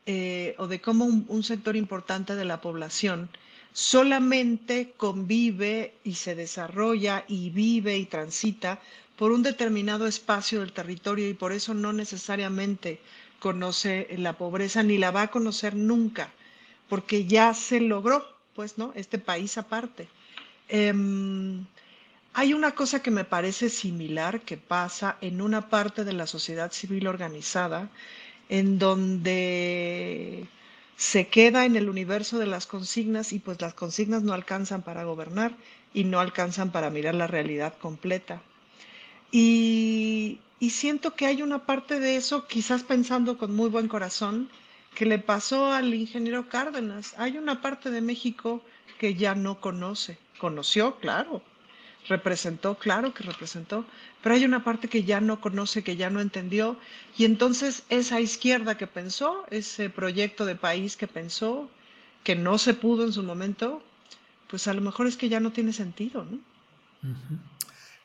[0.06, 3.28] eh, o de cómo un sector importante de la población
[3.74, 8.80] solamente convive y se desarrolla y vive y transita
[9.16, 13.00] por un determinado espacio del territorio y por eso no necesariamente
[13.38, 16.30] conoce la pobreza ni la va a conocer nunca,
[16.88, 18.92] porque ya se logró, pues, ¿no?
[18.94, 20.08] Este país aparte.
[20.68, 21.64] Em,
[22.34, 26.72] hay una cosa que me parece similar que pasa en una parte de la sociedad
[26.72, 27.88] civil organizada,
[28.48, 30.46] en donde
[30.96, 35.04] se queda en el universo de las consignas y pues las consignas no alcanzan para
[35.04, 35.52] gobernar
[35.94, 38.42] y no alcanzan para mirar la realidad completa.
[39.30, 40.40] Y,
[40.70, 44.48] siento que hay una parte de eso, quizás pensando con muy buen corazón,
[44.94, 47.14] que le pasó al ingeniero Cárdenas.
[47.18, 48.62] Hay una parte de México
[48.98, 50.18] que ya no conoce.
[50.38, 51.42] Conoció, claro.
[52.08, 53.84] Representó, claro que representó.
[54.22, 56.76] Pero hay una parte que ya no conoce, que ya no entendió.
[57.18, 61.68] Y entonces esa izquierda que pensó, ese proyecto de país que pensó,
[62.24, 63.82] que no se pudo en su momento,
[64.48, 66.38] pues a lo mejor es que ya no tiene sentido, ¿no?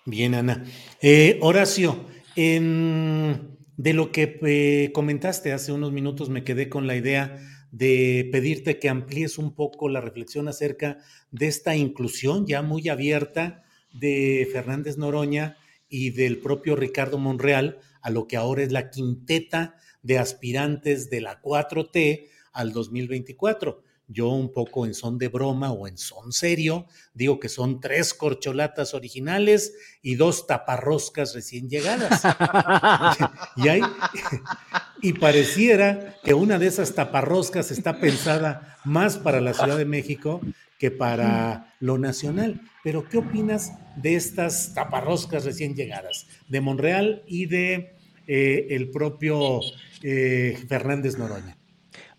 [0.06, 0.64] Bien, Ana.
[0.99, 7.38] Eh, Horacio, de lo que eh, comentaste hace unos minutos me quedé con la idea
[7.72, 10.98] de pedirte que amplíes un poco la reflexión acerca
[11.30, 13.64] de esta inclusión ya muy abierta
[13.94, 15.57] de Fernández Noroña
[15.88, 21.22] y del propio Ricardo Monreal a lo que ahora es la quinteta de aspirantes de
[21.22, 26.85] la 4T al 2024 yo un poco en son de broma o en son serio,
[27.13, 32.21] digo que son tres corcholatas originales y dos taparroscas recién llegadas.
[33.57, 39.85] y, y pareciera que una de esas taparroscas está pensada más para la Ciudad de
[39.85, 40.41] México
[40.81, 42.59] que para lo nacional.
[42.83, 46.25] Pero, ¿qué opinas de estas taparroscas recién llegadas?
[46.47, 49.59] De Monreal y de eh, el propio
[50.01, 51.60] eh, Fernández Noroña.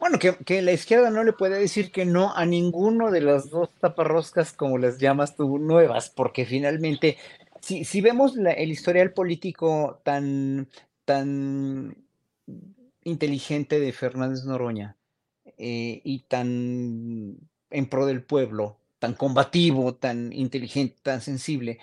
[0.02, 3.70] Bueno, que, la izquierda no le puede decir que no a ninguno de las dos
[3.78, 7.18] taparroscas, como las llamas tú, nuevas, porque finalmente,
[7.60, 10.68] si, vemos el historial político tan,
[11.04, 11.96] tan
[13.04, 14.96] inteligente de Fernández Noroña
[15.56, 17.38] eh, y tan
[17.70, 21.78] en pro del pueblo, tan combativo, tan inteligente, tan sensible,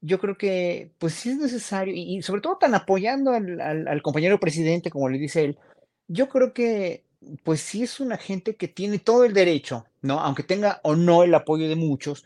[0.00, 4.90] yo creo que pues sí es necesario, y, sobre todo tan apoyando al, compañero presidente,
[4.90, 5.58] como le dice él,
[6.06, 7.03] yo creo que
[7.42, 10.20] pues sí es una gente que tiene todo el derecho, ¿no?
[10.20, 12.24] Aunque tenga o no el apoyo de muchos,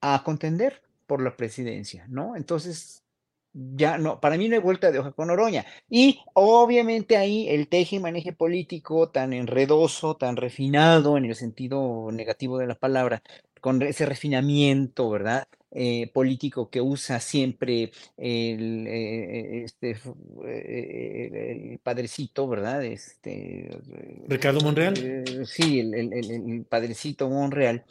[0.00, 2.36] a contender por la presidencia, ¿no?
[2.36, 3.02] Entonces,
[3.52, 5.64] ya no, para mí no hay vuelta de hoja con Oroña.
[5.88, 12.10] Y obviamente ahí el teje y maneje político tan enredoso, tan refinado en el sentido
[12.12, 13.22] negativo de la palabra,
[13.60, 15.48] con ese refinamiento, ¿verdad?
[15.78, 19.98] Eh, político que usa siempre el, eh, este,
[20.46, 22.82] eh, el padrecito, ¿verdad?
[22.82, 23.68] Este,
[24.26, 24.96] Ricardo Monreal.
[25.44, 27.84] sí, el, el, padrecito Monreal,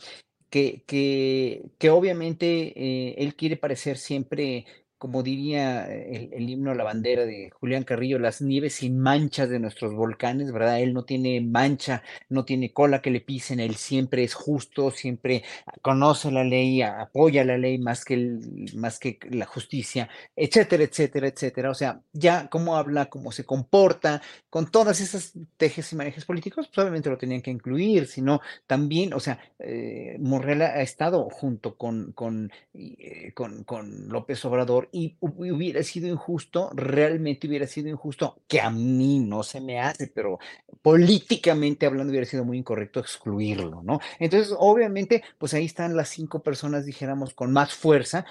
[0.49, 4.65] que, que, que obviamente él quiere parecer siempre
[4.97, 9.59] como diría el, himno a la bandera de Julián Carrillo, las nieves sin manchas de
[9.59, 10.79] nuestros volcanes, ¿verdad?
[10.79, 15.43] Él no tiene mancha, no tiene cola que le pisen, él siempre es justo, siempre
[15.81, 18.39] conoce la ley, apoya la ley más que,
[18.75, 21.69] más que la justicia, etcétera, etcétera, etcétera.
[21.71, 26.67] O sea, ya cómo habla, cómo se comporta, con todas esas tejes y manejes políticos,
[26.67, 30.17] pues obviamente lo tenían que incluir, sino también, o sea, eh,
[30.61, 37.47] ha estado junto con, con, eh, con, con López Obrador y hubiera sido injusto, realmente
[37.47, 40.39] hubiera sido injusto, que a mí no se me hace, pero
[40.81, 43.99] políticamente hablando hubiera sido muy incorrecto excluirlo, ¿no?
[44.19, 48.25] Entonces, obviamente, pues ahí están las cinco personas, dijéramos, con más fuerza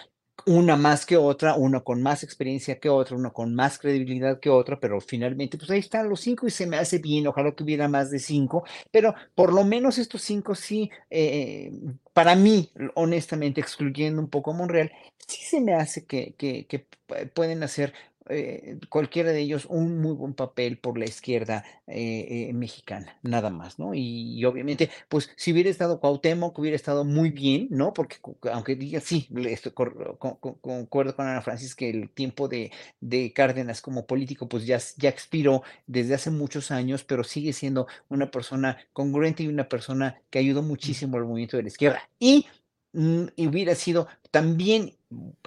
[0.46, 4.50] una más que otra, una con más experiencia que otra, una con más credibilidad que
[4.50, 7.62] otra, pero finalmente, pues ahí están los cinco y se me hace bien, ojalá que
[7.62, 11.72] hubiera más de cinco, pero por lo menos estos cinco sí, eh,
[12.12, 14.92] para mí, honestamente, excluyendo un poco a Monreal,
[15.26, 16.86] sí se me hace que, que, que
[17.34, 17.94] pueden hacer
[18.28, 23.50] eh, cualquiera de ellos un muy buen papel por la izquierda eh, eh, mexicana, nada
[23.50, 23.94] más, ¿no?
[23.94, 27.92] Y, y obviamente, pues si hubiera estado Cuauhtémoc, hubiera estado muy bien, ¿no?
[27.92, 28.16] Porque
[28.52, 32.70] aunque diga, sí, estoy con- con- concuerdo con Ana Francis que el tiempo de,
[33.00, 37.86] de Cárdenas como político, pues ya, ya expiró desde hace muchos años, pero sigue siendo
[38.08, 42.10] una persona congruente y una persona que ayudó muchísimo al movimiento de la izquierda.
[42.18, 42.63] Y mm,
[42.94, 44.94] hubiera sido también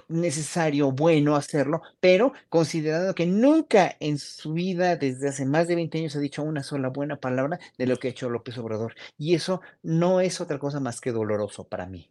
[0.08, 5.98] necesario, bueno hacerlo, pero considerando que nunca en su vida, desde hace más de 20
[5.98, 8.94] años, ha dicho una sola buena palabra de lo que ha hecho López Obrador.
[9.18, 12.08] Y eso no es otra cosa más que doloroso para mí.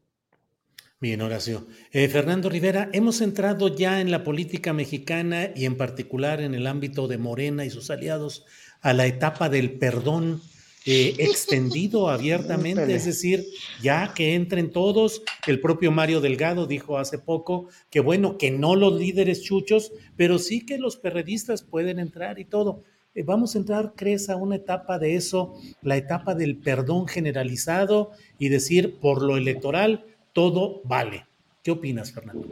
[0.99, 1.67] Bien, Horacio.
[1.91, 6.65] Eh, Fernando Rivera, hemos entrado ya en la política mexicana y en particular en el
[6.65, 8.45] ámbito de Morena y sus aliados
[8.81, 10.41] a la etapa del perdón
[10.87, 13.45] eh, extendido abiertamente, es decir,
[13.81, 15.21] ya que entren todos.
[15.45, 20.39] El propio Mario Delgado dijo hace poco que bueno, que no los líderes chuchos, pero
[20.39, 22.83] sí que los perredistas pueden entrar y todo.
[23.13, 28.11] Eh, Vamos a entrar, crees, a una etapa de eso, la etapa del perdón generalizado
[28.39, 31.25] y decir por lo electoral todo vale.
[31.63, 32.47] ¿Qué opinas, Fernando?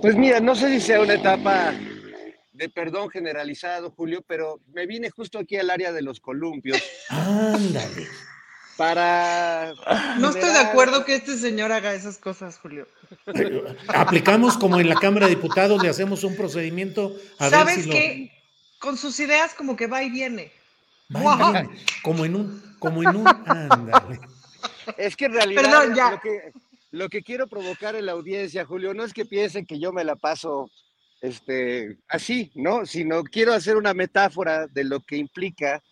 [0.00, 1.74] Pues mira, no sé si sea una etapa
[2.56, 8.08] de perdón generalizado, Julio, pero me vine justo aquí al área de los columpios Ándale.
[8.76, 9.74] para...
[10.18, 12.88] No estoy de acuerdo que este señor haga esas cosas, Julio.
[13.88, 17.86] Aplicamos como en la Cámara de Diputados, le hacemos un procedimiento a ver ¿Sabes si
[17.86, 17.92] lo...
[17.92, 18.32] qué?
[18.78, 20.52] Con sus ideas como que va y viene.
[21.14, 21.52] Va y Guau.
[21.52, 21.70] viene,
[22.02, 24.20] como en un, como en un, ándale.
[24.96, 26.10] Es que en realidad Perdón, ya.
[26.12, 26.52] Lo, que,
[26.90, 30.04] lo que quiero provocar en la audiencia, Julio, no es que piensen que yo me
[30.04, 30.70] la paso
[31.20, 32.86] este, así, ¿no?
[32.86, 35.82] Sino quiero hacer una metáfora de lo que implica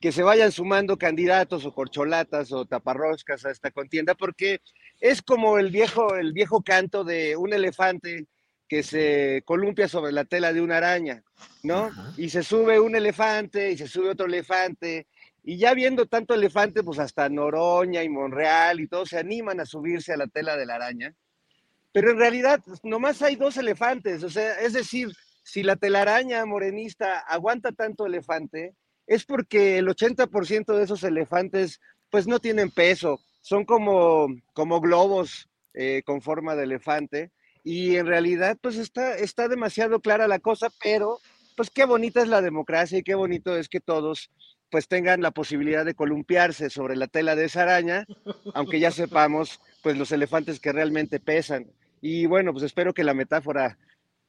[0.00, 4.60] que se vayan sumando candidatos o corcholatas o taparroscas a esta contienda, porque
[4.98, 8.26] es como el viejo, el viejo canto de un elefante
[8.68, 11.22] que se columpia sobre la tela de una araña,
[11.62, 11.90] ¿no?
[12.16, 15.06] Y se sube un elefante y se sube otro elefante,
[15.44, 19.66] y ya viendo tanto elefante, pues hasta Noroña y Monreal y todos se animan a
[19.66, 21.14] subirse a la tela de la araña.
[21.92, 25.12] Pero en realidad nomás hay dos elefantes, o sea, es decir,
[25.44, 28.74] si la telaraña morenista aguanta tanto elefante,
[29.06, 35.48] es porque el 80% de esos elefantes pues no tienen peso, son como, como globos
[35.74, 37.30] eh, con forma de elefante
[37.64, 41.18] y en realidad pues está, está demasiado clara la cosa, pero
[41.56, 44.30] pues qué bonita es la democracia y qué bonito es que todos
[44.70, 48.06] pues tengan la posibilidad de columpiarse sobre la tela de esa araña,
[48.54, 51.66] aunque ya sepamos pues los elefantes que realmente pesan.
[52.02, 53.78] Y bueno, pues espero que la metáfora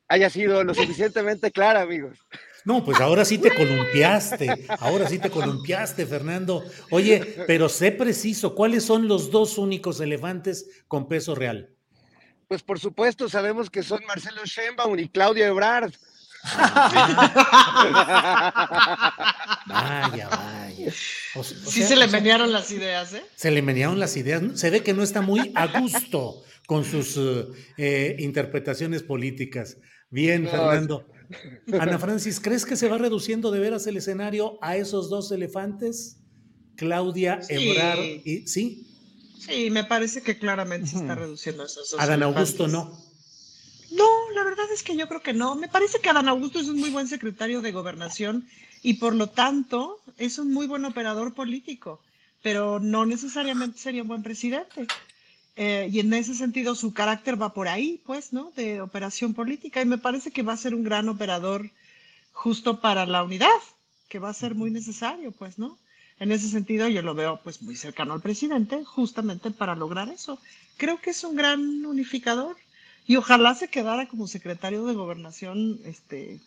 [0.07, 2.19] haya sido lo suficientemente clara, amigos.
[2.65, 6.63] No, pues ahora sí te columpiaste, ahora sí te columpiaste, Fernando.
[6.91, 11.71] Oye, pero sé preciso, ¿cuáles son los dos únicos elefantes con peso real?
[12.47, 15.91] Pues por supuesto sabemos que son Marcelo Sheinbaum y Claudia Ebrard.
[19.67, 20.91] Vaya, vaya.
[21.35, 23.23] O, o Sí sea, se le menearon las ideas, ¿eh?
[23.35, 24.41] se le menearon las ideas.
[24.55, 27.47] Se ve que no está muy a gusto con sus eh,
[27.77, 29.77] eh, interpretaciones políticas.
[30.09, 31.07] Bien, No, Fernando.
[31.79, 36.17] Ana Francis, ¿crees que se va reduciendo de veras el escenario a esos dos elefantes?
[36.75, 37.53] Claudia Sí.
[37.71, 38.87] Ebrard y sí,
[39.39, 42.91] Sí, me parece que claramente se está reduciendo esos dos Adán Augusto elefantes.
[42.95, 43.12] No,
[44.31, 45.55] la verdad es que yo creo que no.
[45.55, 48.47] Me parece que Adán Augusto es un muy buen secretario de gobernación
[48.81, 52.01] y por lo tanto es un muy buen operador político,
[52.41, 54.87] pero no necesariamente sería un buen presidente.
[55.55, 58.51] Eh, y en ese sentido su carácter va por ahí, pues, ¿no?
[58.55, 61.69] De operación política y me parece que va a ser un gran operador
[62.31, 63.61] justo para la unidad,
[64.09, 65.77] que va a ser muy necesario, pues, ¿no?
[66.19, 70.39] En ese sentido yo lo veo pues muy cercano al presidente justamente para lograr eso.
[70.77, 72.55] Creo que es un gran unificador
[73.05, 76.39] y ojalá se quedara como secretario de gobernación, este,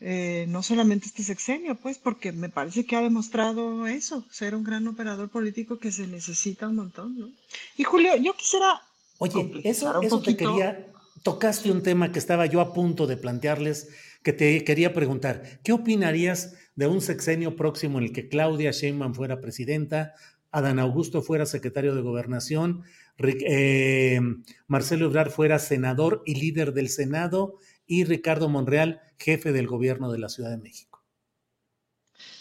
[0.00, 4.64] eh, no solamente este sexenio, pues, porque me parece que ha demostrado eso, ser un
[4.64, 7.30] gran operador político que se necesita un montón, ¿no?
[7.76, 8.82] Y Julio, yo quisiera
[9.18, 10.86] Oye, eso, eso te quería,
[11.22, 13.88] tocaste un tema que estaba yo a punto de plantearles,
[14.22, 15.60] que te quería preguntar.
[15.62, 20.14] ¿Qué opinarías de un sexenio próximo en el que Claudia Sheinbaum fuera presidenta,
[20.50, 22.84] Adán Augusto fuera secretario de gobernación,
[23.18, 24.20] eh,
[24.66, 30.18] Marcelo Ebrard fuera senador y líder del Senado y Ricardo Monreal jefe del gobierno de
[30.18, 31.02] la Ciudad de México?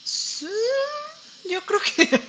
[0.03, 0.47] Sí,
[1.49, 2.21] yo creo que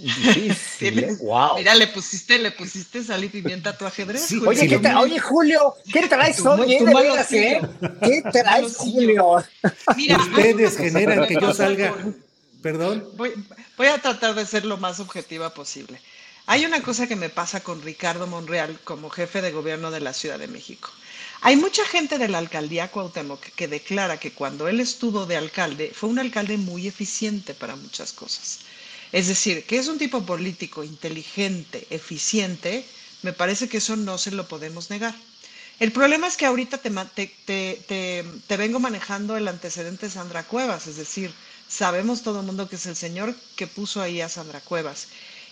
[0.00, 1.16] Difícil, ¿eh?
[1.20, 1.56] Wow.
[1.56, 4.22] Mira, le pusiste, le pusiste sal y pimienta a tu ajedrez.
[4.22, 4.50] Sí, Julio.
[4.50, 6.78] Oye, ¿qué tra- Oye, Julio, ¿qué traes Tu- hoy, eh?
[7.30, 7.60] ¿eh?
[8.02, 8.76] ¿Qué traes.
[8.76, 9.44] Julio?
[9.96, 11.94] Mira, Ustedes generan que yo salga,
[12.62, 13.08] perdón.
[13.16, 13.32] Voy,
[13.76, 16.00] voy a tratar de ser lo más objetiva posible.
[16.46, 20.12] Hay una cosa que me pasa con Ricardo Monreal como jefe de gobierno de la
[20.12, 20.90] Ciudad de México.
[21.40, 25.92] Hay mucha gente de la alcaldía Cuauhtémoc que declara que cuando él estuvo de alcalde
[25.94, 28.58] fue un alcalde muy eficiente para muchas cosas.
[29.10, 32.84] Es decir, que es un tipo político inteligente, eficiente,
[33.22, 35.14] me parece que eso no se lo podemos negar.
[35.80, 36.90] El problema es que ahorita te,
[37.46, 41.32] te, vengo manejando el antecedente de Sandra Cuevas, es decir,
[41.68, 45.08] sabemos todo el mundo que es el señor que puso ahí a Sandra Cuevas.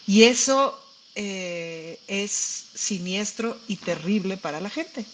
[0.06, 0.81] Y eso
[1.14, 5.12] eh, es siniestro y terrible para la gente.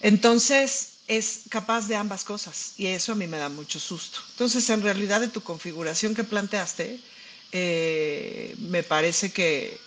[0.00, 4.18] Entonces, es capaz de ambas cosas y eso a mí me da mucho susto.
[4.30, 7.04] Entonces, en realidad, de tu configuración que planteaste,
[7.52, 9.84] eh, me parece que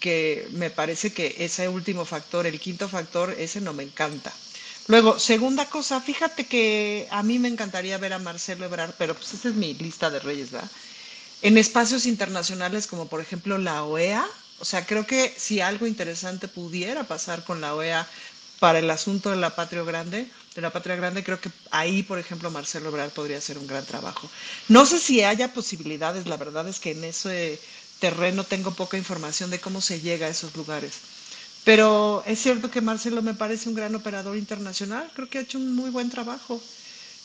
[0.00, 4.42] que me parece que ese último factor, el quinto factor, ese no me encanta.
[4.86, 9.34] Luego, segunda cosa, fíjate que a mí me encantaría ver a Marcelo Ebrard, pero pues
[9.34, 10.72] esa es mi lista de reyes, ¿verdad?
[11.42, 14.26] En espacios internacionales como por ejemplo la OEA,
[14.58, 18.06] o sea, creo que si algo interesante pudiera pasar con la OEA
[18.58, 22.18] para el asunto de la patria grande, de la patria grande, creo que ahí, por
[22.18, 24.30] ejemplo, Marcelo Ebrard podría hacer un gran trabajo.
[24.68, 27.62] No sé si haya posibilidades, la verdad es que en ese
[27.98, 31.00] terreno tengo poca información de cómo se llega a esos lugares.
[31.64, 35.58] Pero es cierto que Marcelo me parece un gran operador internacional, creo que ha hecho
[35.58, 36.68] un muy buen trabajo.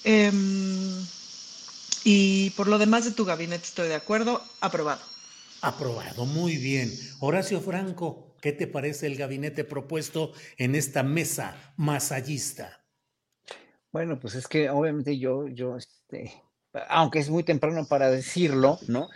[0.04, 1.10] Em,
[2.06, 5.02] y por lo demás de tu gabinete estoy de acuerdo, aprobado.
[5.62, 6.92] Aprobado, muy bien.
[7.20, 12.86] Horacio Franco, ¿qué te parece el gabinete propuesto en esta mesa masallista?
[13.92, 16.32] Bueno, pues es que obviamente yo, yo, este,
[16.90, 19.10] aunque es muy temprano para decirlo, ¿no?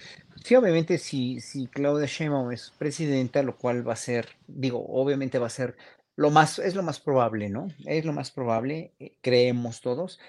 [0.43, 5.37] Sí, obviamente si, si Claudia Sheinbaum es presidenta, lo cual va a ser, digo, obviamente
[5.37, 5.77] va a ser
[6.15, 7.67] lo más, es lo más probable, ¿no?
[7.85, 10.19] Es lo más probable, eh, creemos todos.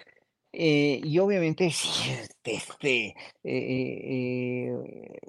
[0.52, 3.14] Eh, y obviamente, sí, este, este eh,
[3.44, 5.20] eh,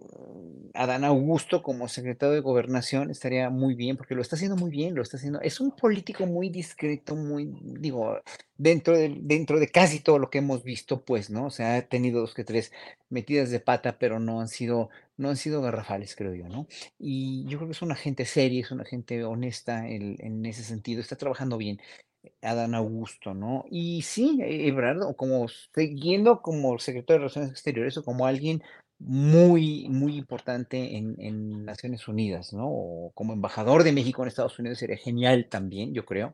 [0.73, 4.95] Adán Augusto como secretario de Gobernación estaría muy bien, porque lo está haciendo muy bien,
[4.95, 5.39] lo está haciendo.
[5.41, 8.19] Es un político muy discreto, muy, digo,
[8.57, 11.45] dentro de, dentro de casi todo lo que hemos visto, pues, ¿no?
[11.47, 12.71] O sea, ha tenido dos que tres
[13.09, 16.67] metidas de pata, pero no han sido, no han sido garrafales, creo yo, ¿no?
[16.97, 20.63] Y yo creo que es una gente seria, es una gente honesta en, en ese
[20.63, 21.79] sentido, está trabajando bien.
[22.41, 23.65] Adán Augusto, ¿no?
[23.69, 28.63] Y sí, Ebrard, o como siguiendo como secretario de Relaciones Exteriores o como alguien
[28.99, 32.67] muy, muy importante en, en, Naciones Unidas, ¿no?
[32.69, 36.33] O como embajador de México en Estados Unidos sería genial también, yo creo.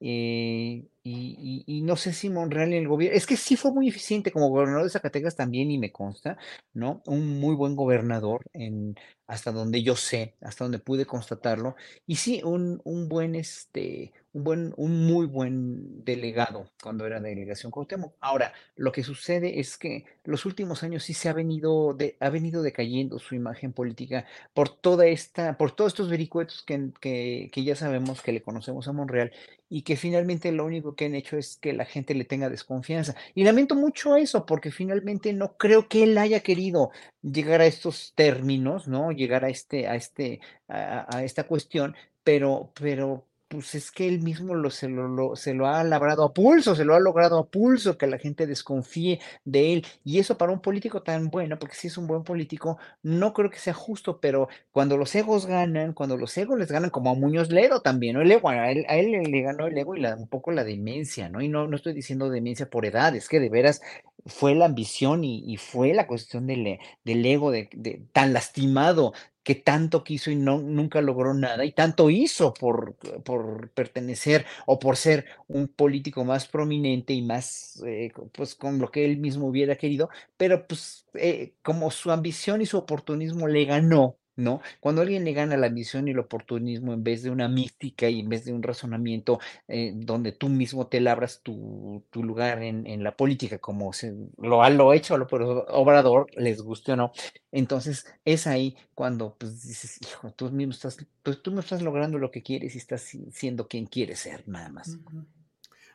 [0.00, 3.88] Eh, y, y, no sé si Monreal en el gobierno, es que sí fue muy
[3.88, 6.38] eficiente como gobernador de Zacatecas también y me consta,
[6.72, 7.02] ¿no?
[7.06, 8.96] Un muy buen gobernador en,
[9.26, 11.76] hasta donde yo sé, hasta donde pude constatarlo.
[12.06, 17.72] Y sí, un, un buen, este, un buen, un muy buen delegado cuando era delegación
[17.72, 18.14] Cuauhtémoc.
[18.20, 22.30] Ahora, lo que sucede es que los últimos años sí se ha venido, de, ha
[22.30, 27.74] venido decayendo su imagen política por toda esta, por todos estos vericuetos que, que, ya
[27.74, 29.32] sabemos que le conocemos a Monreal
[29.68, 33.16] y que finalmente lo único que han hecho es que la gente le tenga desconfianza.
[33.34, 36.90] Y lamento mucho eso, porque finalmente no creo que él haya querido
[37.22, 39.12] llegar a estos términos, ¿no?
[39.12, 41.94] Llegar a este, a este, a, a esta cuestión,
[42.24, 46.32] pero, pero pues es que él mismo lo, se, lo, se lo ha labrado a
[46.32, 49.86] pulso, se lo ha logrado a pulso, que la gente desconfíe de él.
[50.04, 53.50] Y eso para un político tan bueno, porque si es un buen político, no creo
[53.50, 57.14] que sea justo, pero cuando los egos ganan, cuando los egos les ganan, como a
[57.14, 58.22] Muñoz Ledo también, ¿no?
[58.22, 61.28] El ego, a, él, a él le ganó el ego y un poco la demencia,
[61.28, 61.40] ¿no?
[61.42, 63.82] Y no, no estoy diciendo demencia por edad, es que de veras
[64.26, 70.04] fue la ambición y, fue la cuestión del, ego de, de, tan lastimado que tanto
[70.04, 75.26] quiso y no, nunca logró nada, y tanto hizo por, por pertenecer o por ser
[75.48, 80.10] un político más prominente y más, eh, pues con lo que él mismo hubiera querido,
[80.36, 84.60] pero pues eh, como su ambición y su oportunismo le ganó, ¿no?
[84.80, 88.20] Cuando alguien le gana la ambición y el oportunismo en vez de una mística y
[88.20, 89.38] en vez de un razonamiento
[89.68, 93.92] eh, donde tú mismo te labras tu, lugar en, la política, como
[94.38, 95.26] lo ha lo hecho lo
[95.68, 97.12] Obrador, les guste o no,
[97.52, 102.18] entonces es ahí cuando pues dices, hijo, tú mismo estás, pues, tú no estás logrando
[102.18, 104.98] lo que quieres y estás siendo quien quieres ser, nada más.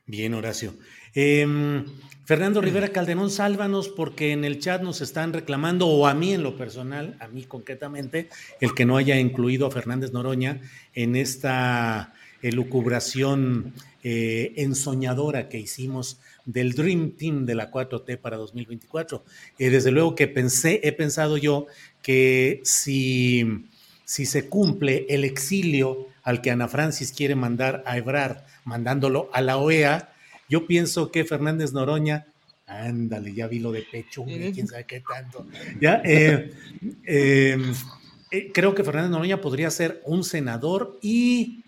[0.08, 0.76] Bien, Horacio.
[1.16, 1.84] Eh,
[2.26, 6.44] Fernando Rivera Calderón, sálvanos porque en el chat nos están reclamando, o a mí en
[6.44, 8.30] lo personal, a mí concretamente,
[8.62, 10.62] el que no haya incluido a Fernández Noroña
[10.94, 12.14] en esta
[12.44, 13.74] elucubración
[14.04, 19.24] eh, ensoñadora que hicimos del Dream Team de la 4T para 2024.
[19.58, 21.66] Eh, desde luego que pensé, he pensado yo
[22.04, 23.66] que si,
[24.04, 29.42] si se cumple el exilio al que Ana Francis quiere mandar a Ebrard, mandándolo a
[29.42, 30.10] la OEA,
[30.50, 32.26] yo pienso que Fernández Noroña,
[32.66, 35.48] ándale, ya vi lo de pecho, quién sabe qué tanto,
[35.80, 36.52] ya, eh,
[37.06, 37.58] eh,
[38.32, 41.64] eh, creo que Fernández Noroña podría ser un senador y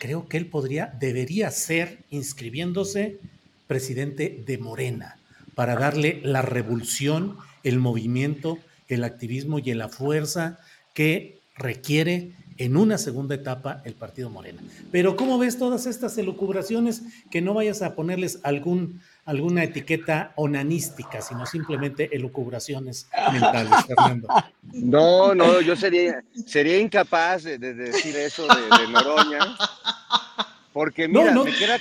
[0.00, 3.18] creo que él podría, debería ser inscribiéndose
[3.66, 5.18] presidente de Morena
[5.56, 10.60] para darle la revolución, el movimiento, el activismo y la fuerza
[10.94, 14.62] que requiere en una segunda etapa el partido Morena.
[14.90, 17.02] Pero ¿cómo ves todas estas elucubraciones?
[17.30, 24.28] Que no vayas a ponerles algún, alguna etiqueta onanística, sino simplemente elucubraciones mentales, Fernando.
[24.72, 29.56] No, no, yo sería, sería incapaz de, decir eso de, Noroña,
[30.72, 31.78] porque mira, Me, queda,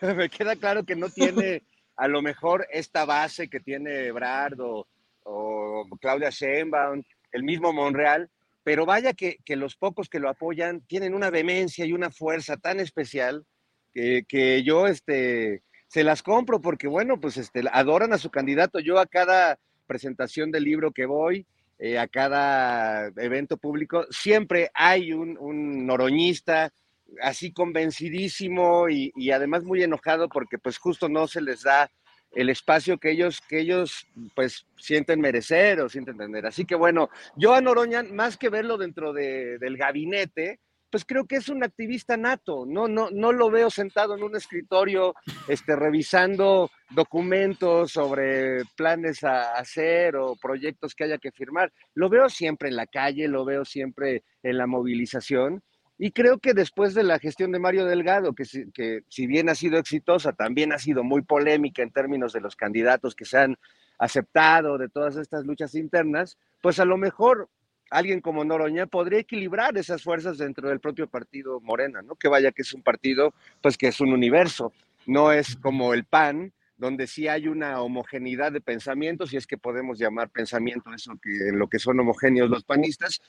[0.14, 1.62] me queda claro que no tiene
[1.96, 4.86] a lo mejor esta base que tiene Ebrard o,
[5.24, 7.02] o Claudia Sheinbaum,
[7.32, 8.30] el mismo Monreal,
[8.64, 12.80] pero vaya que, los pocos que lo apoyan tienen una vehemencia y una fuerza tan
[12.80, 13.44] especial
[13.92, 18.78] que, yo este, se las compro porque, bueno, pues este, adoran a su candidato.
[18.78, 21.46] Yo a cada presentación del libro que voy,
[21.78, 26.72] eh, a cada evento público, siempre hay un, noroñista
[27.20, 31.90] así convencidísimo y, y, además muy enojado porque pues justo no se les da
[32.34, 36.46] el espacio que ellos, que ellos pues sienten merecer o sienten tener.
[36.46, 40.60] Así que bueno, yo a Noroña, más que verlo dentro de, del gabinete,
[40.92, 44.36] pues creo que es un activista nato, no, no, no lo veo sentado en un
[44.36, 45.14] escritorio
[45.48, 51.72] este, revisando documentos sobre planes a hacer o proyectos que haya que firmar.
[51.94, 55.62] Lo veo siempre en la calle, lo veo siempre en la movilización
[56.04, 58.42] y creo que después de la gestión de Mario Delgado, que,
[58.74, 62.56] que si bien ha sido exitosa, también ha sido muy polémica en términos de los
[62.56, 63.56] candidatos que se han
[63.98, 67.48] aceptado, de todas estas luchas internas, pues a lo mejor
[67.88, 72.16] alguien como Noroña podría equilibrar esas fuerzas dentro del propio partido Morena, ¿no?
[72.16, 74.72] Que vaya que es un partido, pues que es un universo,
[75.06, 79.56] no es como el PAN, donde sí hay una homogeneidad de pensamientos, y es que
[79.56, 83.20] podemos llamar pensamiento eso que en lo que son homogéneos los panistas,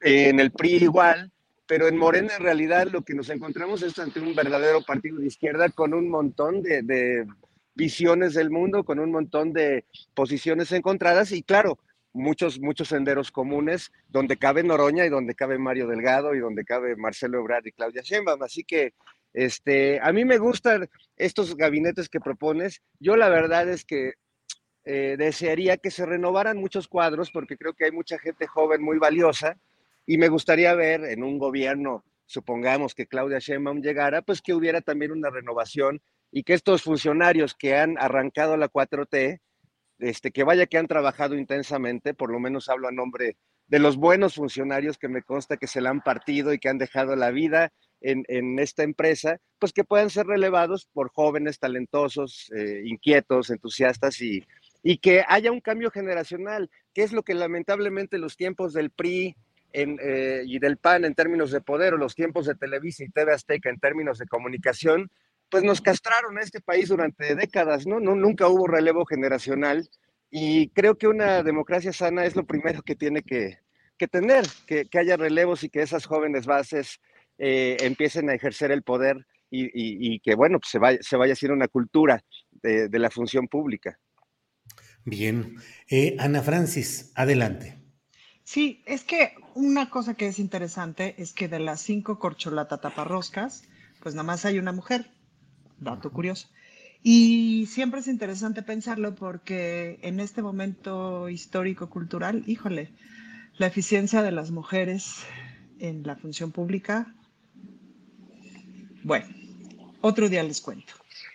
[0.00, 1.30] en el PRI igual,
[1.66, 5.26] pero en Morena en realidad lo que nos encontramos es ante un verdadero partido de
[5.26, 7.26] izquierda con un montón de,
[7.74, 9.84] visiones del mundo, con un montón de
[10.14, 11.78] posiciones encontradas y claro,
[12.12, 16.96] muchos, muchos senderos comunes donde cabe Noroña y donde cabe Mario Delgado y donde cabe
[16.96, 18.42] Marcelo Ebrard y Claudia Sheinbaum.
[18.42, 18.94] Así que
[19.32, 22.80] este, a mí me gustan estos gabinetes que propones.
[23.00, 24.12] Yo la verdad es que
[24.84, 28.98] eh, desearía que se renovaran muchos cuadros porque creo que hay mucha gente joven muy
[28.98, 29.56] valiosa
[30.06, 34.80] y me gustaría ver en un gobierno, supongamos que Claudia Sheinbaum llegara, pues que hubiera
[34.80, 39.40] también una renovación y que estos funcionarios que han arrancado la 4T,
[40.00, 43.36] este, que vaya que han trabajado intensamente, por lo menos hablo a nombre
[43.66, 46.78] de los buenos funcionarios que me consta que se la han partido y que han
[46.78, 52.52] dejado la vida en, en esta empresa, pues que puedan ser relevados por jóvenes talentosos,
[52.54, 54.44] eh, inquietos, entusiastas y,
[54.82, 59.34] y que haya un cambio generacional, que es lo que lamentablemente los tiempos del PRI,
[59.76, 63.32] eh, y del PAN en términos de poder o los tiempos de Televisa y TV
[63.32, 65.10] Azteca en términos de comunicación,
[65.50, 67.98] pues nos castraron a este país durante décadas, ¿no?
[67.98, 69.88] nunca hubo relevo generacional
[70.30, 73.58] y creo que una democracia sana es lo primero que tiene que,
[74.12, 77.00] tener, que, haya relevos y que esas jóvenes bases
[77.38, 81.54] eh, empiecen a ejercer el poder y, que, bueno, pues se vaya, se vaya haciendo
[81.54, 82.20] una cultura
[82.50, 83.98] de, la función pública.
[85.04, 85.56] Bien.
[85.88, 87.83] Eh, Ana Francis, adelante.
[88.44, 93.64] Sí, es que una cosa que es interesante es que de las cinco corcholata taparroscas,
[94.00, 95.10] pues nada más hay una mujer.
[95.80, 96.48] Dato curioso.
[97.02, 102.90] Y siempre es interesante pensarlo porque en este momento histórico-cultural, híjole,
[103.56, 105.16] la eficiencia de las mujeres
[105.78, 107.14] en la función pública,
[109.02, 109.26] bueno,
[110.00, 110.94] otro día les cuento.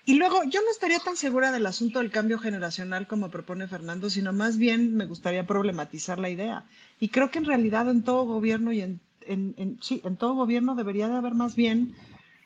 [0.10, 4.10] Y luego, yo no estaría tan segura del asunto del cambio generacional como propone Fernando,
[4.10, 6.65] sino más bien me gustaría problematizar la idea.
[6.99, 10.73] Y creo que en realidad en todo gobierno y en, en, sí, en todo gobierno
[10.73, 11.94] debería de haber más bien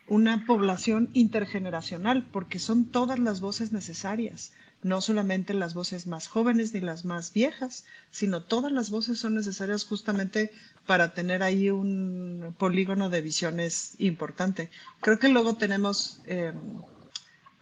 [0.10, 6.73] una población intergeneracional, porque son todas las voces necesarias, no solamente las voces más jóvenes
[6.73, 10.52] ni las más viejas, sino todas las voces son necesarias justamente
[10.85, 14.69] para tener ahí un polígono de visiones importante.
[14.99, 16.52] Creo que luego tenemos eh,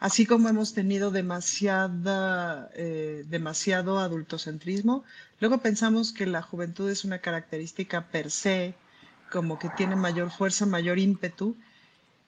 [0.02, 5.04] así como hemos tenido demasiada, eh, demasiado adultocentrismo,
[5.40, 8.74] luego pensamos que la juventud es una característica per se,
[9.32, 11.56] como que tiene mayor fuerza, mayor ímpetu,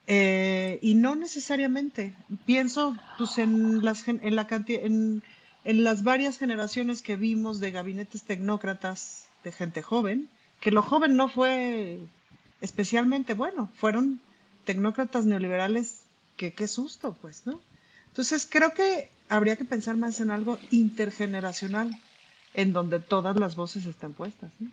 [0.06, 2.14] eh, y no necesariamente.
[2.46, 5.24] Pienso pues, en, las, en, la en,
[5.64, 10.28] en las varias generaciones que vimos de gabinetes tecnócratas de gente joven,
[10.60, 11.98] que lo joven no fue
[12.60, 14.20] especialmente bueno, fueron
[14.64, 16.03] tecnócratas neoliberales
[16.36, 17.60] que qué susto, pues, ¿no?
[18.08, 21.98] Entonces creo que habría que pensar más en algo intergeneracional,
[22.54, 24.52] en donde todas las voces están puestas.
[24.60, 24.70] ¿no?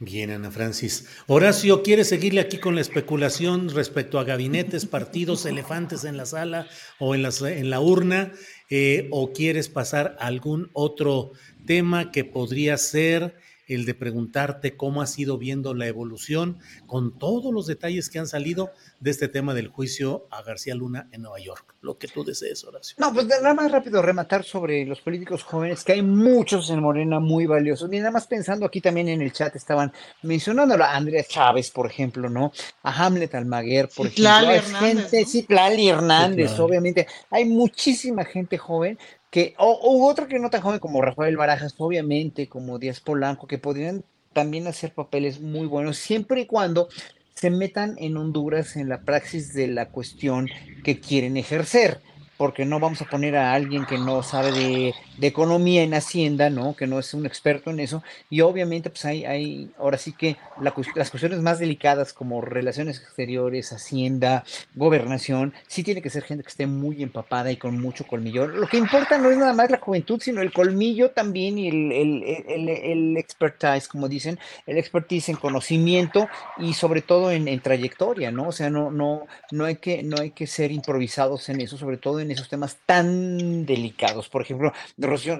[0.00, 1.06] Bien, Ana Francis.
[1.26, 6.68] Horacio, ¿quiere seguirle aquí con la especulación respecto a gabinetes, partidos, elefantes en la sala
[6.98, 8.32] o en, las, en la urna?
[8.70, 11.32] Eh, ¿O quieres pasar a algún otro
[11.66, 13.34] tema que podría ser
[13.68, 18.26] el de preguntarte cómo has ido viendo la evolución con todos los detalles que han
[18.26, 18.70] salido
[19.00, 21.76] de este tema del juicio a García Luna en Nueva York.
[21.80, 22.96] Lo que tú desees, Horacio.
[22.98, 27.20] No, pues nada más rápido rematar sobre los políticos jóvenes, que hay muchos en Morena
[27.20, 27.92] muy valiosos.
[27.92, 29.92] Y nada más pensando aquí también en el chat estaban
[30.22, 32.52] mencionando a Andrea Chávez, por ejemplo, ¿no?
[32.82, 34.28] A Hamlet Almaguer, por ejemplo.
[34.28, 37.06] Hernández, gente, sí, Clali Hernández, obviamente.
[37.30, 38.98] Hay muchísima gente joven
[39.30, 43.58] que, o, otra que no tan joven como Rafael Barajas, obviamente, como Díaz Polanco, que
[43.58, 46.88] podrían también hacer papeles muy buenos, siempre y cuando
[47.34, 50.48] se metan en Honduras en la praxis de la cuestión
[50.84, 52.00] que quieren ejercer
[52.38, 54.94] porque no vamos a poner a alguien que no sabe de,
[55.26, 56.76] economía en Hacienda, ¿no?
[56.76, 58.02] Que no es un experto en eso.
[58.30, 63.72] Y obviamente, pues hay, hay ahora sí que las cuestiones más delicadas como relaciones exteriores,
[63.72, 68.46] Hacienda, gobernación, sí tiene que ser gente que esté muy empapada y con mucho colmillo.
[68.46, 71.92] Lo que importa no es nada más la juventud, sino el colmillo también y el,
[71.92, 76.28] el, el, expertise, como dicen, el expertise en conocimiento
[76.58, 78.48] y sobre todo en, en, trayectoria, ¿no?
[78.48, 81.96] O sea, no, no, no, hay que, no hay que ser improvisados en eso, sobre
[81.96, 84.28] todo en esos temas tan delicados.
[84.28, 84.72] Por ejemplo,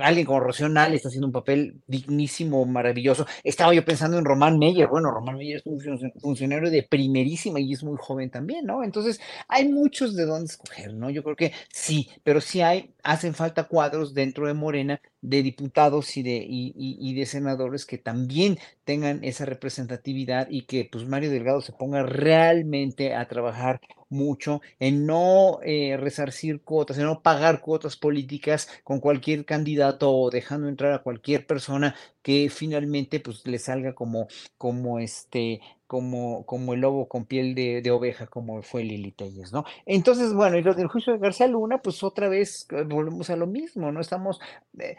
[0.03, 3.27] alguien como Rocío está haciendo un papel dignísimo, maravilloso.
[3.45, 4.89] Estaba yo pensando en Román Meyer.
[4.89, 8.82] Bueno, Román Meyer es un funcionario de primerísima y es muy joven también, ¿no?
[8.82, 11.11] Entonces, hay muchos de dónde escoger, ¿no?
[11.11, 16.14] Yo creo que sí, pero sí hay, hacen falta cuadros dentro de Morena de diputados
[16.18, 21.62] y de, y, de senadores que también tengan esa representatividad y que pues Mario Delgado
[21.62, 23.80] se ponga realmente a trabajar
[24.10, 30.28] mucho en no eh, resarcir cuotas, en no pagar cuotas políticas con cualquier candidato o
[30.28, 34.28] dejando entrar a cualquier persona que finalmente pues le salga como,
[34.59, 39.65] como este, como, como el lobo con piel de, oveja, como fue Lili Telles, ¿no?
[39.86, 43.36] Entonces, bueno, y lo del juicio de García Luna, pues otra vez eh, volvemos a
[43.36, 44.01] lo mismo, ¿no?
[44.01, 44.39] Estamos,
[44.78, 44.97] eh,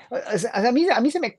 [0.52, 1.38] a, mí, a mí se me,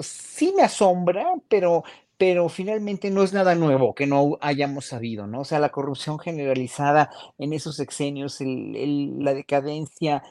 [0.00, 1.84] sí me asombra, pero,
[2.16, 5.40] pero finalmente no es nada nuevo que no hayamos sabido, ¿no?
[5.40, 10.22] O sea, la corrupción generalizada en esos sexenios, la decadencia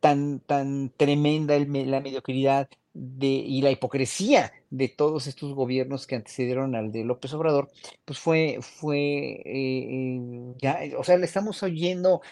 [0.00, 6.74] tan, tan tremenda, la mediocridad de, y la hipocresía de todos estos gobiernos que antecedieron
[6.74, 7.70] al de López Obrador,
[8.04, 12.22] pues fue, fue, eh, eh, ya, o sea, le estamos oyendo,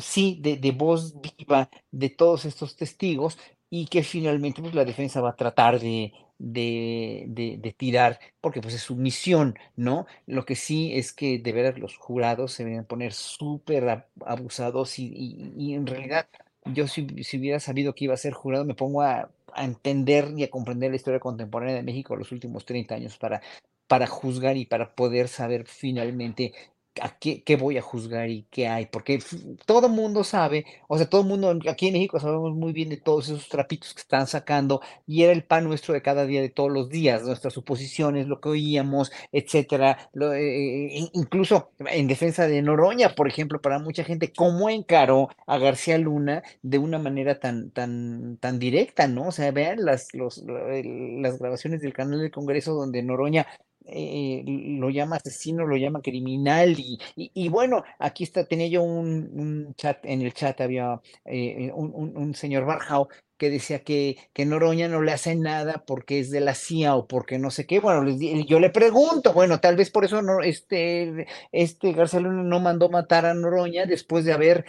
[0.00, 3.38] sí, de, de voz viva de todos estos testigos
[3.70, 8.74] y que finalmente pues, la defensa va a tratar de, de, de, tirar, porque pues
[8.74, 10.06] es su misión, ¿no?
[10.26, 15.74] Lo que sí es que de veras los jurados se deben poner súper abusados y,
[15.74, 16.28] en realidad
[16.66, 20.32] yo si, si, hubiera sabido que iba a ser jurado me pongo a, a, entender
[20.36, 23.42] y a comprender la historia contemporánea de México los últimos 30 años para,
[23.86, 26.52] para juzgar y para poder saber finalmente
[27.00, 29.18] a qué, voy a juzgar y qué hay, porque
[29.66, 32.96] todo mundo sabe, o sea, todo el mundo aquí en México sabemos muy bien de
[32.96, 36.50] todos esos trapitos que están sacando y era el pan nuestro de cada día, de
[36.50, 42.62] todos los días, nuestras suposiciones, lo que oíamos, etcétera, eh, eh, incluso en defensa de
[42.62, 47.70] Noroña, por ejemplo, para mucha gente, cómo encaró a García Luna de una manera tan,
[47.70, 49.28] tan, tan directa, ¿no?
[49.28, 53.46] O sea, vean las, las grabaciones del canal del Congreso donde Noroña
[53.86, 59.74] eh, lo llama asesino, lo llama criminal y, y, bueno, aquí está, tenía yo un,
[59.76, 64.88] chat, en el chat había eh, un, un, señor Barjao que decía que, que Noroña
[64.88, 67.80] no le hace nada porque es de la CIA o porque no sé qué.
[67.80, 68.08] Bueno,
[68.46, 73.34] yo le pregunto, bueno, tal vez por eso no, este, este no mandó matar a
[73.34, 74.64] Noroña después de haber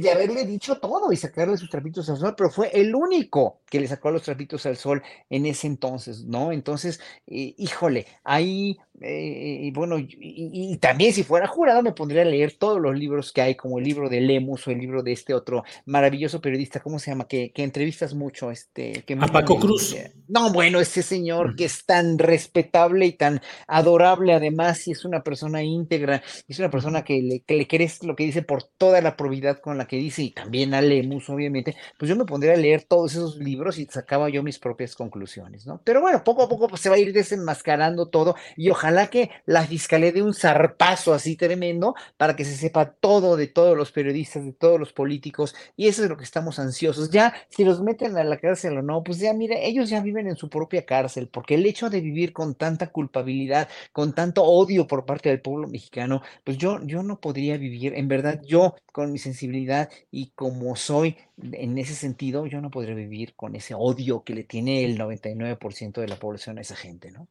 [0.00, 3.80] de haberle dicho todo y sacarle sus trapitos al sol, pero fue el único que
[3.80, 6.52] le sacó los trapitos al sol en ese entonces, ¿no?
[6.52, 12.52] Entonces, eh, híjole, ahí eh, bueno, y, también si fuera jurado me pondría a leer
[12.52, 15.34] todos los libros que hay, como el libro de Lemus o el libro de este
[15.34, 17.26] otro maravilloso periodista, ¿cómo se llama?
[17.26, 19.02] Que, que entrevistas mucho, este...
[19.04, 19.96] Que a Paco Cruz.
[20.28, 25.22] No, bueno, ese señor que es tan respetable y tan adorable además, y es una
[25.22, 29.00] persona íntegra, es una persona que le, que le crees lo que dice por toda
[29.00, 32.54] la probidad con la que dice, y también a Lemus, obviamente, pues yo me pondría
[32.54, 35.80] a leer todos esos libros y sacaba yo mis propias conclusiones, ¿no?
[35.82, 39.06] Pero bueno, poco a poco pues, se va a ir desenmascarando todo y ojalá ojalá
[39.08, 43.76] que la fiscalía dé un zarpazo así tremendo para que se sepa todo de todos
[43.78, 47.10] los periodistas, de todos los políticos, y eso es lo que estamos ansiosos.
[47.10, 50.28] Ya, si los meten a la cárcel o no, pues ya, mira, ellos ya viven
[50.28, 54.86] en su propia cárcel, porque el hecho de vivir con tanta culpabilidad, con tanto odio
[54.86, 59.12] por parte del pueblo mexicano, pues yo, yo no podría vivir, en verdad, yo con
[59.12, 64.24] mi sensibilidad y como soy en ese sentido, yo no podría vivir con ese odio
[64.24, 67.28] que le tiene el 99% de la población a esa gente, ¿no?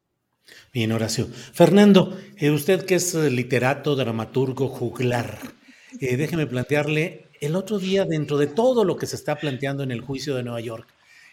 [0.74, 1.28] Bien, Horacio.
[1.28, 5.38] Fernando, eh, usted que es eh, literato, dramaturgo, juglar,
[6.02, 9.92] eh, déjeme plantearle, el otro día, dentro de todo lo que se está planteando en
[9.92, 10.88] el juicio de Nueva York,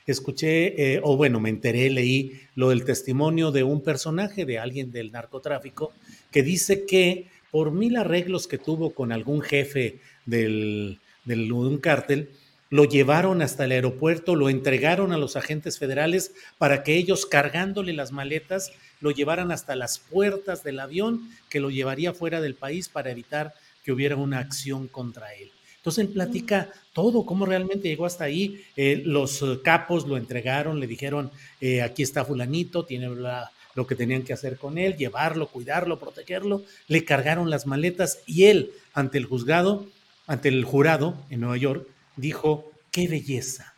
[0.06, 5.12] escuché, o bueno, me enteré, leí lo del testimonio de un personaje, de alguien del
[5.12, 5.92] narcotráfico,
[6.32, 12.30] que dice que por mil arreglos que tuvo con algún jefe del, del un cártel,
[12.70, 17.92] lo llevaron hasta el aeropuerto, lo entregaron a los agentes federales para que ellos cargándole
[17.92, 22.88] las maletas lo llevaran hasta las puertas del avión que lo llevaría fuera del país
[22.88, 25.50] para evitar que hubiera una acción contra él.
[25.78, 28.62] Entonces él platica todo, cómo realmente llegó hasta ahí.
[28.76, 31.30] Eh, los eh, capos lo entregaron, le dijeron,
[31.60, 36.62] eh, aquí está fulanito, tiene lo que tenían que hacer con él, llevarlo, cuidarlo, protegerlo.
[36.86, 39.86] Le cargaron las maletas y él, ante el juzgado,
[40.26, 43.74] ante el jurado en Nueva York, dijo, qué belleza.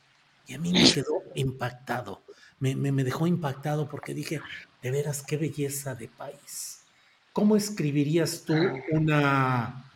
[0.46, 2.22] Y a mí me quedó impactado,
[2.59, 4.40] me, me, dejó impactado porque dije,
[4.82, 6.84] de veras, qué belleza de país.
[7.32, 8.54] ¿Cómo escribirías tú
[8.90, 9.90] una,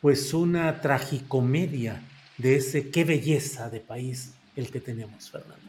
[0.00, 2.02] pues una tragicomedia
[2.36, 5.66] de ese qué belleza de país el que tenemos, Fernando?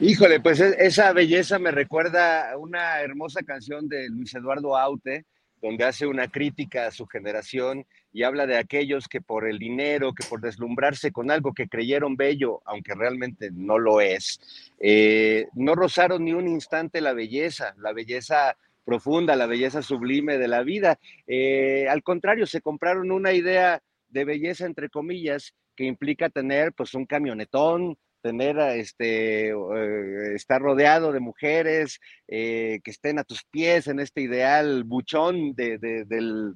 [0.00, 5.26] Híjole, pues e, esa belleza me recuerda a una hermosa canción de Luis Eduardo Aute,
[5.60, 10.12] donde hace una crítica a su generación y habla de aquellos que por el dinero,
[10.12, 14.40] que por deslumbrarse con algo que creyeron bello, aunque realmente no lo es,
[14.80, 20.48] eh, no rozaron ni un instante la belleza, la belleza profunda, la belleza sublime de
[20.48, 20.98] la vida.
[21.26, 26.94] Eh, al contrario, se compraron una idea de belleza, entre comillas, que implica tener pues
[26.94, 33.98] un camionetón, tener este, eh, estar rodeado de mujeres que estén a tus pies en
[33.98, 36.54] este ideal buchón de, del,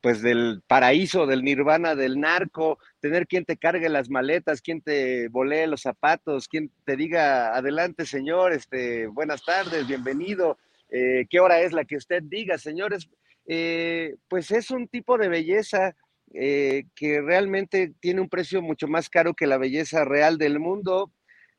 [0.00, 5.28] pues del paraíso, del nirvana, del narco, tener quien te cargue las maletas, quien te
[5.28, 10.58] volee los zapatos, quien te diga, adelante señor, este, buenas tardes, bienvenido,
[10.90, 13.08] eh, qué hora es la que usted diga, señores,
[13.46, 15.94] eh, pues es un tipo de belleza
[16.32, 21.12] eh, que realmente tiene un precio mucho más caro que la belleza real del mundo,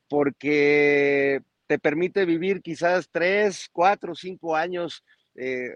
[0.08, 5.04] porque te permite vivir quizás tres, cuatro, cinco años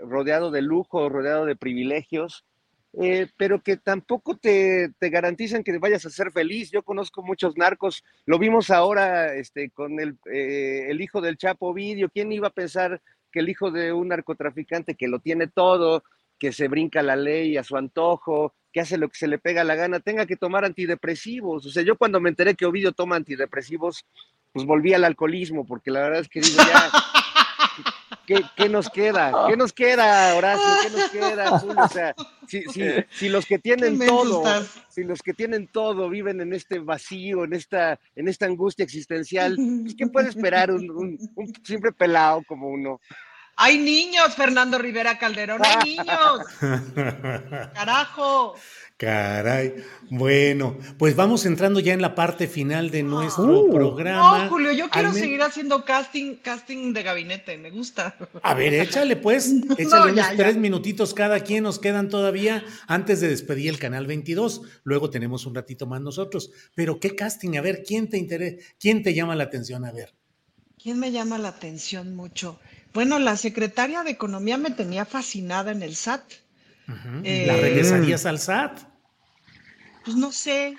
[0.02, 2.44] rodeado de lujo, rodeado de privilegios,
[2.98, 6.70] eh, pero que tampoco te, te, garantizan que vayas a ser feliz.
[6.70, 11.74] Yo conozco muchos narcos, lo vimos ahora este, con el, eh, el hijo del Chapo
[11.74, 12.08] Vidio.
[12.08, 16.04] ¿Quién iba a pensar que el hijo de un narcotraficante que lo tiene todo,
[16.38, 19.62] que se brinca la ley a su antojo, que hace lo que se le pega
[19.62, 21.66] la gana, tenga que tomar antidepresivos?
[21.66, 24.06] O sea, yo cuando me enteré que Ovidio toma antidepresivos,
[24.54, 26.90] pues volví al alcoholismo, porque la verdad es que digo, ya,
[28.26, 29.46] ¿Qué, nos queda?
[29.48, 30.66] ¿Qué nos queda, Horacio?
[30.82, 31.52] ¿Qué nos queda,
[31.84, 32.14] O sea,
[32.46, 34.44] si, los que tienen todo,
[34.88, 39.56] si los que tienen todo viven en este vacío, en esta, en esta angustia existencial,
[39.56, 43.00] pues, ¿qué puede esperar un, un, simple pelado como uno?
[43.58, 46.40] Hay niños, Fernando Rivera Calderón, hay niños.
[47.72, 48.56] Carajo.
[48.96, 49.74] Caray.
[50.08, 53.70] Bueno, pues vamos entrando ya en la parte final de nuestro uh.
[53.70, 54.44] programa.
[54.44, 58.16] No, Julio, yo quiero seguir haciendo casting, casting de gabinete, me gusta.
[58.42, 63.28] A ver, échale pues, échale unos tres minutitos cada quien, nos quedan todavía antes de
[63.28, 64.62] despedir el canal 22.
[64.84, 66.50] Luego tenemos un ratito más nosotros.
[66.74, 69.84] Pero qué casting, a ver, ¿quién te interesa, quién te llama la atención?
[69.84, 70.14] A ver.
[70.82, 72.58] ¿Quién me llama la atención mucho?
[72.94, 76.45] Bueno, la secretaria de Economía me tenía fascinada en el SAT.
[76.86, 78.78] ¿La regresarías al SAT?
[80.04, 80.76] Pues no sé.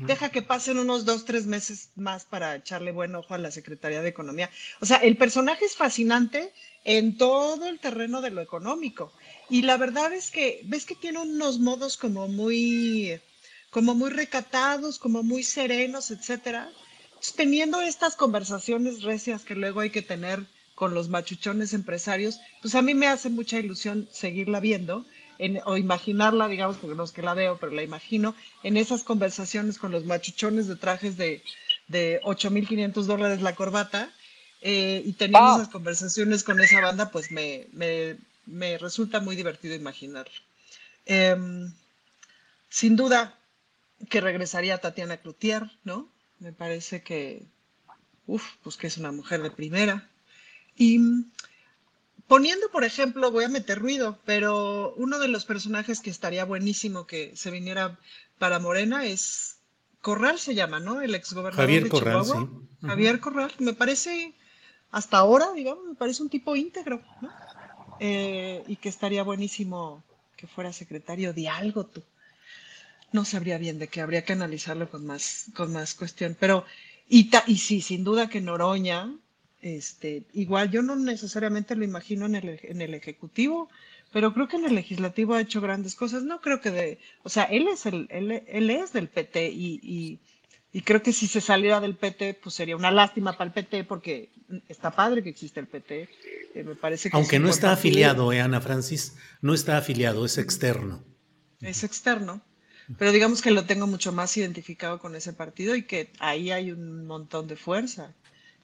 [0.00, 4.02] Deja que pasen unos dos, tres meses más para echarle buen ojo a la Secretaría
[4.02, 4.50] de Economía.
[4.80, 6.52] O sea, el personaje es fascinante
[6.84, 9.10] en todo el terreno de lo económico.
[9.48, 13.18] Y la verdad es que, ves que tiene unos modos como muy,
[13.70, 16.70] como muy recatados, como muy serenos, etcétera.
[17.34, 22.82] teniendo estas conversaciones recias que luego hay que tener con los machuchones empresarios, pues a
[22.82, 25.06] mí me hace mucha ilusión seguirla viendo
[25.64, 29.78] o imaginarla, digamos, porque no es que la veo, pero la imagino, en esas conversaciones
[29.78, 31.42] con los machuchones de trajes de,
[31.88, 34.10] de 8.500 dólares la corbata,
[34.62, 39.74] eh, y teniendo esas conversaciones con esa banda, pues me, me, me resulta muy divertido
[39.74, 40.32] imaginarlo.
[41.04, 41.72] Em,
[42.68, 43.38] sin duda
[44.10, 46.08] que regresaría Tatiana Cloutier, ¿no?
[46.40, 47.44] Me parece que,
[48.26, 50.08] uff, pues que es una mujer de primera.
[50.76, 51.00] Y
[52.28, 57.06] poniendo, por ejemplo, voy a meter ruido, pero uno de los personajes que estaría buenísimo
[57.06, 57.98] que se viniera
[58.38, 59.58] para Morena es
[60.00, 61.00] Corral, se llama, ¿no?
[61.00, 62.50] El exgobernador Javier de Corral, Chihuahua.
[62.82, 64.34] Javier Corral, me parece,
[64.90, 67.30] hasta ahora, digamos, me parece un tipo íntegro, ¿no?
[67.98, 70.04] Eh, y que estaría buenísimo
[70.36, 72.02] que fuera secretario de algo, tú.
[73.12, 76.64] No sabría bien de qué, habría que analizarlo con más, con más cuestión, pero,
[77.08, 79.12] y, y sí, sin duda que Noroña,
[79.66, 83.68] Este, igual yo no necesariamente lo imagino en el, en el Ejecutivo,
[84.12, 86.22] pero creo que en el Legislativo ha hecho grandes cosas.
[86.22, 89.80] No creo que de, o sea, él es, el, él, él es del PT y,
[89.82, 90.20] y,
[90.72, 93.82] y creo que si se saliera del PT, pues sería una lástima para el PT
[93.82, 94.30] porque
[94.68, 96.08] está padre que existe el PT.
[96.54, 100.38] eh, me parece que Aunque no está afiliado, eh, Ana Francis, no está afiliado, es
[100.38, 101.02] externo.
[101.60, 102.40] Es externo.
[102.98, 106.70] Pero digamos que lo tengo mucho más identificado con ese partido y que ahí hay
[106.70, 108.14] un montón de fuerza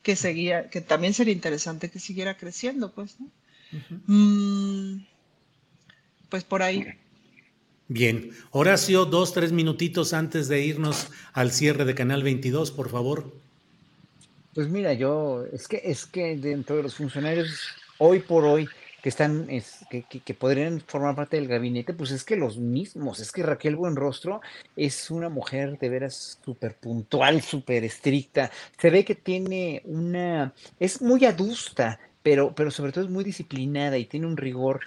[0.03, 3.31] que seguía, que también sería interesante que siguiera creciendo, pues, ¿no?
[4.07, 5.07] Mm,
[6.29, 6.87] pues por ahí.
[7.89, 13.33] Bien, Horacio, dos, tres minutitos antes de irnos al cierre de Canal 22, por favor.
[14.55, 17.69] Pues mira, yo, es que, es que dentro de los funcionarios,
[17.99, 18.69] hoy por hoy,
[19.03, 22.57] que están, es, que, que, que podrían formar parte del gabinete, pues es que los
[22.57, 24.41] mismos, es que Raquel Buenrostro
[24.77, 31.03] es una mujer de veras súper puntual, súper estricta, se ve que tiene una, es
[31.03, 34.81] muy adusta, pero, pero sobre todo es muy disciplinada y tiene un rigor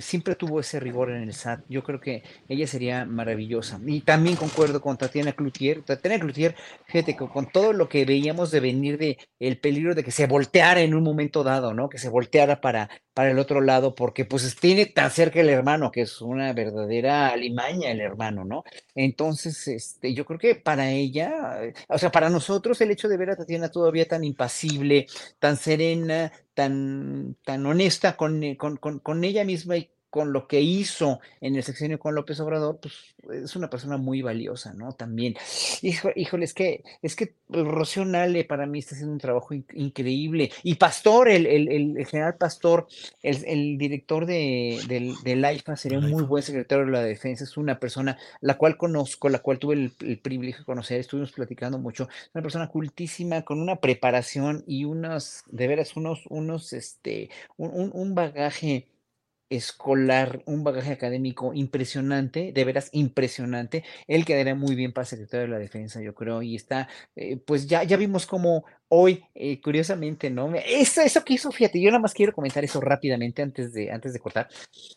[0.00, 1.64] siempre tuvo ese rigor en el SAT.
[1.68, 3.80] Yo creo que ella sería maravillosa.
[3.86, 5.82] Y también concuerdo con Tatiana Cloutier.
[5.82, 6.54] Tatiana Cloutier,
[6.86, 10.26] fíjate, con, con todo lo que veíamos de venir de el peligro de que se
[10.26, 11.88] volteara en un momento dado, ¿no?
[11.88, 12.88] Que se volteara para,
[13.18, 17.30] para el otro lado, porque pues tiene tan cerca el hermano, que es una verdadera
[17.30, 18.62] alimaña el hermano, ¿no?
[18.94, 21.58] Entonces, este, yo creo que para ella,
[21.88, 25.08] o sea, para nosotros el hecho de ver a Tatiana todavía tan impasible,
[25.40, 30.48] tan serena, tan, tan honesta con, eh, con, con, con ella misma y con lo
[30.48, 32.94] que hizo en el sexenio con López Obrador, pues
[33.42, 34.92] es una persona muy valiosa, ¿no?
[34.92, 35.36] También.
[35.82, 39.66] Hijo, híjole, es que, es que Rocío Nale para mí está haciendo un trabajo in-
[39.74, 40.50] increíble.
[40.62, 42.86] Y Pastor, el, el, el- el general Pastor,
[43.22, 47.44] el, el director de, del, del AIFA, sería un muy buen secretario de la defensa.
[47.44, 51.78] Es una persona la cual conozco, la cual tuve el, privilegio de conocer, estuvimos platicando
[51.78, 52.08] mucho.
[52.10, 57.70] Es una persona cultísima, con una preparación y unos, de veras, unos, unos, este, un,
[57.72, 58.86] un- un bagaje
[59.50, 63.84] escolar, un bagaje académico impresionante, de veras impresionante.
[64.06, 67.66] Él quedaría muy bien para secretario de la defensa, yo creo, y está, eh, pues
[67.66, 70.52] ya, ya vimos cómo hoy, eh, curiosamente, ¿no?
[70.54, 74.12] Eso, eso que hizo, fíjate, yo nada más quiero comentar eso rápidamente antes de, antes
[74.12, 74.48] de cortar.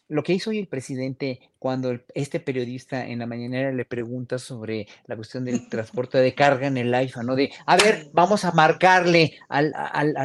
[0.08, 4.40] Lo que hizo hoy el presidente cuando el- este periodista en la mañanera le pregunta
[4.40, 7.36] sobre la cuestión del transporte de carga en el AIFA, ¿no?
[7.36, 10.16] De, a ver, vamos a marcarle al, al,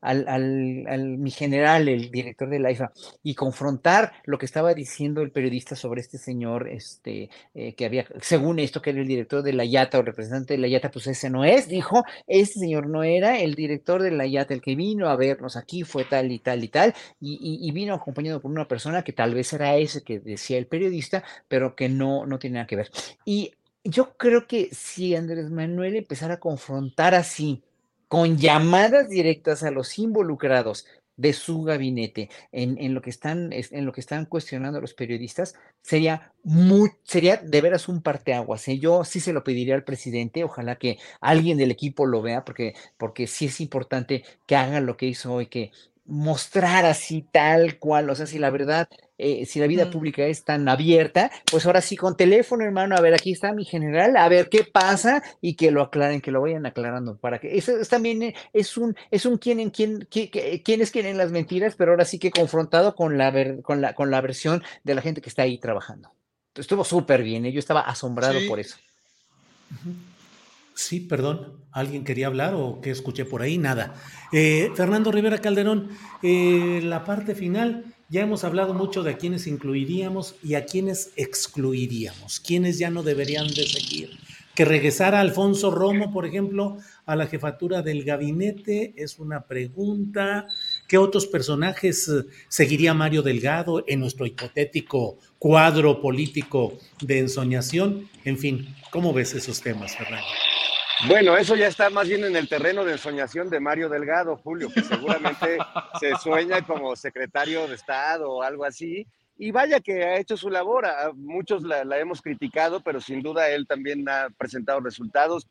[0.00, 2.92] al, al, mi general, el director del AIFA,
[3.22, 8.06] y confrontar lo que estaba diciendo el periodista sobre este señor, este, eh, que había,
[8.20, 11.06] según esto, que era el director de la YATA o representante de la YATA, pues
[11.06, 14.74] ese no es, dijo, este señor no era el director de la YATA, el que
[14.74, 18.68] vino a vernos aquí fue tal y tal y tal, y vino acompañado por una
[18.68, 22.54] persona que tal vez era ese que decía el periodista, pero que no, no tiene
[22.54, 22.90] nada que ver.
[23.24, 23.52] Y
[23.84, 27.62] yo creo que si Andrés Manuel empezara a confrontar así,
[28.08, 30.86] con llamadas directas a los involucrados
[31.16, 34.94] de su gabinete en, en lo que están, es- en lo que están cuestionando los
[34.94, 38.66] periodistas, sería muy, sería de veras un parteaguas.
[38.68, 38.78] ¿eh?
[38.78, 42.74] Yo sí se lo pediría al presidente, ojalá que alguien del equipo lo vea, porque,
[42.98, 45.72] porque sí es importante que haga lo que hizo hoy, que
[46.04, 48.88] mostrar así tal cual, o sea, si la verdad,
[49.18, 49.90] eh, si la vida Mm.
[49.90, 53.64] pública es tan abierta, pues ahora sí con teléfono, hermano, a ver, aquí está mi
[53.64, 57.56] general, a ver qué pasa y que lo aclaren, que lo vayan aclarando para que
[57.56, 61.16] eso es también eh, es un es un quién en quién qui- qui- quiénes quieren
[61.16, 64.62] las mentiras, pero ahora sí que confrontado con la ver- con la con la versión
[64.84, 66.10] de la gente que está ahí trabajando.
[66.54, 67.52] Estuvo súper bien, ¿eh?
[67.52, 68.46] yo estaba asombrado Sí.
[68.48, 68.76] por eso.
[70.74, 73.56] Sí, perdón, ¿alguien quería hablar o qué escuché por ahí?
[73.56, 73.94] Nada.
[74.32, 75.88] Eh, Fernando Rivera Calderón,
[76.22, 81.12] eh, la parte final, ya hemos hablado mucho de a quienes incluiríamos y a quienes
[81.16, 84.10] excluiríamos, quienes ya no deberían de seguir.
[84.54, 90.46] Que regresara Alfonso Romo, por ejemplo, a la jefatura del gabinete es una pregunta.
[90.88, 98.08] ¿Qué otros personajes eh, seguiría Mario Delgado en nuestro hipotético cuadro político de ensoñación?
[98.24, 100.26] En fin, ¿cómo ves esos temas, Fernando?
[101.04, 104.70] Bueno, eso ya está más bien en el terreno de ensoñación de Mario Delgado, Julio,
[104.72, 105.58] que seguramente
[106.00, 109.06] se sueña como secretario de Estado o algo así.
[109.38, 113.20] Y vaya que ha hecho su labor, a muchos la, la hemos criticado, pero sin
[113.22, 115.46] duda él también ha presentado resultados,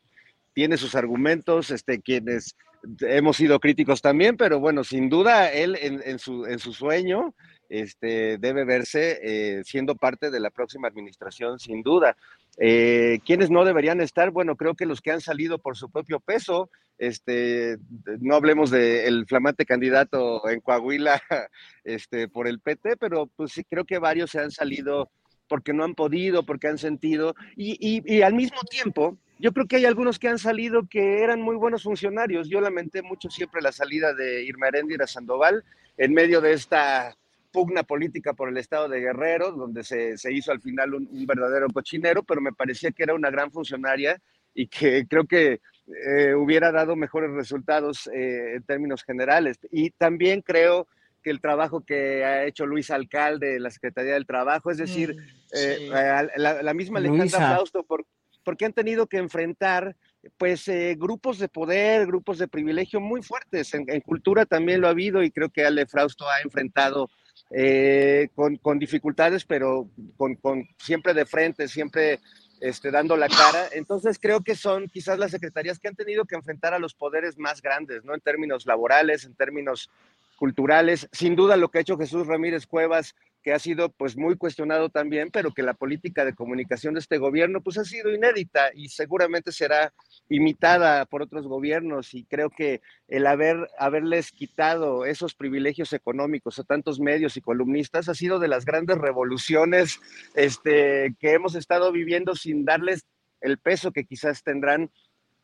[0.53, 2.55] tiene sus argumentos, este, quienes
[3.01, 7.35] hemos sido críticos también, pero bueno, sin duda él en, en su, en su sueño
[7.69, 12.15] este, debe verse eh, siendo parte de la próxima administración, sin duda.
[12.57, 14.31] Eh, ¿Quiénes no deberían estar?
[14.31, 17.77] Bueno, creo que los que han salido por su propio peso, este,
[18.21, 21.21] no hablemos del flamante candidato en Coahuila
[21.83, 25.09] este, por el PT, pero pues sí creo que varios se han salido
[25.47, 29.85] porque no han podido, porque han sentido, y, al mismo tiempo, yo creo que hay
[29.85, 32.49] algunos que han salido que eran muy buenos funcionarios.
[32.49, 35.63] Yo lamenté mucho siempre la salida de Irma Heréndira Sandoval
[35.97, 37.15] en medio de esta
[37.55, 41.25] pugna política por el estado de Guerrero, donde se, se hizo al final un, un,
[41.25, 44.21] verdadero cochinero, pero me parecía que era una gran funcionaria
[44.53, 45.61] y que creo que
[46.05, 49.57] eh, hubiera dado mejores resultados eh, en términos generales.
[49.71, 50.85] Y también creo
[51.23, 55.15] que el trabajo que ha hecho Luis Alcalde de la Secretaría del Trabajo, es decir,
[55.15, 55.63] mm, sí.
[55.63, 58.05] eh, la, la, misma Alejandra Fausto, por,
[58.43, 59.95] porque han tenido que enfrentar
[60.37, 63.73] pues eh, grupos de poder, grupos de privilegio muy fuertes.
[63.73, 67.09] En, en, cultura también lo ha habido y creo que Ale Frausto ha enfrentado
[67.51, 72.19] eh, con, dificultades, pero con, con, siempre de frente, siempre
[72.59, 73.67] este, dando la cara.
[73.73, 77.37] Entonces creo que son quizás las secretarías que han tenido que enfrentar a los poderes
[77.37, 78.13] más grandes, ¿no?
[78.13, 79.89] En términos laborales, en términos
[80.37, 81.07] culturales.
[81.11, 83.15] Sin duda lo que ha hecho Jesús Ramírez Cuevas
[83.45, 87.19] que ha sido pues muy cuestionado también, pero que la política de comunicación de este
[87.19, 89.93] gobierno pues ha sido inédita y seguramente será
[90.29, 96.63] imitada por otros gobiernos y creo que el haber haberles quitado esos privilegios económicos a
[96.63, 99.99] tantos medios y columnistas ha sido de las grandes revoluciones
[100.33, 103.05] este, que hemos estado viviendo sin darles
[103.41, 104.89] el peso que quizás tendrán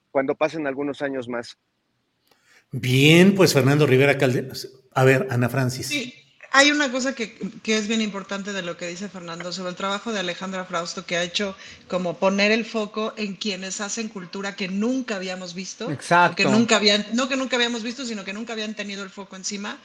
[0.09, 1.59] cuando pasen algunos años más.
[2.71, 4.53] Bien, pues Fernando Rivera Calderón.
[4.95, 5.87] A ver, Ana Francis.
[5.87, 6.20] Sí.
[6.53, 9.77] Hay una cosa que, que, es bien importante de lo que dice Fernando sobre el
[9.77, 11.55] trabajo de Alejandra Frausto, que ha hecho
[11.87, 15.89] como poner el foco en quienes hacen cultura que nunca habíamos visto.
[15.89, 16.35] Exacto.
[16.35, 19.37] Que nunca habían, no que nunca habíamos visto, sino que nunca habían tenido el foco
[19.37, 19.77] encima.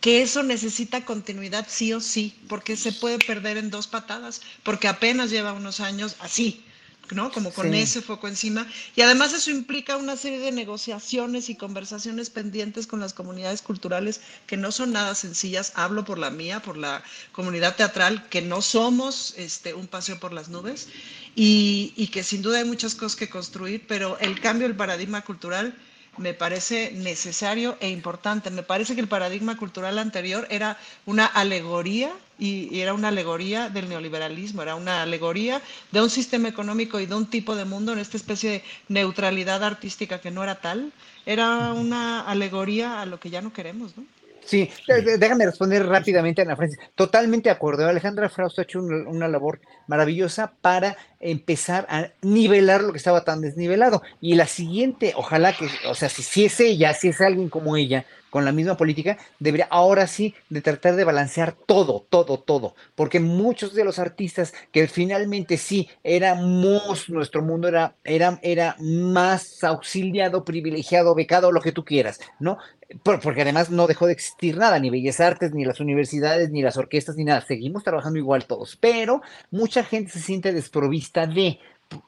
[0.00, 4.88] Que eso necesita continuidad sí o sí, porque se puede perder en dos patadas, porque
[4.88, 6.64] apenas lleva unos años así.
[7.10, 7.30] ¿No?
[7.30, 7.78] Como con sí.
[7.78, 8.66] ese foco encima.
[8.96, 14.20] Y además eso implica una serie de negociaciones y conversaciones pendientes con las comunidades culturales
[14.46, 15.72] que no son nada sencillas.
[15.74, 17.02] Hablo por la mía, por la
[17.32, 20.88] comunidad teatral, que no somos este, un paseo por las nubes
[21.34, 25.22] y, y que sin duda hay muchas cosas que construir, pero el cambio del paradigma
[25.22, 25.74] cultural
[26.18, 28.50] me parece necesario e importante.
[28.50, 33.68] Me parece que el paradigma cultural anterior era una alegoría y, y, era una alegoría
[33.68, 35.62] del neoliberalismo, era una alegoría
[35.92, 39.62] de un sistema económico y de un tipo de mundo en esta especie de neutralidad
[39.62, 40.92] artística que no era tal.
[41.26, 44.04] Era una alegoría a lo que ya no queremos, ¿no?
[44.44, 44.70] Sí,
[45.18, 46.78] déjame responder rápidamente, Ana Francis.
[46.94, 47.88] Totalmente de acuerdo.
[47.88, 53.24] Alejandra Frausto ha hecho un, una labor maravillosa para empezar a nivelar lo que estaba
[53.24, 54.02] tan desnivelado.
[54.20, 57.76] Y la siguiente, ojalá que, o sea, si, si es ella, si es alguien como
[57.76, 58.04] ella,
[58.34, 63.20] con la misma política, debería ahora sí de tratar de balancear todo, todo, todo, porque
[63.20, 70.44] muchos de los artistas que finalmente sí éramos, nuestro mundo era, era, era más auxiliado,
[70.44, 72.58] privilegiado, becado, lo que tú quieras, ¿no?
[73.02, 76.76] Porque además no dejó de existir nada, ni Bellas Artes, ni las universidades, ni las
[76.76, 77.40] orquestas, ni nada.
[77.40, 81.58] Seguimos trabajando igual todos, pero mucha gente se siente desprovista de,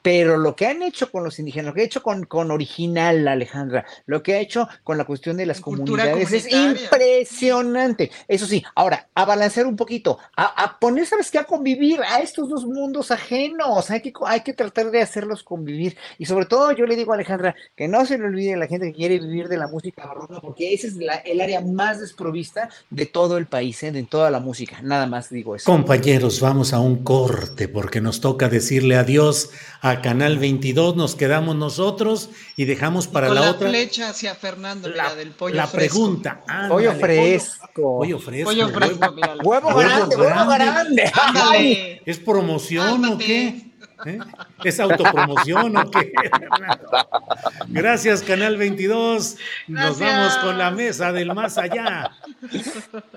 [0.01, 3.27] pero lo que han hecho con los indígenas, lo que ha hecho con, con Original,
[3.27, 8.11] Alejandra, lo que ha hecho con la cuestión de las comunidades es impresionante.
[8.27, 11.39] Eso sí, ahora, a balancear un poquito, a, a, poner, ¿sabes qué?
[11.39, 13.89] A convivir a estos dos mundos ajenos.
[13.91, 15.97] Hay que, hay que tratar de hacerlos convivir.
[16.17, 18.67] Y sobre todo, yo le digo a Alejandra que no se le olvide a la
[18.67, 21.99] gente que quiere vivir de la música barroca, porque esa es la, el área más
[21.99, 23.91] desprovista de todo el país, ¿eh?
[23.91, 24.81] de toda la música.
[24.81, 25.65] Nada más digo eso.
[25.69, 29.49] Compañeros, vamos a un corte porque nos toca decirle adiós
[29.81, 33.69] a Canal 22, nos quedamos nosotros y dejamos para y la, la otra.
[33.69, 35.95] flecha hacia Fernando, la, la del pollo la fresco.
[35.95, 36.43] pregunta.
[36.47, 37.97] Ándale, pollo fresco.
[37.97, 38.49] Pollo, fresco.
[38.49, 41.11] Pollo fresco, huevo, huevo, grande, huevo grande.
[41.13, 42.01] Ándale.
[42.05, 43.63] ¿Es promoción o qué?
[44.05, 44.19] ¿Eh?
[44.63, 46.11] ¿Es autopromoción o qué?
[47.67, 49.37] Gracias, Canal 22.
[49.67, 49.99] Nos Gracias.
[49.99, 52.11] vamos con la mesa del más allá.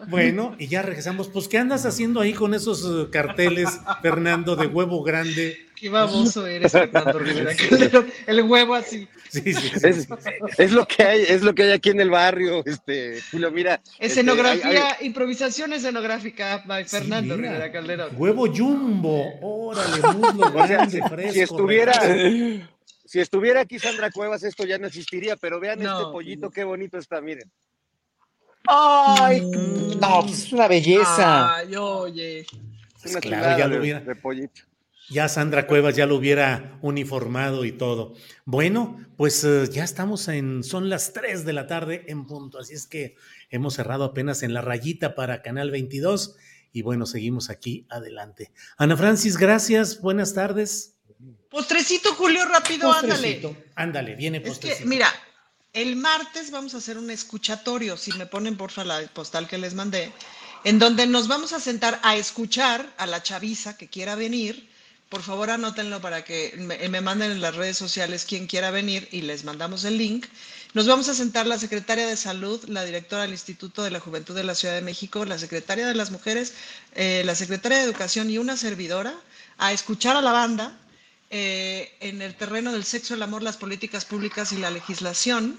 [0.08, 1.28] Bueno, y ya regresamos.
[1.28, 3.68] Pues, ¿qué andas haciendo ahí con esos uh, carteles,
[4.02, 5.66] Fernando, de huevo grande?
[5.80, 7.52] Qué baboso eres, Fernando Rivera.
[8.26, 9.08] El huevo así.
[9.30, 10.08] Sí, sí, sí, es,
[10.58, 13.80] es, lo que hay, es lo que hay aquí en el barrio, este, Julio, mira.
[13.98, 18.10] Escenografía, este, hay, improvisación escenográfica by Fernando sí, Rivera Calderón.
[18.16, 21.32] Huevo jumbo, órale, muslo grande, fresco.
[21.32, 21.94] Si estuviera,
[23.06, 26.50] si estuviera aquí Sandra Cuevas, esto ya no existiría, pero vean no, este pollito, no.
[26.50, 27.50] qué bonito está, miren.
[28.66, 29.40] Ay,
[29.98, 31.56] no, es una belleza.
[31.56, 32.40] Ay, oye.
[32.40, 34.00] Es una claro, ya lo hubiera.
[34.00, 34.69] De pollito.
[35.10, 38.14] Ya Sandra Cuevas ya lo hubiera uniformado y todo.
[38.44, 42.74] Bueno, pues uh, ya estamos en, son las 3 de la tarde en punto, así
[42.74, 43.16] es que
[43.50, 46.36] hemos cerrado apenas en la rayita para Canal 22
[46.72, 48.52] y bueno, seguimos aquí adelante.
[48.76, 50.94] Ana Francis, gracias, buenas tardes.
[51.50, 53.48] Postrecito, Julio, rápido, postrecito.
[53.48, 53.72] ándale.
[53.74, 54.74] Ándale, viene postrecito.
[54.74, 55.12] Es que, mira,
[55.72, 59.74] el martes vamos a hacer un escuchatorio, si me ponen porfa la postal que les
[59.74, 60.12] mandé,
[60.62, 64.69] en donde nos vamos a sentar a escuchar a la chaviza que quiera venir
[65.10, 69.08] por favor anótenlo para que me, me manden en las redes sociales quien quiera venir
[69.10, 70.26] y les mandamos el link.
[70.72, 74.36] Nos vamos a sentar la secretaria de Salud, la directora del Instituto de la Juventud
[74.36, 76.54] de la Ciudad de México, la secretaria de las Mujeres,
[76.94, 79.12] eh, la secretaria de Educación y una servidora
[79.58, 80.78] a escuchar a la banda
[81.30, 85.58] eh, en el terreno del sexo, el amor, las políticas públicas y la legislación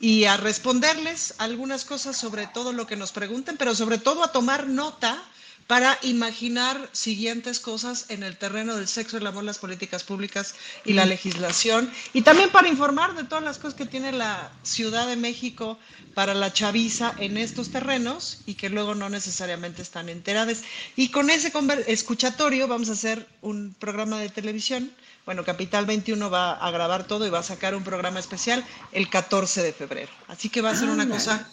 [0.00, 4.32] y a responderles algunas cosas sobre todo lo que nos pregunten, pero sobre todo a
[4.32, 5.22] tomar nota
[5.68, 10.54] para imaginar siguientes cosas en el terreno del sexo, el amor, las políticas públicas
[10.86, 15.06] y la legislación, y también para informar de todas las cosas que tiene la Ciudad
[15.06, 15.78] de México
[16.14, 20.62] para la chaviza en estos terrenos y que luego no necesariamente están enteradas.
[20.96, 21.52] Y con ese
[21.86, 24.90] escuchatorio vamos a hacer un programa de televisión.
[25.26, 29.10] Bueno, Capital 21 va a grabar todo y va a sacar un programa especial el
[29.10, 30.10] 14 de febrero.
[30.28, 31.46] Así que va a ser una cosa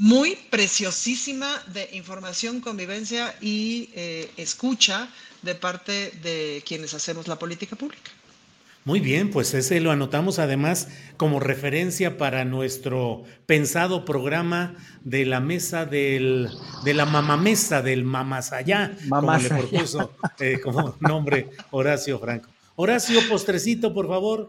[0.00, 5.10] muy preciosísima de información, convivencia y eh, escucha
[5.42, 8.10] de parte de quienes hacemos la política pública.
[8.86, 14.74] Muy bien, pues ese lo anotamos además como referencia para nuestro pensado programa
[15.04, 16.48] de la mesa del,
[16.82, 22.48] de la mamamesa del mamasayá, como le propuso eh, como nombre Horacio Franco.
[22.74, 24.48] Horacio, postrecito, por favor.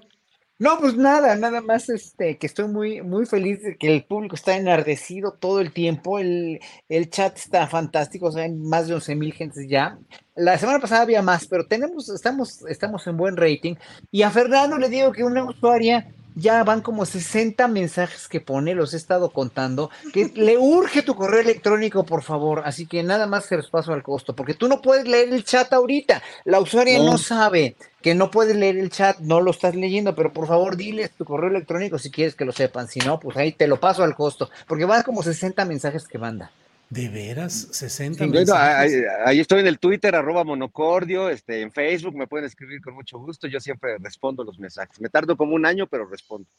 [0.62, 4.36] No, pues nada, nada más este, que estoy muy, muy feliz de que el público
[4.36, 8.94] está enardecido todo el tiempo, el, el chat está fantástico, o sea, hay más de
[8.94, 9.98] 11 mil gentes ya.
[10.36, 13.74] La semana pasada había más, pero tenemos, estamos, estamos en buen rating.
[14.12, 18.76] Y a Fernando le digo que una usuaria ya van como 60 mensajes que pone,
[18.76, 22.64] los he estado contando, que le urge tu correo electrónico, por favor.
[22.66, 25.44] Así que nada más se los paso al costo, porque tú no puedes leer el
[25.44, 26.22] chat ahorita.
[26.45, 30.32] La usuaria no, sabe que no puedes leer el chat, no lo estás leyendo, pero
[30.34, 32.88] por favor diles tu correo electrónico si quieres que lo sepan.
[32.88, 36.18] Si no, pues ahí te lo paso al costo, porque van como 60 mensajes que
[36.18, 36.52] manda.
[36.91, 37.69] ¿De veras?
[37.72, 38.26] 60
[39.26, 43.18] ahí, estoy en el Twitter, arroba monocordio, este, en Facebook me pueden escribir con mucho
[43.18, 44.99] gusto, yo siempre respondo los mensajes.
[44.99, 46.49] Me tardo como un año, pero respondo.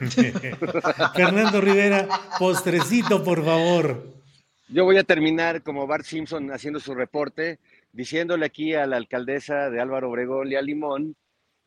[1.14, 2.08] Fernando Rivera,
[2.38, 4.14] postrecito, por favor.
[4.68, 7.58] Yo voy a terminar como Bart Simpson haciendo su reporte,
[7.92, 11.16] diciéndole aquí a la alcaldesa de Álvaro Obregón y a Limón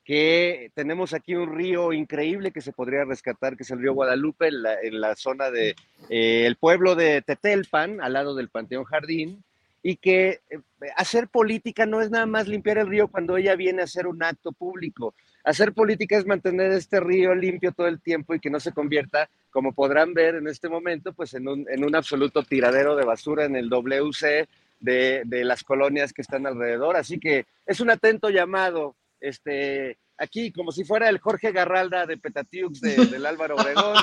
[0.05, 4.49] que tenemos aquí un río increíble que se podría rescatar, que es el río Guadalupe,
[4.49, 5.75] en la, zona de
[6.09, 9.43] eh, el pueblo de Tetelpan, al lado del Panteón Jardín,
[9.81, 10.59] y que eh,
[10.95, 14.21] hacer política no es nada más limpiar el río cuando ella viene a hacer un
[14.21, 15.15] acto público.
[15.43, 19.27] Hacer política es mantener este río limpio todo el tiempo y que no se convierta,
[19.49, 23.45] como podrán ver en este momento, pues en un, en un absoluto tiradero de basura
[23.45, 24.47] en el WC
[24.79, 26.95] de, de las colonias que están alrededor.
[26.95, 28.95] Así que es un atento llamado
[29.25, 33.97] este, aquí como si fuera el Jorge Garralda de Petatiux del Álvaro Obregón,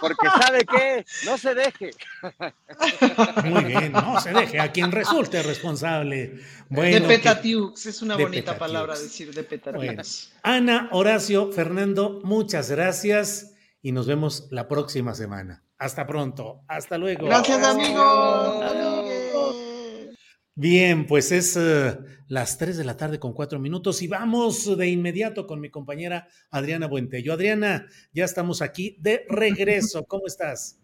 [0.00, 1.90] porque, sabe que no se deje.
[3.44, 6.40] Muy bien, no se deje, a quien resulte responsable.
[6.68, 10.32] de Petatiux, es una bonita palabra decir de Petatiux.
[10.42, 15.64] Ana, Horacio, Fernando, muchas gracias y nos vemos la próxima semana.
[15.76, 17.26] Hasta pronto, hasta luego.
[17.26, 19.23] Gracias, amigos.
[20.56, 21.98] Bien, pues es eh,
[22.28, 26.28] las 3 de la tarde con cuatro minutos y vamos de inmediato con mi compañera
[26.48, 27.32] Adriana Buentello.
[27.32, 30.04] Adriana, ya estamos aquí de regreso.
[30.08, 30.78] ¿Cómo estás?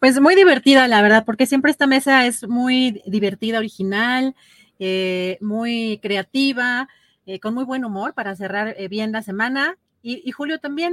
[0.00, 4.34] Pues muy divertida, la verdad, porque siempre esta mesa es muy divertida, original,
[4.78, 6.88] eh, muy creativa,
[7.26, 9.76] eh, con muy buen humor para cerrar bien la semana.
[10.06, 10.92] Y, Julio, también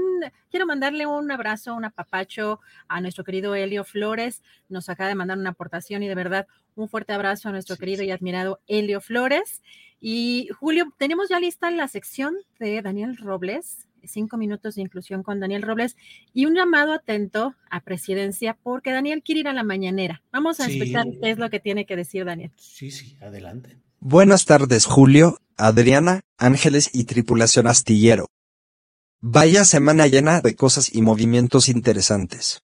[0.50, 4.42] quiero mandarle un abrazo, un apapacho a nuestro querido Helio Flores.
[4.70, 8.04] Nos acaba de mandar una aportación y de verdad un fuerte abrazo a nuestro querido
[8.04, 9.62] y admirado Helio Flores.
[10.00, 15.42] Y Julio, tenemos ya lista la sección de Daniel Robles, cinco minutos de inclusión con
[15.42, 15.98] Daniel Robles
[16.34, 20.22] y un llamado atento a presidencia porque Daniel quiere ir a la mañanera.
[20.32, 22.52] Vamos a escuchar qué es lo que tiene que decir Daniel.
[22.56, 23.78] Sí, sí, adelante.
[24.00, 28.28] Buenas tardes, Julio, Adriana, Ángeles y tripulación astillero.
[29.24, 32.64] Vaya semana llena de cosas y movimientos interesantes.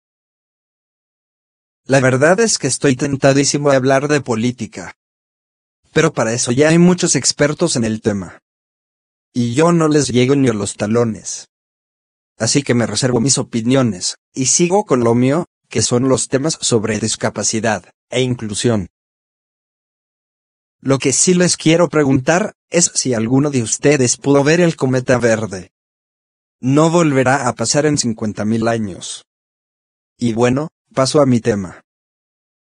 [1.84, 4.94] La verdad es que estoy tentadísimo de hablar de política.
[5.94, 8.38] Pero para eso ya hay muchos expertos en el tema.
[9.34, 11.50] Y yo no les llego ni a los talones.
[12.38, 16.60] Así que me reservo mis opiniones, y sigo con lo mío, que son los temas
[16.62, 18.90] sobre discapacidad e inclusión.
[20.82, 25.18] Lo que sí les quiero preguntar es si alguno de ustedes pudo ver el cometa
[25.18, 25.73] verde.
[26.66, 29.26] No volverá a pasar en 50.000 años.
[30.18, 31.82] Y bueno, paso a mi tema.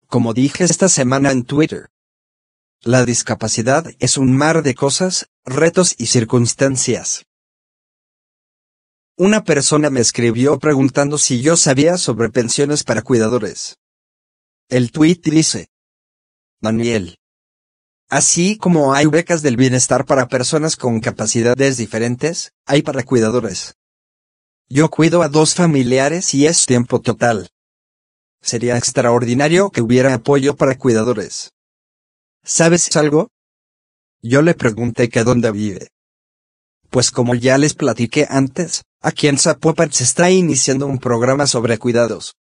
[0.06, 1.90] Como dije esta semana en Twitter,
[2.82, 7.26] la discapacidad es un mar de cosas, retos y circunstancias.
[9.18, 13.80] Una persona me escribió preguntando si yo sabía sobre pensiones para cuidadores.
[14.68, 15.68] El tweet dice,
[16.62, 17.18] Daniel,
[18.08, 23.79] Así como hay becas del bienestar para personas con capacidades diferentes, hay para cuidadores.
[24.72, 27.50] Yo cuido a dos familiares y es tiempo total.
[28.40, 31.54] Sería extraordinario que hubiera apoyo para cuidadores.
[32.44, 33.30] ¿Sabes algo?
[34.22, 35.88] Yo le pregunté que dónde vive.
[36.92, 41.80] Pues como ya les platiqué antes, aquí en Zapopan se está iniciando un programa sobre
[41.80, 42.36] cuidados.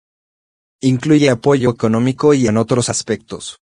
[0.81, 3.59] Incluye apoyo económico y en otros aspectos.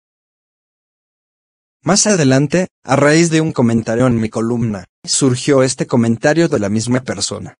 [1.83, 6.69] Más adelante, a raíz de un comentario en mi columna, surgió este comentario de la
[6.69, 7.55] misma persona.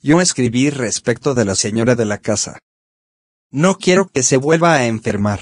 [0.00, 2.60] Yo escribí respecto de la señora de la casa.
[3.50, 5.40] No quiero que se vuelva a enfermar.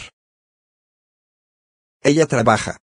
[2.03, 2.79] Ella trabaja.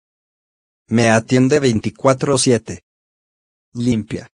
[0.87, 2.83] Me atiende 24/7.
[3.73, 4.29] Limpia.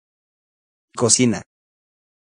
[0.96, 1.44] Cocina.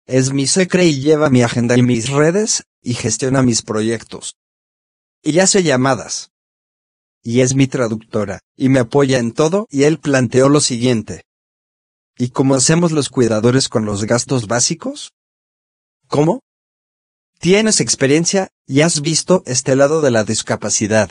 [0.06, 4.36] Es mi secre y lleva mi agenda y mis redes, y gestiona mis proyectos.
[5.24, 6.32] Y hace llamadas.
[7.24, 11.26] Y es mi traductora, y me apoya en todo, y él planteó lo siguiente.
[12.22, 15.14] ¿Y cómo hacemos los cuidadores con los gastos básicos?
[16.10, 16.42] ¿Cómo?
[17.40, 21.10] Tienes experiencia, y has visto este lado de la discapacidad.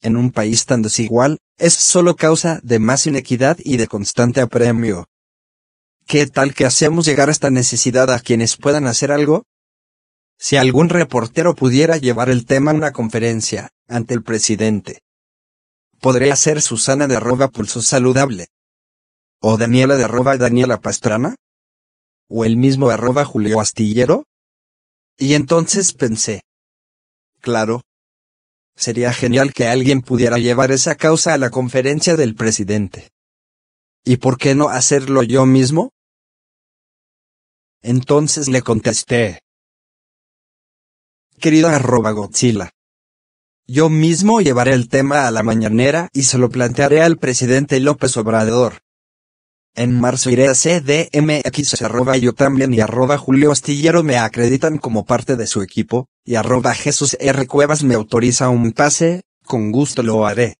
[0.00, 5.08] En un país tan desigual, es solo causa de más inequidad y de constante apremio.
[6.06, 9.42] ¿Qué tal que hacemos llegar esta necesidad a quienes puedan hacer algo?
[10.38, 15.00] Si algún reportero pudiera llevar el tema a una conferencia, ante el presidente.
[16.00, 18.46] ¿Podría ser Susana de arroba pulso saludable?
[19.40, 21.36] ¿O Daniela de arroba Daniela Pastrana?
[22.28, 24.24] ¿O el mismo arroba Julio Astillero?
[25.18, 26.42] Y entonces pensé.
[27.40, 27.82] Claro.
[28.76, 33.08] Sería genial que alguien pudiera llevar esa causa a la conferencia del presidente.
[34.04, 35.92] ¿Y por qué no hacerlo yo mismo?
[37.82, 39.40] Entonces le contesté.
[41.38, 42.70] Querida arroba Godzilla.
[43.66, 48.16] Yo mismo llevaré el tema a la mañanera y se lo plantearé al presidente López
[48.16, 48.85] Obrador.
[49.78, 55.04] En marzo iré a CDMX arroba yo también y arroba Julio Astillero me acreditan como
[55.04, 57.46] parte de su equipo, y arroba Jesús R.
[57.46, 60.56] Cuevas me autoriza un pase, con gusto lo haré.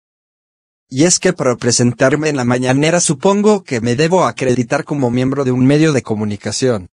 [0.91, 5.45] Y es que para presentarme en la mañanera supongo que me debo acreditar como miembro
[5.45, 6.89] de un medio de comunicación.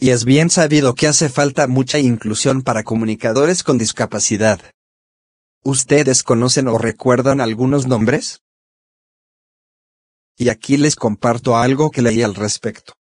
[0.00, 4.60] Y es bien sabido que hace falta mucha inclusión para comunicadores con discapacidad.
[5.62, 8.40] ¿Ustedes conocen o recuerdan algunos nombres?
[10.36, 12.94] Y aquí les comparto algo que leí al respecto.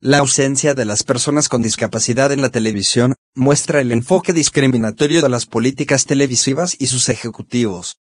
[0.00, 5.28] La ausencia de las personas con discapacidad en la televisión muestra el enfoque discriminatorio de
[5.28, 7.98] las políticas televisivas y sus ejecutivos.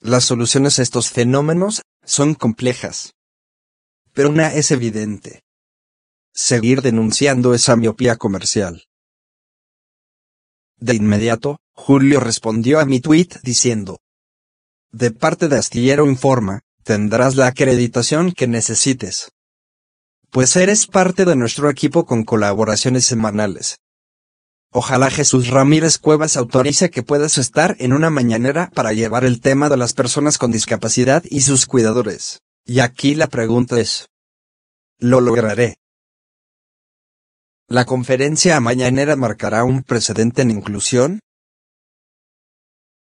[0.00, 3.12] Las soluciones a estos fenómenos son complejas.
[4.12, 5.42] Pero una es evidente
[6.32, 8.84] seguir denunciando esa miopía comercial.
[10.76, 13.98] De inmediato, Julio respondió a mi tweet diciendo,
[14.92, 19.32] de parte de Astillero Informa, tendrás la acreditación que necesites.
[20.30, 23.78] Pues eres parte de nuestro equipo con colaboraciones semanales.
[24.70, 29.68] Ojalá Jesús Ramírez Cuevas autorice que puedas estar en una mañanera para llevar el tema
[29.68, 32.40] de las personas con discapacidad y sus cuidadores.
[32.64, 34.08] Y aquí la pregunta es,
[34.98, 35.76] ¿lo lograré?
[37.68, 41.20] ¿La conferencia mañanera marcará un precedente en inclusión?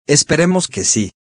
[0.06, 1.12] Esperemos que sí.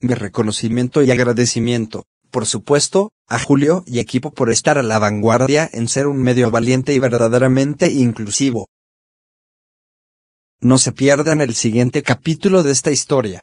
[0.00, 5.68] Mi reconocimiento y agradecimiento, por supuesto, a Julio y equipo por estar a la vanguardia
[5.72, 8.68] en ser un medio valiente y verdaderamente inclusivo.
[10.60, 13.42] No se pierdan el siguiente capítulo de esta historia.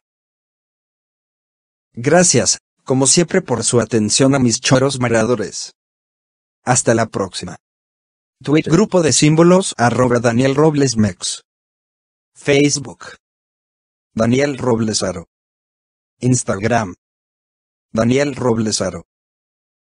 [1.93, 5.73] Gracias, como siempre, por su atención a mis choros mareadores.
[6.63, 7.57] Hasta la próxima.
[8.43, 10.55] Twitter Grupo de símbolos arroba Daniel.
[12.35, 13.15] Facebook.
[14.13, 15.27] Daniel Roblesaro.
[16.19, 16.95] Instagram.
[17.91, 19.05] Daniel Roblesaro.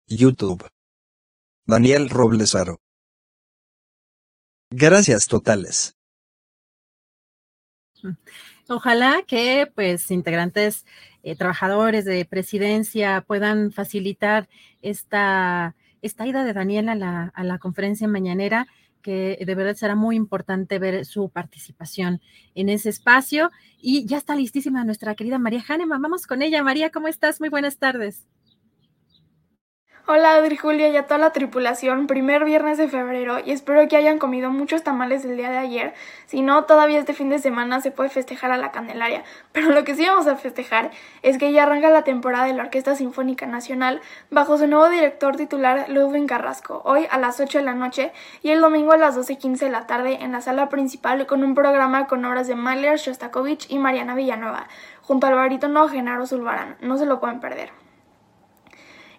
[0.07, 0.67] YouTube.
[1.65, 2.79] Daniel Roblesaro.
[4.69, 5.95] Gracias totales.
[8.67, 10.85] Ojalá que pues integrantes,
[11.23, 14.49] eh, trabajadores de presidencia puedan facilitar
[14.81, 18.67] esta esta ida de Daniel a la, a la conferencia mañanera,
[19.01, 22.21] que de verdad será muy importante ver su participación
[22.55, 23.51] en ese espacio.
[23.79, 26.01] Y ya está listísima nuestra querida María Hahnemann.
[26.01, 26.63] Vamos con ella.
[26.63, 27.39] María, ¿cómo estás?
[27.39, 28.25] Muy buenas tardes.
[30.09, 33.97] Hola Adri Julia y a toda la tripulación, primer viernes de febrero y espero que
[33.97, 35.93] hayan comido muchos tamales el día de ayer.
[36.27, 39.25] Si no, todavía este fin de semana se puede festejar a la Candelaria.
[39.51, 40.91] Pero lo que sí vamos a festejar
[41.23, 43.99] es que ya arranca la temporada de la Orquesta Sinfónica Nacional
[44.31, 48.51] bajo su nuevo director titular Ludwig Carrasco, hoy a las 8 de la noche y
[48.51, 52.07] el domingo a las 12.15 de la tarde en la sala principal con un programa
[52.07, 54.69] con obras de Mahler, Shostakovich y Mariana Villanueva,
[55.01, 56.77] junto al barítono Genaro Zulbarán.
[56.79, 57.86] No se lo pueden perder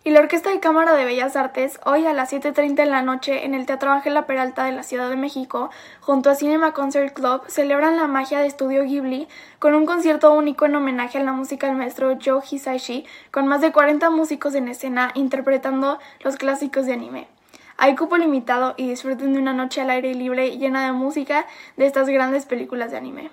[0.08, 3.44] y la Orquesta de Cámara de Bellas Artes hoy a las 7.30 de la noche
[3.44, 5.68] en el Teatro Ángela Peralta de la Ciudad de México,
[6.00, 9.28] junto a Cinema Concert Club, celebran la magia de Estudio Ghibli
[9.58, 13.60] con un concierto único en homenaje a la música del maestro Joe Hisaishi, con más
[13.60, 17.28] de 40 músicos en escena interpretando los clásicos de anime.
[17.76, 21.44] Hay cupo limitado y disfruten de una noche al aire libre llena de música
[21.76, 23.30] de estas grandes películas de anime.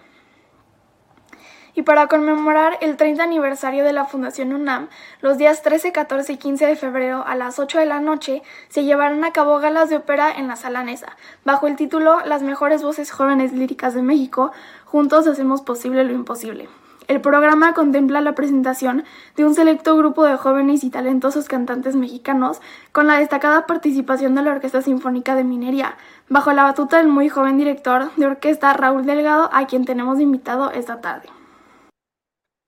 [1.75, 4.87] Y para conmemorar el 30 aniversario de la Fundación UNAM,
[5.19, 8.85] los días 13, 14 y 15 de febrero a las 8 de la noche se
[8.85, 12.81] llevarán a cabo galas de ópera en la Sala Nesa, bajo el título Las mejores
[12.81, 14.53] voces jóvenes líricas de México,
[14.85, 16.69] juntos hacemos posible lo imposible.
[17.07, 19.03] El programa contempla la presentación
[19.35, 22.61] de un selecto grupo de jóvenes y talentosos cantantes mexicanos
[22.93, 25.97] con la destacada participación de la Orquesta Sinfónica de Minería,
[26.29, 30.71] bajo la batuta del muy joven director de orquesta Raúl Delgado, a quien tenemos invitado
[30.71, 31.29] esta tarde.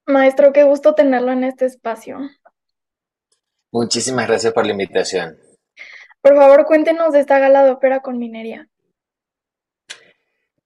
[0.07, 2.17] Maestro, qué gusto tenerlo en este espacio.
[3.73, 5.37] Muchísimas gracias por la invitación.
[6.21, 8.69] Por favor, cuéntenos de esta gala de ópera con minería.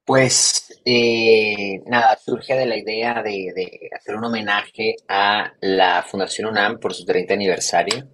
[0.06, 6.80] Pues eh, nada, surge de la idea de, hacer un homenaje a la Fundación UNAM
[6.80, 8.10] por su 30 aniversario,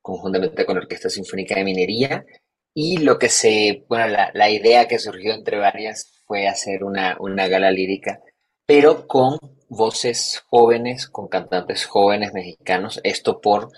[0.00, 2.24] conjuntamente con la Orquesta Sinfónica de Minería.
[2.72, 7.48] Y lo que se, bueno, la, idea que surgió entre varias fue hacer una, una
[7.48, 8.20] gala lírica,
[8.64, 9.38] pero con
[9.68, 13.70] voces jóvenes, con cantantes jóvenes mexicanos, esto por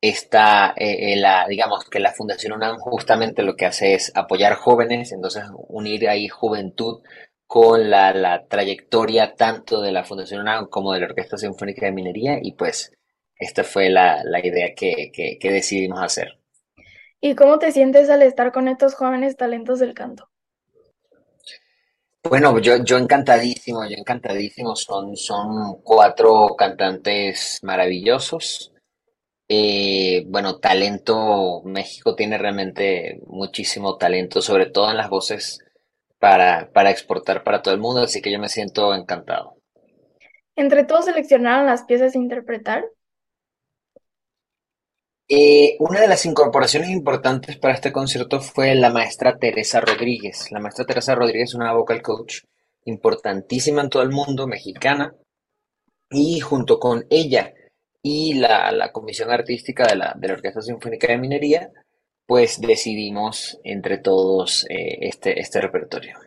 [0.00, 4.54] esta, eh, eh, la, digamos que la Fundación UNAM justamente lo que hace es apoyar
[4.54, 7.02] jóvenes, entonces unir ahí juventud
[7.46, 12.38] con la, trayectoria tanto de la Fundación UNAM como de la Orquesta Sinfónica de Minería
[12.40, 12.92] y pues
[13.36, 16.38] esta fue la, idea que, que decidimos hacer.
[17.20, 20.29] ¿Y cómo te sientes al estar con estos jóvenes talentos del canto?
[22.28, 24.76] Bueno, yo, yo encantadísimo, yo encantadísimo.
[24.76, 28.72] Son, son cuatro cantantes maravillosos.
[29.48, 35.58] Eh, bueno, talento, México tiene realmente muchísimo talento, sobre todo en las voces
[36.20, 39.56] para, para exportar para todo el mundo, así que yo me siento encantado.
[40.54, 42.84] ¿Entre todos seleccionaron las piezas a interpretar?
[45.32, 50.50] Eh, una de las incorporaciones importantes para este concierto fue la maestra Teresa Rodríguez.
[50.50, 52.40] La maestra Teresa Rodríguez es una vocal coach
[52.84, 55.14] importantísima en todo el mundo, mexicana,
[56.10, 57.54] y junto con ella
[58.02, 61.70] y la, comisión artística de la, Orquesta Sinfónica de Minería,
[62.26, 66.18] pues decidimos entre todos eh, este, este repertorio.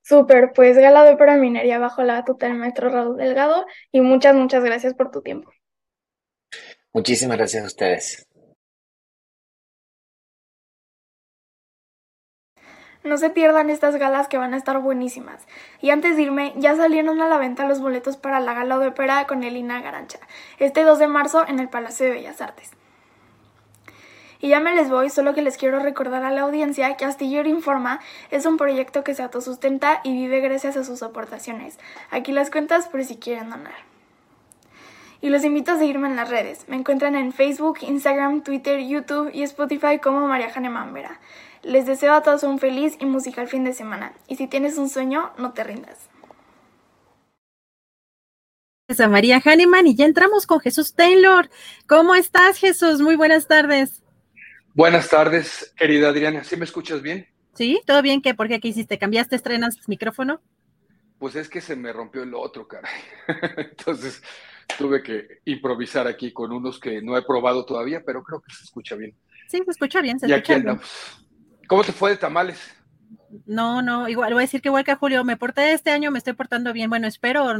[0.00, 4.36] Súper, pues gala de ópera minería bajo la batuta del maestro Raúl Delgado y muchas,
[4.36, 5.50] muchas gracias por tu tiempo.
[6.94, 8.26] Muchísimas gracias a ustedes.
[13.02, 15.42] No se pierdan estas galas que van a estar buenísimas.
[15.80, 18.88] Y antes de irme, ya salieron a la venta los boletos para la gala de
[18.88, 20.20] ópera con Elina Garancha,
[20.58, 22.70] este 2 de marzo en el Palacio de Bellas Artes.
[24.38, 27.48] Y ya me les voy, solo que les quiero recordar a la audiencia que Astillero
[27.48, 31.78] Informa es un proyecto que se autosustenta y vive gracias a sus aportaciones.
[32.10, 33.91] Aquí las cuentas por si quieren donar
[35.22, 36.66] y los invito a seguirme en las redes.
[36.68, 41.20] Me encuentran en Facebook, Instagram, Twitter, YouTube y Spotify como María Janemán Vera.
[41.62, 44.12] Les deseo a todos un feliz y musical fin de semana.
[44.26, 46.10] Y si tienes un sueño, no te rindas.
[48.98, 51.48] A María Hahnemann y ya entramos con Jesús Taylor.
[51.86, 53.00] ¿Cómo estás, Jesús?
[53.00, 54.02] Muy buenas tardes.
[54.74, 56.44] Buenas tardes, querida Adriana.
[56.44, 57.26] ¿Sí me escuchas bien?
[57.54, 58.20] Sí, todo bien.
[58.20, 58.34] ¿Qué?
[58.34, 58.60] ¿Por qué?
[58.60, 58.98] ¿Qué hiciste?
[58.98, 60.42] ¿Cambiaste, estrenas micrófono?
[61.18, 62.92] Pues es que se me rompió el otro, caray.
[63.56, 64.20] Entonces,
[64.78, 68.64] tuve que improvisar aquí con unos que no he probado todavía, pero creo que se
[68.64, 69.14] escucha bien.
[69.48, 70.18] Sí, se escucha bien.
[70.18, 70.84] Se y aquí andamos.
[71.68, 72.58] ¿Cómo te fue de tamales?
[73.46, 76.10] No, no, igual voy a decir que igual que a Julio, me porté este año,
[76.10, 76.90] me estoy portando bien.
[76.90, 77.50] Bueno, espero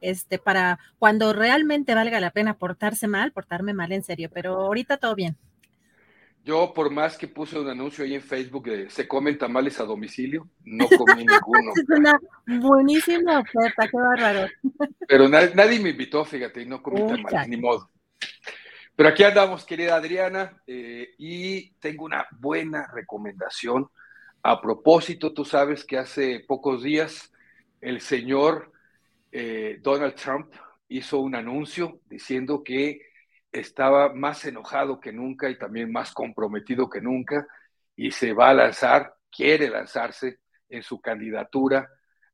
[0.00, 4.96] este para cuando realmente valga la pena portarse mal, portarme mal en serio, pero ahorita
[4.96, 5.36] todo bien.
[6.48, 9.84] Yo, por más que puse un anuncio ahí en Facebook de se comen tamales a
[9.84, 11.72] domicilio, no comí ninguno.
[11.76, 14.48] es una buenísima oferta, qué bárbaro.
[15.06, 17.90] Pero nadie, me invitó, fíjate, y no comí tamales, ni modo.
[18.96, 23.86] Pero aquí andamos, querida Adriana, eh, y tengo una buena recomendación.
[24.42, 27.30] A propósito, tú sabes que hace pocos días
[27.82, 28.72] el señor
[29.32, 30.50] eh, Donald Trump
[30.88, 33.02] hizo un anuncio diciendo que
[33.52, 37.46] estaba más enojado que nunca y también más comprometido que nunca
[37.96, 41.88] y se va a lanzar, quiere lanzarse en su candidatura,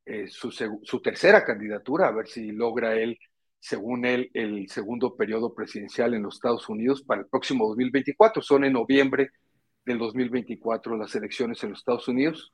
[0.05, 3.18] eh, su, su, tercera candidatura, a ver si logra él,
[3.59, 8.43] según él, el segundo periodo presidencial en los Estados Unidos para el próximo 2024.
[8.43, 9.31] Son en noviembre
[9.86, 12.52] del 2024 las elecciones en los Estados Unidos.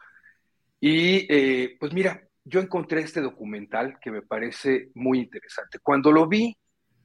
[0.79, 5.79] Y eh, pues mira, yo encontré este documental que me parece muy interesante.
[5.83, 6.57] Cuando lo vi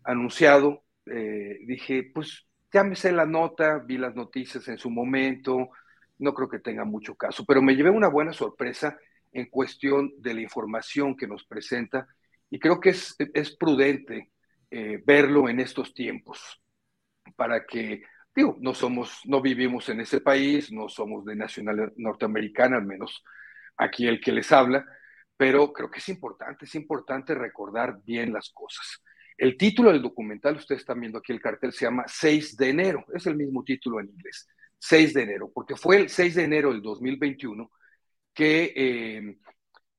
[0.03, 2.47] anunciado, eh, dije, pues
[2.93, 5.69] sé la nota, vi las noticias en su momento,
[6.17, 8.97] no creo que tenga mucho caso, pero me llevé una buena sorpresa
[9.31, 12.07] en cuestión de la información que nos presenta
[12.49, 14.31] y creo que es, es prudente
[14.71, 16.61] eh, verlo en estos tiempos
[17.35, 18.03] para que,
[18.35, 23.23] digo, no somos, no vivimos en ese país, no somos de nacionalidad norteamericana, al menos
[23.77, 24.85] aquí el que les habla,
[25.37, 29.01] pero creo que es importante, es importante recordar bien las cosas.
[29.37, 33.05] El título del documental, ustedes están viendo aquí el cartel, se llama 6 de enero,
[33.13, 34.47] es el mismo título en inglés,
[34.79, 37.69] 6 de enero, porque fue el 6 de enero del 2021
[38.33, 39.37] que eh,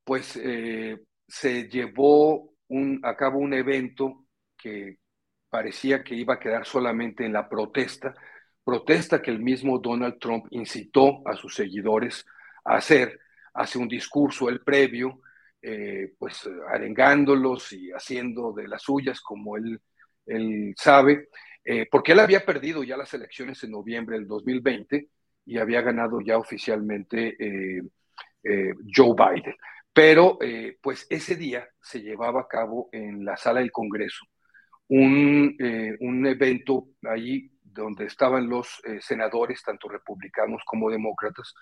[0.04, 4.98] pues eh, se llevó un, a cabo un evento que
[5.48, 8.14] parecía que iba a quedar solamente en la protesta,
[8.64, 12.24] protesta que el mismo Donald Trump incitó a sus seguidores
[12.64, 13.20] a hacer,
[13.54, 15.20] hace un discurso el previo,
[15.62, 19.80] eh, pues arengándolos y haciendo de las suyas como él,
[20.76, 21.28] sabe,
[21.64, 25.08] eh, porque él había perdido ya las elecciones en noviembre del 2020
[25.44, 27.82] y había ganado ya oficialmente eh,
[28.94, 29.54] Joe Biden.
[29.92, 30.38] Pero
[30.82, 34.26] pues ese día se llevaba a cabo en la sala del Congreso
[34.88, 35.56] un,
[36.00, 41.54] un evento allí donde estaban los senadores, tanto republicanos como demócratas,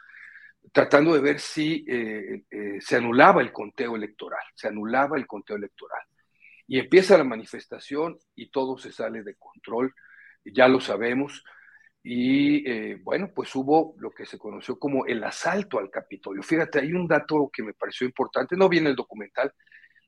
[0.72, 5.56] tratando de ver si eh, eh, se anulaba el conteo electoral, se anulaba el conteo
[5.56, 6.02] electoral.
[6.66, 9.92] Y empieza la manifestación y todo se sale de control,
[10.44, 11.44] ya lo sabemos.
[12.02, 16.42] Y eh, bueno, pues hubo lo que se conoció como el asalto al Capitolio.
[16.42, 19.52] Fíjate, hay un dato que me pareció importante, no viene el documental,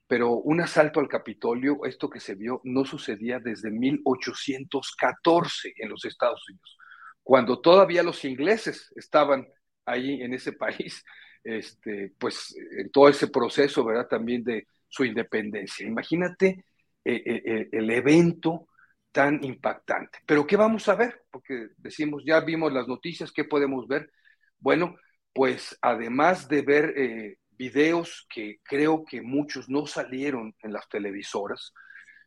[0.07, 6.05] pero un asalto al Capitolio, esto que se vio, no sucedía desde 1814 en los
[6.05, 6.79] Estados Unidos,
[7.23, 9.49] cuando todavía los ingleses estaban
[9.87, 11.05] ahí en ese país,
[11.45, 14.09] este, pues en todo ese proceso, ¿verdad?
[14.09, 15.87] También de su independencia.
[15.87, 16.65] Imagínate
[17.05, 18.67] eh, eh, eh, el evento
[19.13, 20.19] tan impactante.
[20.27, 21.23] Pero ¿qué vamos a ver?
[21.31, 24.11] Porque decimos, ya vimos las noticias, ¿qué podemos ver?
[24.59, 24.97] Bueno,
[25.33, 31.73] pues además de ver videos que creo que muchos no salieron en las televisoras,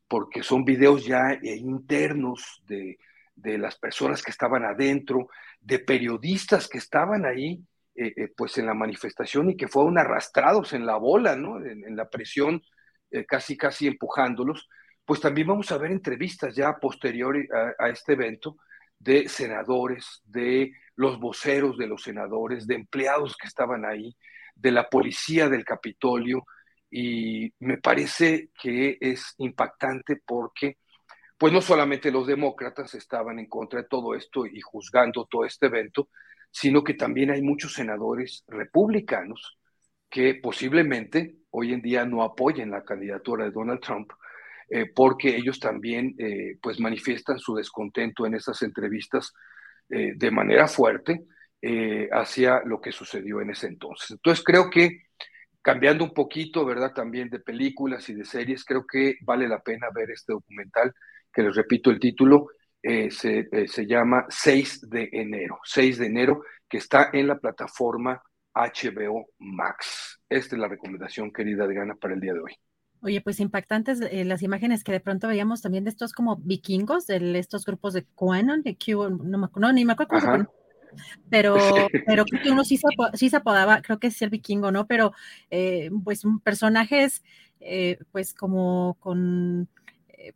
[0.08, 2.98] porque son videos ya internos de,
[3.42, 7.62] de las personas que estaban adentro, de periodistas que estaban ahí,
[7.96, 11.64] eh, eh, pues en la manifestación y que fueron arrastrados en la bola, ¿no?
[11.64, 12.62] En, la presión,
[13.12, 14.68] eh, casi, casi empujándolos.
[15.06, 18.58] Pues también vamos a ver entrevistas ya posterior a, a este evento
[19.00, 24.16] de senadores, de los voceros de los senadores, de empleados que estaban ahí,
[24.56, 26.46] de la policía del Capitolio,
[26.92, 30.78] y me parece que es impactante porque
[31.40, 35.68] pues no solamente los demócratas estaban en contra de todo esto y juzgando todo este
[35.68, 36.10] evento,
[36.52, 39.58] sino que también hay muchos senadores republicanos
[40.10, 44.12] que posiblemente hoy en día no apoyen la candidatura de Donald Trump,
[44.70, 49.34] eh, porque ellos también eh, pues manifiestan su descontento en esas entrevistas
[49.90, 51.26] eh, de manera fuerte
[52.14, 54.12] hacia lo que sucedió en ese entonces.
[54.12, 55.08] Entonces creo que
[55.62, 56.94] cambiando un poquito, ¿verdad?
[56.94, 60.94] También de películas y de series, creo que vale la pena ver este documental
[61.32, 62.48] que les repito el título,
[62.82, 67.38] eh, se, eh, se, llama 6 de enero, 6 de enero, que está en la
[67.38, 68.22] plataforma
[68.54, 70.22] HBO Max.
[70.30, 72.54] Esta es la recomendación, querida Adriana, para el día de hoy.
[73.02, 77.08] Oye, pues impactantes eh, las imágenes que de pronto veíamos también de estos como vikingos,
[77.08, 80.46] de estos grupos de QAnon, de Q, no, me, no ni me acuerdo cómo se.
[81.30, 81.56] Pero,
[82.08, 84.88] pero creo que uno sí se, sí se apodaba, creo que es el vikingo, ¿no?
[84.88, 85.14] Pero
[86.04, 87.24] pues personajes,
[88.12, 89.79] pues como con eh,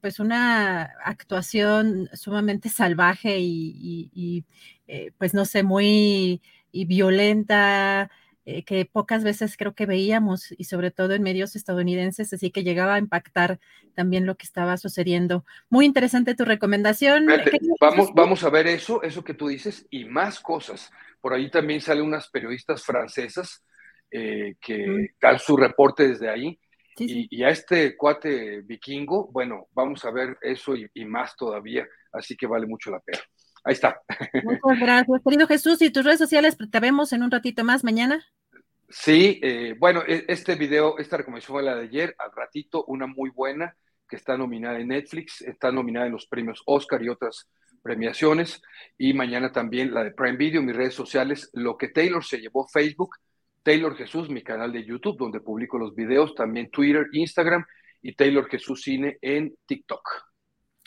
[0.02, 4.46] pues una actuación sumamente salvaje y,
[4.88, 8.10] eh, pues no sé, muy y violenta,
[8.46, 12.64] eh, que pocas veces creo que veíamos y sobre todo en medios estadounidenses, así que
[12.64, 13.60] llegaba a impactar
[13.94, 15.46] también lo que estaba sucediendo.
[15.70, 17.28] Muy interesante tu recomendación.
[17.80, 20.92] vamos, vamos a ver eso, eso que tú dices y más cosas.
[21.22, 23.64] Por ahí también salen unas periodistas francesas
[24.12, 26.60] que dan su reporte desde ahí
[26.98, 32.48] y, a este cuate vikingo, bueno, vamos a ver eso y, más todavía, así que
[32.48, 33.20] vale mucho la pena.
[33.64, 34.02] Ahí está.
[34.44, 35.82] Muchas gracias, querido Jesús.
[35.82, 38.24] ¿Y tus redes sociales te vemos en un ratito más mañana?
[38.90, 43.08] Sí, eh, bueno, e, este video, esta recomendación fue la de ayer, al ratito, una
[43.08, 43.76] muy buena,
[44.08, 47.50] que está nominada en Netflix, está nominada en los premios Oscar y otras
[47.82, 48.62] premiaciones,
[48.98, 52.68] y mañana también la de Prime Video, mis redes sociales, lo que Taylor se llevó
[52.68, 53.16] Facebook,
[53.64, 57.66] Taylor Jesús, mi canal de YouTube, donde publico los videos, también Twitter, Instagram,
[58.04, 60.08] y Taylor Jesús Cine en TikTok.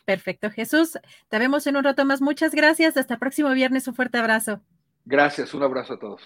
[0.05, 0.99] Perfecto, Jesús.
[1.29, 2.21] Te vemos en un rato más.
[2.21, 2.97] Muchas gracias.
[2.97, 3.89] Hasta el próximo viernes.
[3.89, 4.63] Un fuerte abrazo.
[5.05, 5.53] Gracias.
[5.53, 6.23] Un abrazo a todos.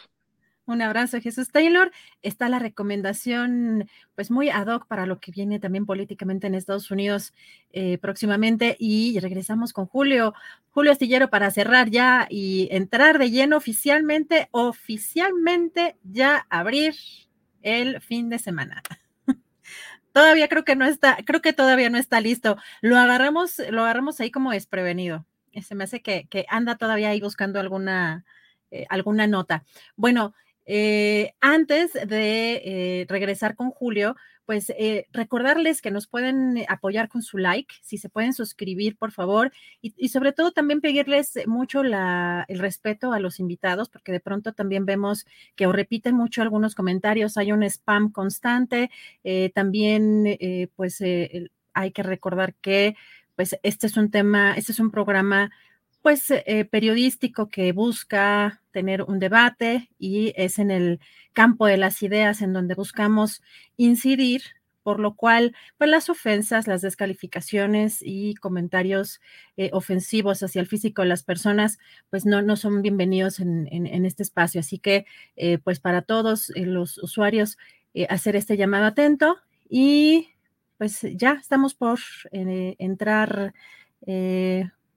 [0.70, 1.90] Un abrazo, Jesús Taylor.
[2.22, 6.92] Está la recomendación, pues muy ad hoc para lo que viene también políticamente en Estados
[6.92, 7.34] Unidos
[7.72, 8.76] eh, próximamente.
[8.78, 10.32] Y regresamos con Julio,
[10.70, 16.94] Julio Astillero para cerrar ya y entrar de lleno oficialmente, oficialmente ya abrir
[17.62, 18.80] el fin de semana.
[20.12, 22.56] todavía creo que no está, creo que todavía no está listo.
[22.80, 25.26] Lo agarramos, lo agarramos ahí como desprevenido.
[25.62, 28.24] Se me hace que, anda todavía ahí buscando alguna,
[28.70, 29.64] eh, alguna nota.
[29.96, 30.32] Bueno,
[30.72, 34.14] eh, antes de eh, regresar con Julio,
[34.46, 39.10] pues eh, recordarles que nos pueden apoyar con su like, si se pueden suscribir, por
[39.10, 39.50] favor,
[39.82, 44.86] y, sobre todo también pedirles mucho el respeto a los invitados, porque de pronto también
[44.86, 45.26] vemos
[45.56, 48.90] que o repiten mucho algunos comentarios, hay un spam constante,
[49.52, 50.38] también
[50.76, 51.02] pues
[51.74, 52.94] hay que recordar que
[53.34, 55.50] pues este es un tema, este es un programa
[56.00, 56.32] pues
[56.70, 61.00] periodístico que busca tener un debate y es en el
[61.32, 63.42] campo de las ideas en donde buscamos
[63.76, 64.42] incidir,
[64.82, 69.20] por lo cual, pues las ofensas, las descalificaciones y comentarios
[69.56, 73.66] eh, ofensivos hacia el físico de las personas, pues no, no son bienvenidos en,
[74.06, 74.60] este espacio.
[74.60, 75.04] Así que,
[75.36, 77.58] eh, pues para todos los usuarios,
[78.08, 79.36] hacer este llamado atento
[79.68, 80.28] y
[80.78, 81.98] pues ya estamos por
[82.32, 83.52] entrar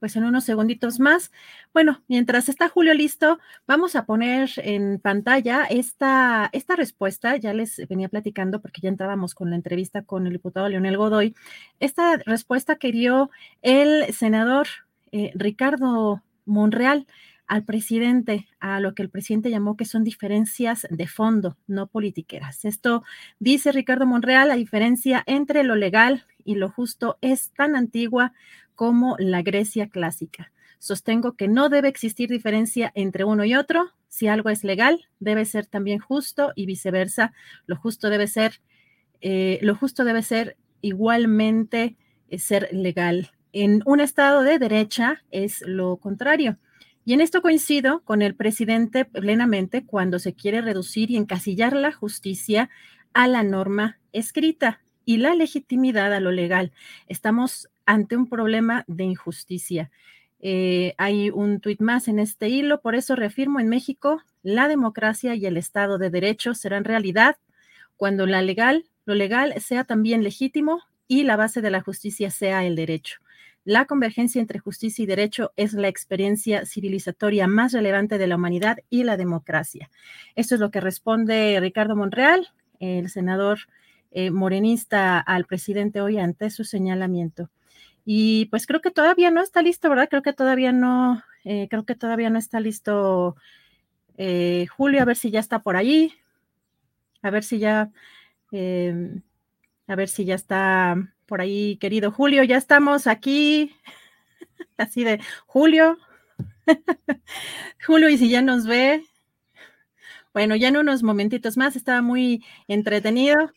[0.03, 1.31] pues en unos segunditos más.
[1.73, 7.37] Bueno, mientras está Julio listo, vamos a poner en pantalla esta, esta respuesta.
[7.37, 11.35] Ya les venía platicando porque ya entrábamos con la entrevista con el diputado Leonel Godoy.
[11.79, 14.67] Esta respuesta que dio el senador
[15.13, 17.07] eh, Ricardo Monreal
[17.47, 22.65] al presidente, a lo que el presidente llamó que son diferencias de fondo, no politiqueras.
[22.65, 23.03] Esto
[23.39, 28.33] dice Ricardo Monreal, la diferencia entre lo legal y lo justo es tan antigua
[28.75, 30.51] como la Grecia clásica.
[30.79, 33.91] Sostengo que no debe existir diferencia entre uno y otro.
[34.09, 37.33] Si algo es legal, debe ser también justo y viceversa.
[37.67, 38.59] Lo justo debe ser,
[39.21, 41.95] eh, lo justo debe ser igualmente
[42.27, 43.31] eh, ser legal.
[43.53, 46.57] En un estado de derecha es lo contrario.
[47.05, 51.91] Y en esto coincido con el presidente plenamente cuando se quiere reducir y encasillar la
[51.91, 52.69] justicia
[53.13, 56.71] a la norma escrita y la legitimidad a lo legal.
[57.07, 59.91] Estamos ante un problema de injusticia.
[60.39, 65.35] Eh, hay un tuit más en este hilo, por eso reafirmo en México, la democracia
[65.35, 67.37] y el Estado de Derecho serán realidad
[67.95, 72.75] cuando legal, lo legal sea también legítimo y la base de la justicia sea el
[72.75, 73.19] derecho.
[73.65, 78.79] La convergencia entre justicia y derecho es la experiencia civilizatoria más relevante de la humanidad
[78.89, 79.89] y la democracia.
[80.35, 83.59] Esto es lo que responde Ricardo Monreal, el senador
[84.11, 87.49] eh, morenista, al presidente hoy ante su señalamiento.
[88.05, 90.09] Y pues creo que todavía no está listo, ¿verdad?
[90.09, 93.35] Creo que todavía no, eh, creo que todavía no está listo
[94.17, 96.13] eh, Julio, a ver si ya está por ahí,
[97.21, 97.91] a ver si ya,
[98.51, 99.21] em,
[99.87, 103.75] a ver si ya está por ahí, querido Julio, ya estamos aquí,
[104.77, 105.97] así de Julio,
[107.87, 109.03] Julio, y si ya nos ve,
[110.33, 113.51] bueno, ya en unos momentitos más, estaba muy entretenido.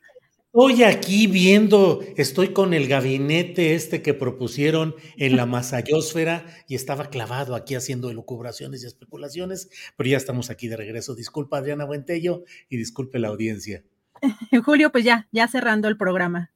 [0.56, 7.10] Estoy aquí viendo, estoy con el gabinete este que propusieron en la masayósfera y estaba
[7.10, 9.68] clavado aquí haciendo elucubraciones y especulaciones,
[9.98, 11.14] pero ya estamos aquí de regreso.
[11.14, 13.84] Disculpa Adriana Buentello y disculpe la audiencia.
[14.64, 16.50] Julio, pues ya, ya cerrando el programa.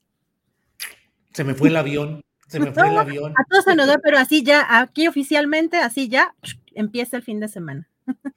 [1.35, 3.35] Se me fue el avión, se me fue el avión.
[3.37, 6.35] A todos se nos da, pero así ya, aquí oficialmente, así ya
[6.73, 7.91] empieza el fin de semana.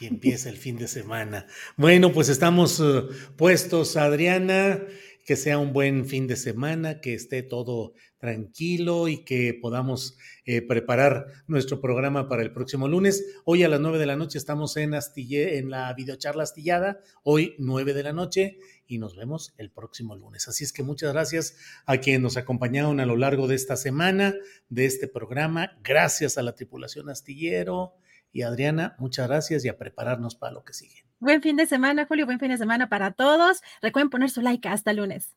[0.00, 1.46] Y empieza el fin de semana.
[1.76, 3.02] Bueno, pues estamos eh,
[3.36, 4.82] puestos, Adriana.
[5.26, 10.60] Que sea un buen fin de semana, que esté todo tranquilo y que podamos eh,
[10.60, 13.24] preparar nuestro programa para el próximo lunes.
[13.46, 17.54] Hoy a las nueve de la noche estamos en, Astille, en la videocharla astillada, hoy
[17.58, 20.46] nueve de la noche, y nos vemos el próximo lunes.
[20.46, 21.56] Así es que muchas gracias
[21.86, 24.34] a quienes nos acompañaron a lo largo de esta semana,
[24.68, 25.78] de este programa.
[25.82, 27.94] Gracias a la tripulación astillero
[28.34, 31.06] y Adriana, muchas gracias y a prepararnos para lo que sigue.
[31.20, 32.26] Buen fin de semana, Julio.
[32.26, 33.62] Buen fin de semana para todos.
[33.80, 34.68] Recuerden poner su like.
[34.68, 35.36] Hasta lunes.